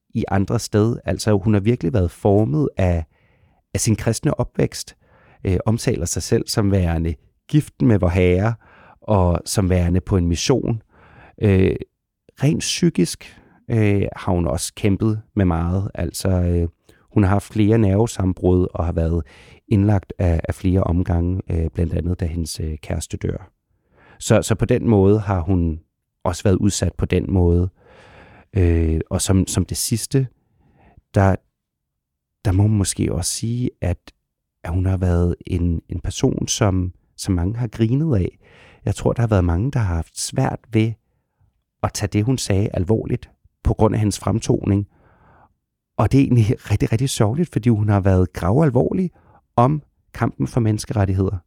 i 0.10 0.26
andre 0.28 0.60
sted. 0.60 0.98
Altså 1.06 1.38
hun 1.38 1.54
har 1.54 1.62
virkelig 1.62 1.94
været 1.94 2.12
formet 2.12 2.70
af, 2.78 3.06
af 3.74 3.80
sin 3.80 3.96
kristne 3.96 4.40
opvækst, 4.40 4.96
øh, 5.44 5.58
omtaler 5.66 6.06
sig 6.06 6.24
selv 6.24 6.48
som 6.48 6.72
værende 6.72 7.16
gift 7.50 7.82
med 7.82 8.00
vor 8.00 8.10
herre, 8.10 8.54
og 9.02 9.40
som 9.46 9.70
værende 9.70 10.02
på 10.02 10.18
en 10.18 10.28
mission. 10.28 10.82
Øh, 11.42 11.76
rent 12.44 12.60
psykisk 12.60 13.38
øh, 13.72 14.06
har 14.16 14.32
hun 14.32 14.48
også 14.48 14.74
kæmpet 14.76 15.22
med 15.36 15.46
meget. 15.46 15.92
Altså, 15.96 16.30
øh, 16.30 16.68
hun 17.14 17.24
har 17.24 17.30
haft 17.30 17.54
flere 17.54 17.78
nervesambrud 17.78 18.68
og 18.74 18.86
har 18.86 18.94
været 18.94 19.24
indlagt 19.72 20.14
af, 20.20 20.42
af 20.44 20.56
flere 20.56 20.84
omgange, 20.84 21.42
øh, 21.50 21.70
blandt 21.70 21.94
andet 21.94 22.20
da 22.20 22.26
hendes 22.26 22.60
øh, 22.60 22.78
kæreste 22.78 23.18
dør. 23.18 23.52
Så, 24.20 24.42
så 24.42 24.56
på 24.56 24.66
den 24.66 24.88
måde 24.88 25.20
har 25.20 25.40
hun 25.40 25.80
også 26.24 26.44
været 26.44 26.56
udsat 26.56 26.94
på 26.98 27.06
den 27.06 27.26
måde. 27.34 27.70
Øh, 28.54 29.00
og 29.10 29.22
som, 29.22 29.48
som 29.48 29.66
det 29.66 29.78
sidste, 29.78 30.28
der, 31.16 31.36
der 32.46 32.52
må 32.52 32.68
man 32.68 32.78
måske 32.78 33.14
også 33.14 33.32
sige, 33.32 33.70
at, 33.82 34.12
at 34.64 34.72
hun 34.72 34.86
har 34.86 34.98
været 34.98 35.36
en, 35.48 35.82
en 35.90 36.00
person, 36.00 36.48
som, 36.48 36.94
som 37.18 37.34
mange 37.34 37.56
har 37.56 37.68
grinet 37.68 38.18
af. 38.18 38.38
Jeg 38.86 38.96
tror, 38.96 39.14
der 39.14 39.22
har 39.22 39.28
været 39.28 39.46
mange, 39.46 39.72
der 39.72 39.80
har 39.80 39.96
haft 39.96 40.20
svært 40.20 40.60
ved 40.74 40.94
at 41.84 41.94
tage 41.94 42.10
det, 42.14 42.24
hun 42.24 42.38
sagde, 42.38 42.70
alvorligt 42.74 43.30
på 43.64 43.74
grund 43.74 43.96
af 43.96 44.00
hendes 44.00 44.20
fremtoning. 44.20 44.88
Og 45.98 46.12
det 46.12 46.18
er 46.20 46.24
egentlig 46.24 46.72
rigtig, 46.72 46.92
rigtig 46.92 47.10
sørgeligt, 47.10 47.50
fordi 47.52 47.70
hun 47.70 47.90
har 47.90 48.00
været 48.00 48.34
gravalvorlig 48.34 49.12
om 49.56 49.82
kampen 50.14 50.48
for 50.48 50.60
menneskerettigheder. 50.60 51.38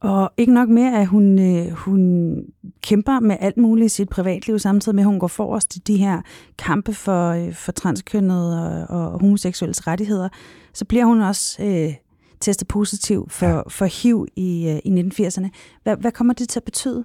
Og 0.00 0.32
ikke 0.36 0.54
nok 0.54 0.68
mere, 0.68 1.00
at 1.00 1.06
hun, 1.06 1.38
øh, 1.38 1.70
hun 1.70 2.36
kæmper 2.82 3.20
med 3.20 3.36
alt 3.40 3.56
muligt 3.56 3.86
i 3.86 3.88
sit 3.88 4.08
privatliv, 4.08 4.58
samtidig 4.58 4.96
med, 4.96 5.02
at 5.02 5.08
hun 5.08 5.18
går 5.18 5.26
forrest 5.26 5.76
i 5.76 5.78
de 5.78 5.96
her 5.96 6.20
kampe 6.58 6.92
for, 6.92 7.30
øh, 7.30 7.54
for 7.54 7.72
transkønnede 7.72 8.88
og, 8.88 9.12
og 9.12 9.20
homoseksuelles 9.20 9.86
rettigheder, 9.86 10.28
så 10.74 10.84
bliver 10.84 11.04
hun 11.04 11.20
også 11.20 11.62
øh, 11.64 11.94
testet 12.40 12.68
positiv 12.68 13.26
for, 13.30 13.46
ja. 13.46 13.62
for 13.68 14.02
HIV 14.02 14.26
i, 14.36 14.68
øh, 14.68 14.78
i 14.84 15.00
1980'erne. 15.00 15.48
Hvad, 15.82 15.96
hvad 15.96 16.12
kommer 16.12 16.34
det 16.34 16.48
til 16.48 16.60
at 16.60 16.64
betyde? 16.64 17.04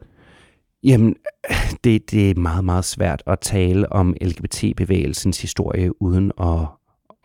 Jamen, 0.84 1.16
det, 1.84 2.12
det 2.12 2.30
er 2.30 2.36
meget, 2.36 2.66
meget 2.66 2.86
svært 2.86 3.24
at 3.28 3.40
tale 3.40 3.92
om 3.92 4.16
LGBT-bevægelsens 4.22 5.42
historie 5.42 6.02
uden 6.02 6.32
at, 6.42 6.68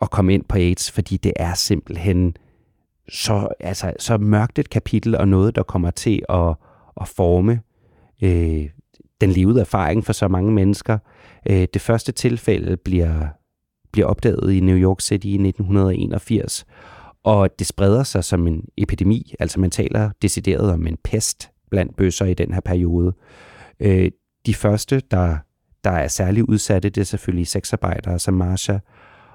at 0.01 0.11
komme 0.11 0.33
ind 0.33 0.43
på 0.43 0.57
AIDS, 0.57 0.91
fordi 0.91 1.17
det 1.17 1.33
er 1.35 1.53
simpelthen 1.53 2.33
så, 3.09 3.47
altså, 3.59 3.93
så 3.99 4.17
mørkt 4.17 4.59
et 4.59 4.69
kapitel 4.69 5.17
og 5.17 5.27
noget, 5.27 5.55
der 5.55 5.63
kommer 5.63 5.91
til 5.91 6.21
at, 6.29 6.55
at 7.01 7.07
forme 7.07 7.61
øh, 8.23 8.69
den 9.21 9.31
levede 9.31 9.61
erfaring 9.61 10.05
for 10.05 10.13
så 10.13 10.27
mange 10.27 10.51
mennesker. 10.51 10.97
Øh, 11.49 11.67
det 11.73 11.81
første 11.81 12.11
tilfælde 12.11 12.77
bliver, 12.77 13.27
bliver 13.91 14.07
opdaget 14.07 14.51
i 14.51 14.59
New 14.59 14.77
York 14.77 15.01
City 15.01 15.25
i 15.25 15.33
1981, 15.33 16.65
og 17.23 17.59
det 17.59 17.67
spreder 17.67 18.03
sig 18.03 18.23
som 18.23 18.47
en 18.47 18.63
epidemi, 18.77 19.33
altså 19.39 19.59
man 19.59 19.71
taler 19.71 20.09
decideret 20.21 20.71
om 20.71 20.87
en 20.87 20.97
pest 21.03 21.51
blandt 21.71 21.95
bøsser 21.95 22.25
i 22.25 22.33
den 22.33 22.53
her 22.53 22.61
periode. 22.61 23.13
Øh, 23.79 24.11
de 24.45 24.53
første, 24.53 25.01
der, 25.11 25.37
der 25.83 25.91
er 25.91 26.07
særlig 26.07 26.49
udsatte, 26.49 26.89
det 26.89 27.01
er 27.01 27.05
selvfølgelig 27.05 27.47
sexarbejdere 27.47 28.19
som 28.19 28.33
Marsha, 28.33 28.77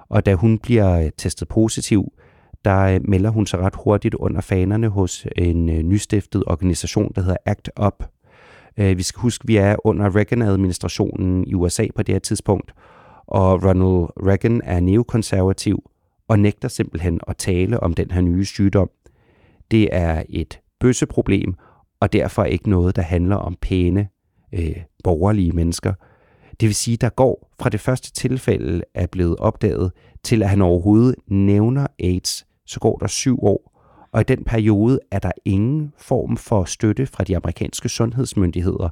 og 0.09 0.27
da 0.27 0.35
hun 0.35 0.59
bliver 0.59 0.99
øh, 1.01 1.11
testet 1.19 1.49
positiv, 1.49 2.13
der 2.65 2.81
øh, 2.81 3.01
melder 3.09 3.31
hun 3.31 3.47
sig 3.47 3.61
ret 3.61 3.75
hurtigt 3.85 4.15
under 4.15 4.41
fanerne 4.41 4.89
hos 4.89 5.27
en 5.37 5.69
øh, 5.69 5.83
nystiftet 5.83 6.45
organisation, 6.47 7.13
der 7.15 7.21
hedder 7.21 7.37
ACT 7.47 7.71
UP. 7.87 8.05
Øh, 8.77 8.99
vi 8.99 9.03
skal 9.03 9.21
huske, 9.21 9.43
at 9.45 9.49
vi 9.49 9.57
er 9.57 9.77
under 9.87 10.17
Reagan-administrationen 10.17 11.45
i 11.47 11.55
USA 11.55 11.87
på 11.95 12.03
det 12.03 12.15
her 12.15 12.21
tidspunkt, 12.21 12.73
og 13.27 13.65
Ronald 13.65 14.27
Reagan 14.27 14.61
er 14.65 14.81
neokonservativ 14.81 15.91
og 16.29 16.39
nægter 16.39 16.69
simpelthen 16.69 17.21
at 17.29 17.37
tale 17.37 17.81
om 17.81 17.95
den 17.95 18.11
her 18.11 18.21
nye 18.21 18.45
sygdom. 18.45 18.91
Det 19.71 19.89
er 19.93 20.23
et 20.29 20.61
bøsseproblem, 20.81 21.55
og 22.01 22.13
derfor 22.13 22.45
ikke 22.45 22.71
noget, 22.71 22.97
der 22.97 23.03
handler 23.03 23.37
om 23.37 23.57
pæne, 23.61 24.09
øh, 24.53 24.77
borgerlige 25.05 25.53
mennesker. 25.53 25.95
Det 26.61 26.67
vil 26.67 26.75
sige, 26.75 26.97
der 26.97 27.09
går 27.09 27.51
fra 27.61 27.69
det 27.69 27.81
første 27.81 28.13
tilfælde 28.13 28.83
er 28.95 29.07
blevet 29.07 29.37
opdaget, 29.37 29.93
til 30.23 30.43
at 30.43 30.49
han 30.49 30.63
overhovedet 30.63 31.15
nævner 31.27 31.87
AIDS, 31.99 32.47
så 32.67 32.81
går 32.81 32.97
der 32.97 33.07
syv 33.07 33.39
år, 33.45 33.73
og 34.13 34.21
i 34.21 34.25
den 34.25 34.45
periode 34.45 35.01
er 35.11 35.19
der 35.19 35.33
ingen 35.45 35.93
form 35.99 36.37
for 36.37 36.65
støtte 36.65 37.07
fra 37.07 37.25
de 37.25 37.37
amerikanske 37.37 37.89
sundhedsmyndigheder. 37.89 38.89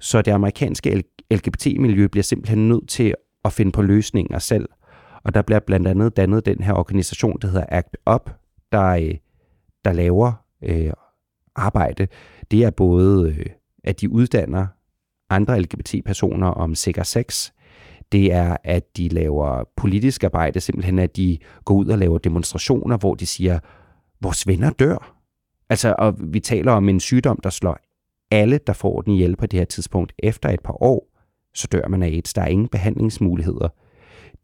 Så 0.00 0.22
det 0.22 0.32
amerikanske 0.32 1.04
LGBT-miljø 1.30 2.06
bliver 2.06 2.22
simpelthen 2.22 2.68
nødt 2.68 2.88
til 2.88 3.14
at 3.44 3.52
finde 3.52 3.72
på 3.72 3.82
løsninger 3.82 4.38
selv. 4.38 4.68
Og 5.24 5.34
der 5.34 5.42
bliver 5.42 5.60
blandt 5.60 5.88
andet 5.88 6.16
dannet 6.16 6.46
den 6.46 6.62
her 6.62 6.72
organisation, 6.72 7.38
der 7.42 7.48
hedder 7.48 7.66
ACT 7.68 7.96
UP, 8.14 8.30
der, 8.72 8.86
øh, 8.86 9.14
der 9.84 9.92
laver 9.92 10.32
øh, 10.64 10.92
arbejde. 11.54 12.08
Det 12.50 12.64
er 12.64 12.70
både, 12.70 13.34
øh, 13.38 13.46
at 13.84 14.00
de 14.00 14.10
uddanner 14.10 14.66
andre 15.30 15.60
LGBT-personer 15.60 16.48
om 16.48 16.74
sikker 16.74 17.02
sex, 17.02 17.50
det 18.12 18.32
er, 18.32 18.56
at 18.64 18.96
de 18.96 19.08
laver 19.08 19.64
politisk 19.76 20.24
arbejde, 20.24 20.60
simpelthen 20.60 20.98
at 20.98 21.16
de 21.16 21.38
går 21.64 21.74
ud 21.74 21.86
og 21.86 21.98
laver 21.98 22.18
demonstrationer, 22.18 22.96
hvor 22.96 23.14
de 23.14 23.26
siger, 23.26 23.58
vores 24.20 24.46
venner 24.46 24.70
dør. 24.70 25.16
Altså, 25.70 25.94
og 25.98 26.14
vi 26.18 26.40
taler 26.40 26.72
om 26.72 26.88
en 26.88 27.00
sygdom, 27.00 27.40
der 27.42 27.50
slår 27.50 27.78
alle, 28.30 28.60
der 28.66 28.72
får 28.72 29.00
den 29.00 29.12
ihjel 29.12 29.36
på 29.36 29.46
det 29.46 29.58
her 29.58 29.64
tidspunkt. 29.64 30.12
Efter 30.18 30.48
et 30.48 30.60
par 30.60 30.82
år, 30.82 31.08
så 31.54 31.68
dør 31.72 31.88
man 31.88 32.02
af 32.02 32.06
AIDS. 32.06 32.34
Der 32.34 32.42
er 32.42 32.46
ingen 32.46 32.68
behandlingsmuligheder. 32.68 33.68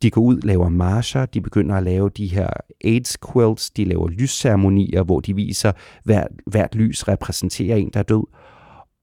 De 0.02 0.10
går 0.10 0.20
ud, 0.20 0.40
laver 0.40 0.68
marcher, 0.68 1.26
de 1.26 1.40
begynder 1.40 1.74
at 1.74 1.82
lave 1.82 2.10
de 2.10 2.26
her 2.26 2.48
AIDS 2.84 3.18
quilts, 3.32 3.70
de 3.70 3.84
laver 3.84 4.08
lysceremonier, 4.08 5.02
hvor 5.02 5.20
de 5.20 5.34
viser, 5.34 5.72
hvert, 6.04 6.28
hvert 6.46 6.74
lys 6.74 7.08
repræsenterer 7.08 7.76
en, 7.76 7.90
der 7.94 8.00
er 8.00 8.04
død. 8.04 8.24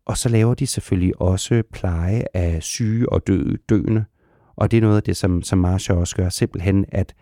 Og 0.06 0.18
så 0.18 0.30
laver 0.30 0.54
de 0.54 0.68
selvfølgelig 0.68 1.22
også 1.22 1.64
pleje 1.74 2.24
af 2.34 2.64
syge 2.64 3.12
og 3.12 3.28
døde, 3.28 3.58
døende. 3.70 4.06
Og 4.60 4.72
det 4.72 4.78
er 4.78 4.82
noget 4.82 4.98
af 4.98 5.04
det, 5.04 5.18
som, 5.18 5.42
som 5.42 5.60
Marsha 5.60 5.94
også 5.94 6.16
gør, 6.16 6.30
simpelthen 6.30 6.86
at 6.92 7.14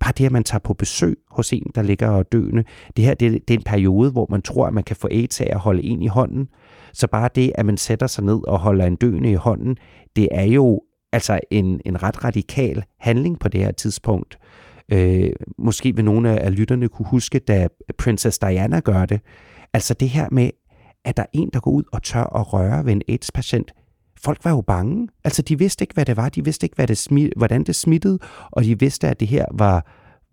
bare 0.00 0.12
det, 0.18 0.26
at 0.26 0.32
man 0.32 0.44
tager 0.44 0.60
på 0.60 0.74
besøg 0.74 1.18
hos 1.30 1.52
en, 1.52 1.70
der 1.74 1.82
ligger 1.82 2.08
og 2.08 2.32
døende, 2.32 2.64
det 2.96 3.04
her 3.04 3.14
det, 3.14 3.48
det 3.48 3.54
er 3.54 3.58
en 3.58 3.64
periode, 3.64 4.10
hvor 4.10 4.26
man 4.30 4.42
tror, 4.42 4.66
at 4.66 4.74
man 4.74 4.84
kan 4.84 4.96
få 4.96 5.08
AIDS 5.10 5.40
af 5.40 5.48
at 5.50 5.58
holde 5.58 5.82
en 5.82 6.02
i 6.02 6.06
hånden. 6.06 6.48
Så 6.92 7.06
bare 7.06 7.28
det, 7.34 7.52
at 7.54 7.66
man 7.66 7.76
sætter 7.76 8.06
sig 8.06 8.24
ned 8.24 8.48
og 8.48 8.58
holder 8.58 8.86
en 8.86 8.96
døende 8.96 9.30
i 9.30 9.34
hånden, 9.34 9.76
det 10.16 10.28
er 10.32 10.42
jo 10.44 10.82
altså 11.12 11.40
en, 11.50 11.80
en 11.84 12.02
ret 12.02 12.24
radikal 12.24 12.84
handling 13.00 13.38
på 13.38 13.48
det 13.48 13.60
her 13.60 13.72
tidspunkt. 13.72 14.38
Øh, 14.92 15.32
måske 15.58 15.96
vil 15.96 16.04
nogle 16.04 16.40
af 16.40 16.56
lytterne 16.56 16.88
kunne 16.88 17.08
huske, 17.08 17.38
da 17.38 17.68
Princess 17.98 18.38
Diana 18.38 18.80
gør 18.80 19.06
det. 19.06 19.20
Altså 19.72 19.94
det 19.94 20.08
her 20.08 20.28
med, 20.32 20.50
at 21.04 21.16
der 21.16 21.22
er 21.22 21.26
en, 21.32 21.50
der 21.52 21.60
går 21.60 21.70
ud 21.70 21.84
og 21.92 22.02
tør 22.02 22.36
at 22.36 22.52
røre 22.52 22.84
ved 22.84 22.92
en 22.92 23.02
AIDS-patient, 23.08 23.72
folk 24.24 24.44
var 24.44 24.50
jo 24.50 24.60
bange. 24.60 25.08
Altså, 25.24 25.42
de 25.42 25.58
vidste 25.58 25.82
ikke, 25.82 25.94
hvad 25.94 26.04
det 26.04 26.16
var. 26.16 26.28
De 26.28 26.44
vidste 26.44 26.64
ikke, 26.64 26.76
hvad 26.76 26.86
det 26.86 26.98
smid, 26.98 27.30
hvordan 27.36 27.64
det 27.64 27.76
smittede, 27.76 28.18
og 28.50 28.64
de 28.64 28.78
vidste, 28.78 29.08
at 29.08 29.20
det 29.20 29.28
her 29.28 29.44
var, 29.52 29.86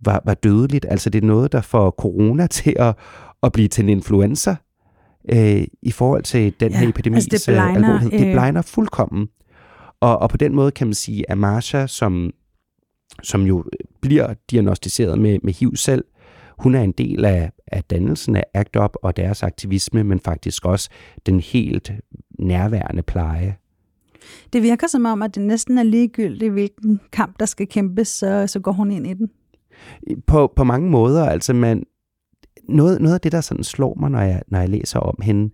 var, 0.06 0.22
var 0.26 0.34
dødeligt. 0.34 0.86
Altså, 0.90 1.10
det 1.10 1.24
er 1.24 1.28
noget, 1.28 1.52
der 1.52 1.62
får 1.62 1.92
corona 1.92 2.48
til 2.58 2.76
at, 2.80 2.96
at 3.44 3.52
blive 3.52 3.68
til 3.68 3.84
en 3.84 3.90
influenza 3.90 4.56
øh, 5.32 5.64
i 5.82 5.92
forhold 5.92 6.24
til 6.24 6.54
den 6.60 6.72
ja, 6.72 6.78
her 6.78 6.90
epidemi. 6.90 7.16
Altså 7.16 7.30
det 7.32 7.44
blegner, 7.48 7.76
alvorlighed. 7.76 8.12
Det 8.12 8.34
blegner 8.34 8.62
fuldkommen. 8.62 9.28
Og, 10.00 10.20
og 10.20 10.30
på 10.30 10.38
den 10.38 10.56
måde 10.56 10.72
kan 10.72 10.88
man 10.88 10.94
sige, 10.94 11.32
at 11.32 11.38
Marsha, 11.38 11.88
som, 11.88 12.32
som 13.24 13.42
jo 13.42 13.64
bliver 14.02 14.34
diagnostiseret 14.52 15.20
med, 15.20 15.40
med 15.44 15.54
HIV 15.54 15.76
selv, 15.76 16.04
hun 16.58 16.76
er 16.76 16.82
en 16.82 16.92
del 16.92 17.26
af, 17.26 17.52
af 17.68 17.84
dannelsen 17.84 18.36
af 18.36 18.44
ACT 18.54 18.76
UP 18.76 18.96
og 19.04 19.18
deres 19.18 19.44
aktivisme, 19.44 20.04
men 20.04 20.20
faktisk 20.20 20.66
også 20.66 20.90
den 21.26 21.40
helt 21.40 21.92
nærværende 22.40 23.02
pleje 23.02 23.58
det 24.54 24.64
virker 24.64 24.88
som 24.88 25.06
om, 25.06 25.22
at 25.22 25.36
det 25.36 25.44
næsten 25.44 25.78
er 25.78 25.84
ligegyldigt, 25.84 26.52
hvilken 26.52 27.00
kamp, 27.12 27.40
der 27.40 27.46
skal 27.46 27.68
kæmpes, 27.68 28.08
så, 28.08 28.48
så 28.48 28.60
går 28.60 28.72
hun 28.72 28.92
ind 28.92 29.08
i 29.08 29.14
den. 29.14 29.30
På, 30.28 30.54
på 30.56 30.64
mange 30.64 30.90
måder. 30.90 31.26
Altså, 31.26 31.54
man, 31.54 31.84
noget, 32.70 33.02
noget 33.02 33.16
af 33.16 33.22
det, 33.22 33.32
der 33.32 33.42
sådan 33.42 33.64
slår 33.64 33.98
mig, 34.00 34.10
når 34.10 34.22
jeg, 34.22 34.42
når 34.48 34.60
jeg 34.60 34.70
læser 34.70 35.00
om 35.00 35.16
hende, 35.22 35.54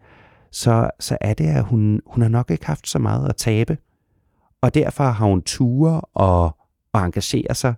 så, 0.51 0.89
så 0.99 1.17
er 1.21 1.33
det, 1.33 1.47
at 1.47 1.63
hun, 1.63 2.01
hun 2.05 2.21
har 2.21 2.29
nok 2.29 2.51
ikke 2.51 2.65
haft 2.65 2.89
så 2.89 2.99
meget 2.99 3.29
at 3.29 3.35
tabe. 3.35 3.77
Og 4.61 4.73
derfor 4.73 5.03
har 5.03 5.25
hun 5.25 5.41
ture 5.41 6.01
og, 6.01 6.57
og 6.93 7.05
engagere 7.05 7.55
sig. 7.55 7.73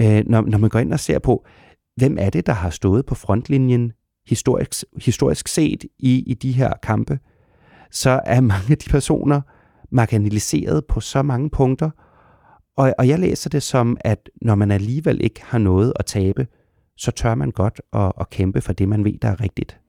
Øh, 0.00 0.22
når, 0.26 0.40
når 0.40 0.58
man 0.58 0.70
går 0.70 0.78
ind 0.78 0.92
og 0.92 1.00
ser 1.00 1.18
på, 1.18 1.46
hvem 1.96 2.16
er 2.20 2.30
det, 2.30 2.46
der 2.46 2.52
har 2.52 2.70
stået 2.70 3.06
på 3.06 3.14
frontlinjen 3.14 3.92
historisk, 4.26 4.84
historisk 5.04 5.48
set 5.48 5.84
i, 5.98 6.22
i 6.26 6.34
de 6.34 6.52
her 6.52 6.72
kampe, 6.82 7.18
så 7.90 8.20
er 8.24 8.40
mange 8.40 8.70
af 8.70 8.78
de 8.78 8.90
personer 8.90 9.40
marginaliseret 9.90 10.84
på 10.84 11.00
så 11.00 11.22
mange 11.22 11.50
punkter. 11.50 11.90
Og, 12.76 12.94
og 12.98 13.08
jeg 13.08 13.18
læser 13.18 13.50
det 13.50 13.62
som, 13.62 13.96
at 14.00 14.30
når 14.42 14.54
man 14.54 14.70
alligevel 14.70 15.24
ikke 15.24 15.42
har 15.44 15.58
noget 15.58 15.92
at 15.96 16.06
tabe, 16.06 16.46
så 16.96 17.10
tør 17.10 17.34
man 17.34 17.50
godt 17.50 17.80
at, 17.92 18.12
at 18.20 18.30
kæmpe 18.30 18.60
for 18.60 18.72
det, 18.72 18.88
man 18.88 19.04
ved, 19.04 19.18
der 19.22 19.28
er 19.28 19.40
rigtigt. 19.40 19.80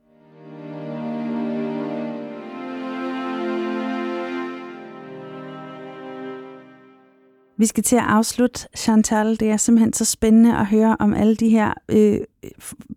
Vi 7.60 7.66
skal 7.66 7.84
til 7.84 7.96
at 7.96 8.04
afslutte, 8.08 8.68
Chantal. 8.76 9.40
Det 9.40 9.50
er 9.50 9.58
simpelthen 9.58 9.94
så 9.94 10.06
spændende 10.06 10.58
at 10.58 10.66
høre 10.66 10.98
om 11.00 11.14
alle 11.14 11.36
de 11.36 11.50
her 11.50 11.74
øh, 11.90 12.20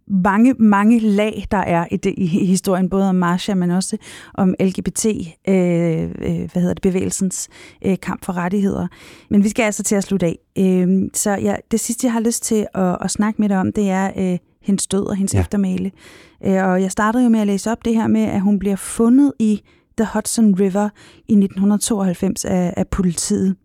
mange, 0.06 0.54
mange 0.58 0.98
lag, 0.98 1.46
der 1.50 1.58
er 1.58 1.86
i, 1.90 1.96
det, 1.96 2.14
i 2.16 2.26
historien, 2.26 2.90
både 2.90 3.08
om 3.08 3.14
Marsha, 3.14 3.54
men 3.54 3.70
også 3.70 3.96
om 4.34 4.54
LGBT, 4.60 5.06
øh, 5.48 5.54
øh, 6.02 6.52
hvad 6.52 6.60
hedder 6.60 6.74
det, 6.74 6.82
bevægelsens 6.82 7.48
øh, 7.84 7.96
kamp 8.02 8.24
for 8.24 8.36
rettigheder. 8.36 8.86
Men 9.30 9.44
vi 9.44 9.48
skal 9.48 9.62
altså 9.62 9.82
til 9.82 9.94
at 9.94 10.04
slutte 10.04 10.26
af. 10.26 10.38
Øh, 10.58 11.08
så 11.14 11.30
ja, 11.30 11.54
det 11.70 11.80
sidste, 11.80 12.06
jeg 12.06 12.12
har 12.12 12.20
lyst 12.20 12.42
til 12.42 12.66
at, 12.74 12.96
at 13.00 13.10
snakke 13.10 13.42
med 13.42 13.48
dig 13.48 13.58
om, 13.58 13.72
det 13.72 13.90
er 13.90 14.10
øh, 14.16 14.38
hendes 14.62 14.86
død 14.86 15.06
og 15.06 15.16
hendes 15.16 15.34
ja. 15.34 15.40
eftermæle. 15.40 15.90
Øh, 16.44 16.64
og 16.64 16.82
jeg 16.82 16.90
startede 16.90 17.24
jo 17.24 17.28
med 17.28 17.40
at 17.40 17.46
læse 17.46 17.72
op 17.72 17.84
det 17.84 17.94
her 17.94 18.06
med, 18.06 18.22
at 18.22 18.40
hun 18.40 18.58
bliver 18.58 18.76
fundet 18.76 19.32
i 19.38 19.62
The 19.98 20.08
Hudson 20.14 20.54
River 20.54 20.88
i 21.28 21.32
1992 21.32 22.44
af, 22.44 22.74
af 22.76 22.88
politiet. 22.88 23.56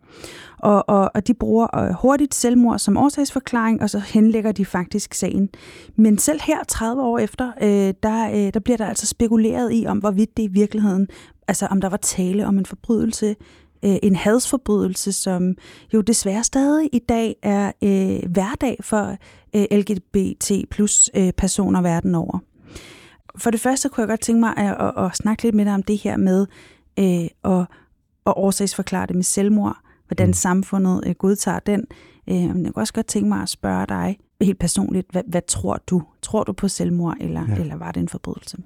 Og, 0.66 0.90
og, 0.90 1.12
og 1.14 1.28
de 1.28 1.34
bruger 1.34 1.78
øh, 1.78 1.94
hurtigt 1.94 2.36
selvmord 2.36 2.80
som 2.80 2.98
årsagsforklaring, 2.98 3.82
og 3.82 3.90
så 3.90 4.00
henlægger 4.00 4.52
de 4.52 4.66
faktisk 4.66 5.14
sagen. 5.14 5.50
Men 5.96 6.18
selv 6.18 6.40
her, 6.44 6.64
30 6.68 7.02
år 7.02 7.20
efter, 7.20 7.52
øh, 7.62 7.94
der, 8.04 8.30
øh, 8.30 8.54
der 8.54 8.60
bliver 8.60 8.78
der 8.78 8.86
altså 8.86 9.08
spekuleret 9.08 9.70
i, 9.74 9.86
om 9.88 9.98
hvorvidt 9.98 10.38
det 10.38 10.44
i 10.44 10.48
virkeligheden, 10.48 11.08
altså 11.48 11.66
om 11.66 11.82
der 11.82 11.90
var 11.90 11.98
tale 11.98 12.48
om 12.48 12.58
en 12.58 12.66
forbrydelse, 12.66 13.36
øh, 13.86 13.96
en 14.04 14.16
hadsforbrydelse, 14.16 15.12
som 15.12 15.56
jo 15.94 16.02
desværre 16.02 16.44
stadig 16.44 16.90
i 16.94 17.00
dag 17.00 17.36
er 17.44 17.72
øh, 17.84 18.32
hverdag 18.32 18.78
for 18.82 19.18
øh, 19.56 19.66
LGBT 19.72 20.70
plus 20.72 21.10
øh, 21.16 21.34
personer 21.34 21.82
verden 21.82 22.16
over. 22.16 22.40
For 23.38 23.52
det 23.52 23.60
første 23.60 23.90
kunne 23.90 24.02
jeg 24.02 24.10
godt 24.10 24.22
tænke 24.22 24.40
mig 24.40 24.58
at, 24.58 24.76
at, 24.80 25.06
at 25.06 25.16
snakke 25.16 25.44
lidt 25.44 25.56
med 25.56 25.66
dig 25.66 25.74
om 25.74 25.84
det 25.84 25.98
her 25.98 26.18
med 26.18 26.46
øh, 27.00 27.54
at, 27.54 27.66
at 28.26 28.34
årsagsforklare 28.36 29.08
det 29.08 29.16
med 29.16 29.24
selvmord 29.24 29.85
hvordan 30.08 30.28
mm. 30.28 30.34
samfundet 30.34 31.04
øh, 31.08 31.16
godtager 31.16 31.60
den. 31.60 31.86
Øh, 32.30 32.44
jeg 32.44 32.50
kunne 32.50 32.74
også 32.76 32.94
godt 32.94 33.08
tænke 33.08 33.30
mig 33.30 33.42
at 33.42 33.50
spørge 33.50 33.86
dig 33.86 34.18
helt 34.42 34.60
personligt, 34.60 35.08
hvad, 35.12 35.24
hvad 35.28 35.42
tror 35.48 35.80
du? 35.88 36.04
Tror 36.22 36.44
du 36.44 36.54
på 36.54 36.68
selvmord, 36.68 37.18
eller, 37.22 37.46
ja. 37.50 37.56
eller 37.56 37.76
var 37.76 37.92
det 37.92 38.02
en 38.02 38.10
forbrydelse? 38.10 38.58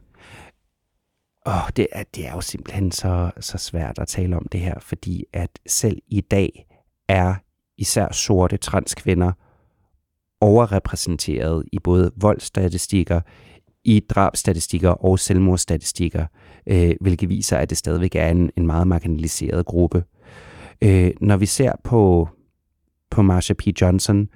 Oh, 1.45 1.69
det, 1.75 1.87
er, 1.91 2.03
det 2.15 2.27
er 2.27 2.31
jo 2.31 2.41
simpelthen 2.41 2.91
så, 2.91 3.31
så 3.39 3.57
svært 3.57 3.99
at 3.99 4.07
tale 4.07 4.37
om 4.37 4.47
det 4.51 4.59
her, 4.59 4.79
fordi 4.79 5.23
at 5.33 5.49
selv 5.67 5.97
i 6.07 6.21
dag 6.21 6.65
er 7.07 7.35
især 7.77 8.11
sorte 8.11 8.57
transkvinder 8.57 9.31
overrepræsenteret 10.41 11.63
i 11.71 11.79
både 11.79 12.11
voldsstatistikker, 12.15 13.21
i 13.83 13.99
drabstatistikker 13.99 14.89
og 14.89 15.19
selvmordsstatistikker, 15.19 16.25
øh, 16.67 16.95
hvilket 17.01 17.29
viser, 17.29 17.57
at 17.57 17.69
det 17.69 17.77
stadigvæk 17.77 18.15
er 18.15 18.27
en, 18.27 18.51
en 18.57 18.67
meget 18.67 18.87
marginaliseret 18.87 19.65
gruppe. 19.65 20.03
Øh, 20.84 21.11
når 21.21 21.38
vi 21.38 21.45
ser 21.45 21.71
på, 21.84 22.30
på 23.11 23.21
Marsha 23.21 23.53
P. 23.53 23.67
Johnson, 23.82 24.27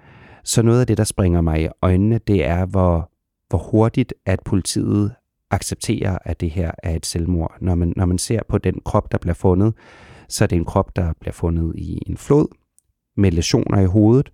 så 0.44 0.62
noget 0.62 0.82
af 0.82 0.88
det, 0.88 0.98
der 0.98 1.04
springer 1.04 1.42
mig 1.42 1.64
i 1.64 1.68
øjnene, 1.82 2.18
det 2.28 2.46
er, 2.46 2.66
hvor, 2.66 3.12
hvor 3.50 3.60
hurtigt, 3.72 4.14
at 4.26 4.40
politiet 4.46 5.16
accepterer, 5.52 6.18
at 6.26 6.42
det 6.42 6.50
her 6.50 6.72
er 6.84 6.96
et 6.96 7.06
selvmord. 7.06 7.58
Når 7.62 7.76
man, 7.76 7.94
når 7.96 8.06
man 8.06 8.18
ser 8.18 8.40
på 8.50 8.58
den 8.58 8.80
krop, 8.86 9.12
der 9.12 9.18
bliver 9.18 9.34
fundet, 9.34 9.74
så 10.30 10.44
er 10.44 10.48
det 10.48 10.56
en 10.56 10.66
krop, 10.66 10.96
der 10.96 11.14
bliver 11.20 11.34
fundet 11.34 11.74
i 11.76 12.00
en 12.08 12.18
flod 12.18 12.48
med 13.18 13.32
lesioner 13.32 13.82
i 13.82 13.86
hovedet, 13.86 14.32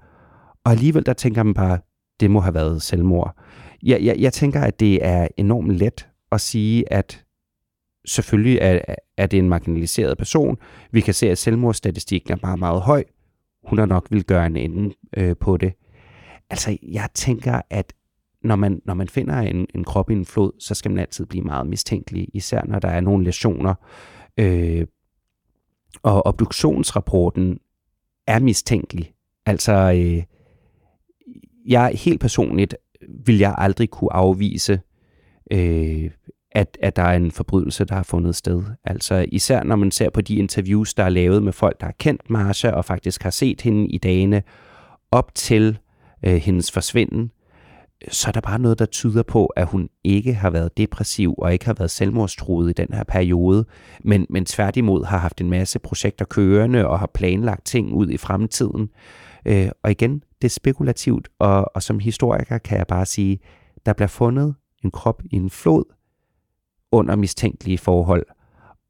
og 0.64 0.72
alligevel 0.72 1.05
der 1.05 1.14
tænker 1.14 1.43
man 1.43 1.53
bare, 1.53 1.80
det 2.20 2.32
må 2.32 2.39
have 2.39 2.53
været 2.53 2.82
selvmord. 2.82 3.36
Jeg, 3.84 4.03
jeg, 4.03 4.20
jeg 4.20 4.34
tænker, 4.34 4.62
at 4.62 4.80
det 4.80 5.05
er 5.05 5.28
enormt 5.38 5.72
let 5.72 6.07
at 6.32 6.41
sige, 6.41 6.93
at 6.93 7.26
selvfølgelig 8.06 8.58
er, 8.62 8.80
er 9.18 9.28
det 9.28 9.39
en 9.39 9.50
marginaliseret 9.50 10.18
person. 10.18 10.58
Vi 10.91 11.02
kan 11.02 11.14
se, 11.14 11.30
at 11.30 11.38
selvmordsstatistikken 11.38 12.34
er 12.34 12.38
meget, 12.41 12.60
meget 12.60 12.82
høj. 12.82 13.04
Hun 13.64 13.78
har 13.78 13.86
nok 13.86 14.08
vil 14.10 14.24
gøre 14.24 14.45
en 14.45 14.56
ende 14.56 14.95
øh, 15.18 15.36
på 15.39 15.58
det. 15.58 15.74
Altså, 16.50 16.78
jeg 16.84 17.10
tænker, 17.14 17.62
at 17.70 17.93
når 18.43 18.56
man, 18.56 18.82
når 18.86 18.93
man 18.93 19.08
finder 19.08 19.38
en, 19.38 19.68
en 19.76 19.84
krop 19.84 20.10
i 20.10 20.14
en 20.14 20.26
flod, 20.26 20.52
så 20.60 20.76
skal 20.76 20.91
man 20.91 21.00
altid 21.00 21.26
blive 21.26 21.43
meget 21.43 21.68
mistænkelig, 21.68 22.28
især 22.34 22.62
når 22.66 22.80
der 22.80 22.88
er 22.88 23.02
nogle 23.02 23.26
lesioner. 23.26 23.74
Øh, 24.38 24.88
og 26.04 26.26
obduktionsrapporten 26.26 27.60
er 28.28 28.39
mistænkelig. 28.39 29.14
Altså, 29.45 29.74
øh, 29.74 30.24
jeg 31.66 31.91
helt 31.95 32.20
personligt 32.20 32.76
vil 33.26 33.38
jeg 33.38 33.56
aldrig 33.58 33.89
kunne 33.89 34.14
afvise 34.14 34.82
øh, 35.52 36.12
at, 36.52 36.78
at 36.82 36.95
der 36.95 37.04
er 37.04 37.16
en 37.16 37.32
forbrydelse, 37.32 37.86
der 37.86 37.95
har 37.95 38.04
fundet 38.04 38.36
sted. 38.36 38.64
Altså 38.84 39.26
især 39.32 39.64
når 39.64 39.76
man 39.76 39.91
ser 39.91 40.10
på 40.10 40.22
de 40.22 40.36
interviews, 40.36 40.93
der 40.93 41.04
er 41.04 41.10
lavet 41.10 41.43
med 41.43 41.54
folk, 41.54 41.80
der 41.80 41.86
har 41.86 41.95
kendt 42.00 42.30
Marsha 42.30 42.72
og 42.72 42.86
faktisk 42.86 43.24
har 43.24 43.30
set 43.30 43.62
hende 43.62 43.88
i 43.88 43.97
dagene 43.97 44.43
op 45.12 45.36
til 45.36 45.78
øh, 46.26 46.36
hendes 46.36 46.72
forsvinden, 46.72 47.32
så 48.08 48.28
er 48.28 48.32
der 48.32 48.41
bare 48.41 48.60
noget, 48.60 48.80
der 48.80 48.86
tyder 48.86 49.24
på, 49.24 49.45
at 49.45 49.68
hun 49.68 49.89
ikke 50.04 50.34
har 50.34 50.50
været 50.50 50.78
depressiv 50.78 51.36
og 51.38 51.54
ikke 51.54 51.66
har 51.66 51.74
været 51.74 51.91
selvmordstruet 51.91 52.70
i 52.70 52.74
den 52.74 52.88
her 52.93 53.04
periode, 53.04 53.66
men, 54.04 54.26
men 54.30 54.45
tværtimod 54.45 55.06
har 55.06 55.18
haft 55.18 55.41
en 55.41 55.50
masse 55.50 55.80
projekter 55.80 56.26
kørende 56.26 56.88
og 56.88 57.00
har 57.00 57.10
planlagt 57.14 57.66
ting 57.66 57.93
ud 57.93 58.10
i 58.10 58.18
fremtiden. 58.18 58.89
Øh, 59.45 59.70
og 59.84 59.91
igen, 59.91 60.24
det 60.41 60.47
er 60.47 60.50
spekulativt, 60.50 61.30
og, 61.39 61.76
og 61.76 61.84
som 61.84 62.00
historiker 62.00 62.58
kan 62.58 62.78
jeg 62.78 62.88
bare 62.88 63.06
sige, 63.06 63.39
der 63.86 63.93
bliver 63.93 64.08
fundet 64.08 64.56
en 64.84 64.91
krop 64.91 65.22
i 65.32 65.36
en 65.36 65.50
flod, 65.50 65.84
under 66.92 67.16
mistænkelige 67.16 67.78
forhold. 67.78 68.26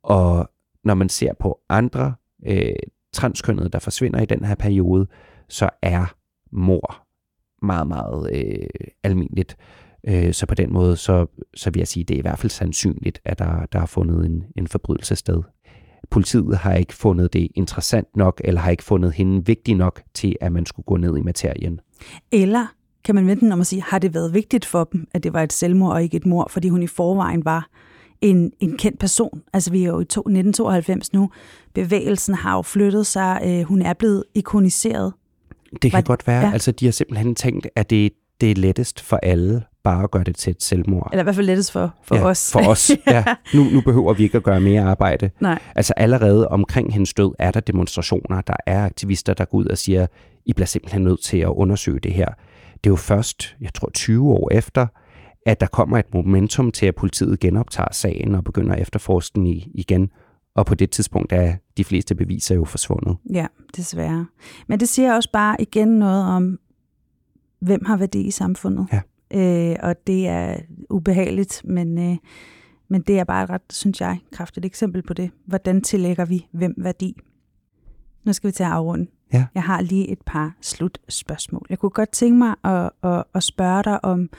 Og 0.04 0.50
når 0.84 0.94
man 0.94 1.10
ser 1.10 1.34
på 1.40 1.60
andre 1.70 2.14
øh, 2.46 2.74
transkønnede, 3.14 3.70
der 3.70 3.80
forsvinder 3.80 4.22
i 4.22 4.26
den 4.26 4.46
her 4.46 4.56
periode, 4.56 5.08
så 5.50 5.70
er 5.82 6.06
mor 6.52 7.08
meget, 7.66 7.88
meget 7.88 8.30
øh, 8.34 8.68
almindeligt. 9.04 9.58
Øh, 10.08 10.34
så 10.34 10.46
på 10.46 10.56
den 10.56 10.74
måde, 10.74 10.98
så, 10.98 11.26
så 11.56 11.72
vil 11.72 11.80
jeg 11.80 11.88
sige, 11.88 12.04
det 12.04 12.14
er 12.14 12.18
i 12.18 12.22
hvert 12.22 12.40
fald 12.40 12.50
sandsynligt, 12.50 13.22
at 13.26 13.40
der, 13.40 13.66
der 13.66 13.80
er 13.80 13.86
fundet 13.86 14.26
en, 14.26 14.44
en 14.58 14.68
forbrydelse 14.68 15.16
sted. 15.16 15.44
Politiet 16.10 16.58
har 16.58 16.74
ikke 16.74 16.94
fundet 16.94 17.34
det 17.34 17.48
interessant 17.56 18.16
nok, 18.16 18.42
eller 18.44 18.62
har 18.62 18.72
ikke 18.72 18.84
fundet 18.84 19.14
hende 19.14 19.46
vigtig 19.46 19.76
nok 19.76 20.02
til, 20.14 20.36
at 20.42 20.52
man 20.52 20.66
skulle 20.66 20.86
gå 20.86 20.98
ned 20.98 21.18
i 21.18 21.22
materien. 21.22 21.80
Eller 22.32 22.68
kan 23.04 23.16
man 23.16 23.28
vente 23.28 23.54
om 23.54 23.60
at 23.60 23.68
sige, 23.68 23.82
har 23.82 24.00
det 24.00 24.14
været 24.14 24.34
vigtigt 24.34 24.66
for 24.66 24.84
dem, 24.84 25.08
at 25.14 25.24
det 25.24 25.34
var 25.34 25.44
et 25.44 25.54
selvmord 25.54 25.92
og 25.92 26.04
ikke 26.04 26.18
et 26.18 26.26
mord, 26.26 26.52
fordi 26.52 26.70
hun 26.70 26.84
i 26.84 26.88
forvejen 26.88 27.46
var 27.46 27.70
en, 28.22 28.52
en 28.60 28.78
kendt 28.78 29.00
person. 29.00 29.42
Altså 29.54 29.72
vi 29.72 29.84
er 29.84 29.88
jo 29.88 30.00
i 30.00 30.06
to, 30.06 30.22
1992 30.22 31.14
nu. 31.14 31.30
Bevægelsen 31.74 32.36
har 32.36 32.56
jo 32.56 32.62
flyttet 32.62 33.08
sig. 33.08 33.42
Øh, 33.46 33.62
hun 33.64 33.82
er 33.82 33.94
blevet 33.94 34.24
ikoniseret. 34.36 35.14
Det 35.72 35.92
kan 35.92 35.94
Var, 35.94 36.02
godt 36.02 36.28
være. 36.28 36.46
Ja. 36.46 36.52
Altså 36.54 36.72
de 36.72 36.86
har 36.86 36.92
simpelthen 36.92 37.36
tænkt, 37.36 37.68
at 37.76 37.90
det, 37.90 38.14
det 38.42 38.52
er 38.52 38.56
lettest 38.56 39.02
for 39.02 39.20
alle 39.24 39.64
bare 39.84 40.04
at 40.04 40.12
gøre 40.12 40.24
det 40.24 40.36
til 40.36 40.52
et 40.52 40.64
selvmord. 40.64 41.10
Eller 41.12 41.24
i 41.24 41.26
hvert 41.26 41.36
fald 41.36 41.46
lettest 41.46 41.72
for, 41.72 41.94
for 42.04 42.16
ja, 42.16 42.26
os. 42.26 42.52
For 42.52 42.60
os, 42.60 42.92
ja. 43.08 43.24
Nu, 43.54 43.64
nu 43.64 43.82
behøver 43.82 44.14
vi 44.14 44.24
ikke 44.24 44.38
at 44.38 44.44
gøre 44.44 44.62
mere 44.62 44.82
arbejde. 44.82 45.30
Nej. 45.40 45.60
Altså 45.76 45.94
allerede 45.98 46.48
omkring 46.48 46.94
hendes 46.94 47.14
død 47.14 47.32
er 47.40 47.52
der 47.52 47.60
demonstrationer, 47.60 48.42
der 48.42 48.56
er 48.66 48.86
aktivister, 48.86 49.34
der 49.34 49.46
går 49.46 49.58
ud 49.58 49.66
og 49.66 49.78
siger, 49.78 50.08
I 50.46 50.54
bliver 50.54 50.68
simpelthen 50.68 51.02
nødt 51.02 51.24
til 51.24 51.38
at 51.38 51.48
undersøge 51.48 52.00
det 52.00 52.14
her. 52.14 52.28
Det 52.74 52.90
er 52.90 52.92
jo 52.92 52.96
først, 52.96 53.56
jeg 53.62 53.74
tror 53.74 53.90
20 53.94 54.30
år 54.30 54.50
efter, 54.52 54.88
at 55.50 55.60
der 55.60 55.68
kommer 55.68 55.98
et 55.98 56.14
momentum 56.14 56.72
til, 56.72 56.86
at 56.86 56.96
politiet 56.96 57.40
genoptager 57.40 57.94
sagen 57.94 58.36
og 58.36 58.44
begynder 58.44 58.76
efterforskningen 58.76 59.72
igen. 59.74 60.12
Og 60.56 60.66
på 60.66 60.76
det 60.76 60.92
tidspunkt 60.92 61.34
er 61.34 61.56
de 61.78 61.84
fleste 61.84 62.16
beviser 62.16 62.56
jo 62.56 62.66
forsvundet. 62.66 63.18
Ja, 63.34 63.48
desværre. 63.76 64.26
Men 64.68 64.80
det 64.80 64.90
siger 64.90 65.14
også 65.14 65.30
bare 65.34 65.62
igen 65.62 65.88
noget 65.88 66.24
om, 66.24 66.60
hvem 67.60 67.86
har 67.86 67.98
værdi 67.98 68.22
i 68.22 68.32
samfundet. 68.32 68.88
Ja. 68.92 69.02
Øh, 69.72 69.76
og 69.84 69.96
det 70.08 70.28
er 70.28 70.56
ubehageligt, 70.90 71.62
men, 71.66 72.12
øh, 72.12 72.18
men 72.88 73.02
det 73.02 73.20
er 73.20 73.24
bare 73.24 73.44
et 73.44 73.50
ret, 73.50 73.62
synes 73.70 74.02
jeg, 74.02 74.20
kraftigt 74.32 74.66
eksempel 74.66 75.02
på 75.02 75.14
det. 75.14 75.32
Hvordan 75.46 75.82
tillægger 75.82 76.26
vi 76.26 76.48
hvem 76.52 76.74
værdi? 76.78 77.16
Nu 78.24 78.34
skal 78.34 78.48
vi 78.48 78.52
til 78.52 78.64
at 78.64 78.70
afrunde. 78.70 79.08
Ja. 79.34 79.46
Jeg 79.56 79.64
har 79.64 79.82
lige 79.82 80.10
et 80.10 80.22
par 80.26 80.56
slutspørgsmål. 80.62 81.66
Jeg 81.70 81.80
kunne 81.80 81.90
godt 81.90 82.12
tænke 82.12 82.38
mig 82.38 82.56
at, 82.64 82.90
at, 83.04 83.24
at 83.36 83.44
spørge 83.44 83.84
dig 83.84 84.06
om, 84.06 84.30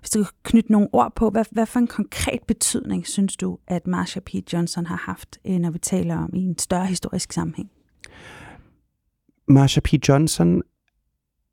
hvis 0.00 0.10
du 0.10 0.22
kan 0.22 0.32
knytte 0.42 0.72
nogle 0.72 0.88
ord 0.92 1.12
på, 1.16 1.30
hvad, 1.30 1.44
hvad 1.50 1.66
for 1.66 1.78
en 1.78 1.86
konkret 1.86 2.40
betydning 2.46 3.06
synes 3.06 3.36
du, 3.36 3.58
at 3.66 3.86
Marsha 3.86 4.20
P. 4.20 4.34
Johnson 4.52 4.86
har 4.86 4.96
haft, 4.96 5.38
øh, 5.44 5.58
når 5.58 5.70
vi 5.70 5.78
taler 5.78 6.16
om 6.16 6.30
i 6.34 6.42
en 6.42 6.58
større 6.58 6.86
historisk 6.86 7.32
sammenhæng? 7.32 7.70
Marsha 9.48 9.80
P. 9.80 10.08
Johnson 10.08 10.62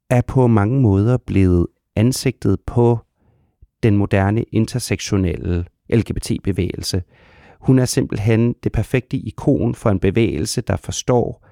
er 0.10 0.22
på 0.22 0.48
mange 0.48 0.82
måder 0.82 1.18
blevet 1.18 1.68
ansigtet 1.96 2.60
på 2.68 3.00
den 3.84 3.98
moderne 3.98 4.44
intersektionelle 4.44 5.66
LGBT-bevægelse. 5.90 7.04
Hun 7.60 7.80
er 7.80 7.86
simpelthen 7.86 8.56
det 8.64 8.72
perfekte 8.72 9.18
ikon 9.18 9.76
for 9.76 9.90
en 9.90 10.00
bevægelse, 10.00 10.62
der 10.62 10.76
forstår, 10.76 11.48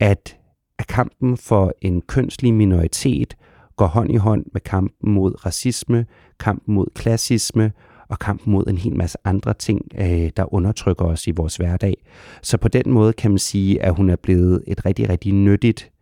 at, 0.00 0.37
at 0.78 0.86
kampen 0.86 1.36
for 1.36 1.72
en 1.80 2.00
kønslig 2.00 2.54
minoritet 2.54 3.36
går 3.76 3.86
hånd 3.86 4.12
i 4.12 4.16
hånd 4.16 4.44
med 4.52 4.60
kampen 4.60 5.12
mod 5.12 5.46
racisme, 5.46 6.06
kampen 6.40 6.74
mod 6.74 6.86
klassisme 6.94 7.72
og 8.08 8.18
kampen 8.18 8.52
mod 8.52 8.64
en 8.66 8.78
hel 8.78 8.96
masse 8.96 9.18
andre 9.24 9.54
ting, 9.54 9.82
øh, 10.00 10.30
der 10.36 10.54
undertrykker 10.54 11.04
os 11.04 11.26
i 11.26 11.30
vores 11.30 11.56
hverdag. 11.56 11.94
Så 12.42 12.58
på 12.58 12.68
den 12.68 12.90
måde 12.92 13.12
kan 13.12 13.30
man 13.30 13.38
sige, 13.38 13.82
at 13.82 13.94
hun 13.94 14.10
er 14.10 14.16
blevet 14.16 14.64
et 14.66 14.86
rigtig, 14.86 15.08
rigtig 15.08 15.32
nyttigt 15.32 15.92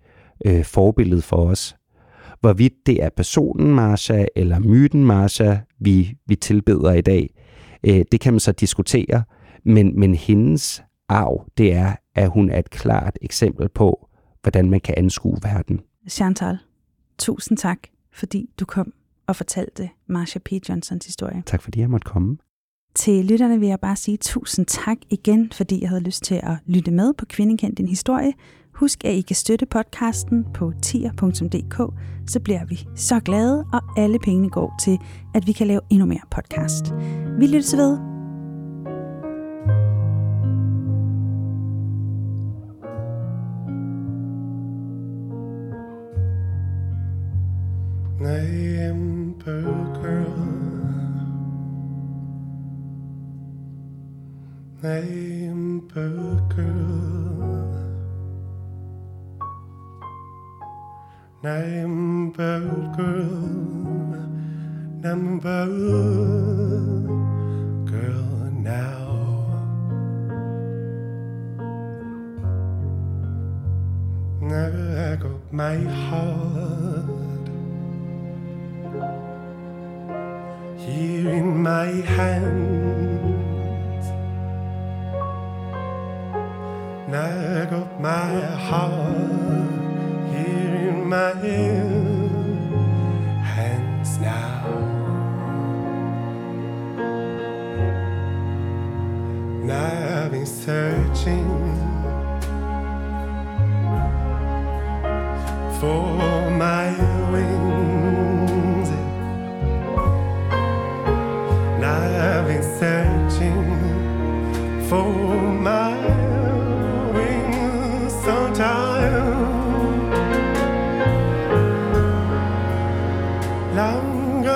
øh, 0.46 0.64
forbillede 0.64 1.22
for 1.22 1.36
os. 1.36 1.76
Hvorvidt 2.40 2.72
det 2.86 3.02
er 3.02 3.08
personen 3.08 3.74
Marsha 3.74 4.24
eller 4.36 4.58
myten 4.58 5.04
Marsha, 5.04 5.56
vi, 5.80 6.16
vi 6.26 6.34
tilbeder 6.36 6.92
i 6.92 7.00
dag, 7.00 7.34
øh, 7.86 8.04
det 8.12 8.20
kan 8.20 8.32
man 8.32 8.40
så 8.40 8.52
diskutere, 8.52 9.22
men, 9.64 10.00
men 10.00 10.14
hendes 10.14 10.82
arv, 11.08 11.44
det 11.58 11.72
er, 11.72 11.92
at 12.14 12.30
hun 12.30 12.50
er 12.50 12.58
et 12.58 12.70
klart 12.70 13.18
eksempel 13.22 13.68
på, 13.68 14.05
hvordan 14.46 14.70
man 14.70 14.80
kan 14.80 14.94
anskue 14.96 15.38
verden. 15.42 15.80
Chantal, 16.08 16.58
tusind 17.18 17.58
tak, 17.58 17.78
fordi 18.12 18.50
du 18.60 18.64
kom 18.64 18.92
og 19.26 19.36
fortalte 19.36 19.90
Marsha 20.06 20.38
P. 20.38 20.52
Johnsons 20.68 21.06
historie. 21.06 21.42
Tak 21.46 21.62
fordi 21.62 21.80
jeg 21.80 21.90
måtte 21.90 22.04
komme. 22.04 22.36
Til 22.94 23.24
lytterne 23.24 23.60
vil 23.60 23.68
jeg 23.68 23.80
bare 23.80 23.96
sige 23.96 24.16
tusind 24.16 24.66
tak 24.66 24.96
igen, 25.10 25.52
fordi 25.52 25.80
jeg 25.80 25.88
havde 25.88 26.02
lyst 26.02 26.24
til 26.24 26.34
at 26.34 26.56
lytte 26.66 26.90
med 26.90 27.14
på 27.14 27.24
Kvindekend 27.28 27.76
din 27.76 27.88
historie. 27.88 28.32
Husk, 28.74 29.04
at 29.04 29.14
I 29.14 29.20
kan 29.20 29.36
støtte 29.36 29.66
podcasten 29.66 30.44
på 30.54 30.72
tier.dk, 30.82 31.94
så 32.30 32.40
bliver 32.40 32.64
vi 32.64 32.86
så 32.96 33.20
glade, 33.20 33.64
og 33.72 33.80
alle 33.96 34.18
pengene 34.18 34.50
går 34.50 34.74
til, 34.84 34.98
at 35.34 35.46
vi 35.46 35.52
kan 35.52 35.66
lave 35.66 35.80
endnu 35.90 36.06
mere 36.06 36.20
podcast. 36.30 36.94
Vi 37.38 37.46
lyttes 37.46 37.76
ved. 37.76 38.15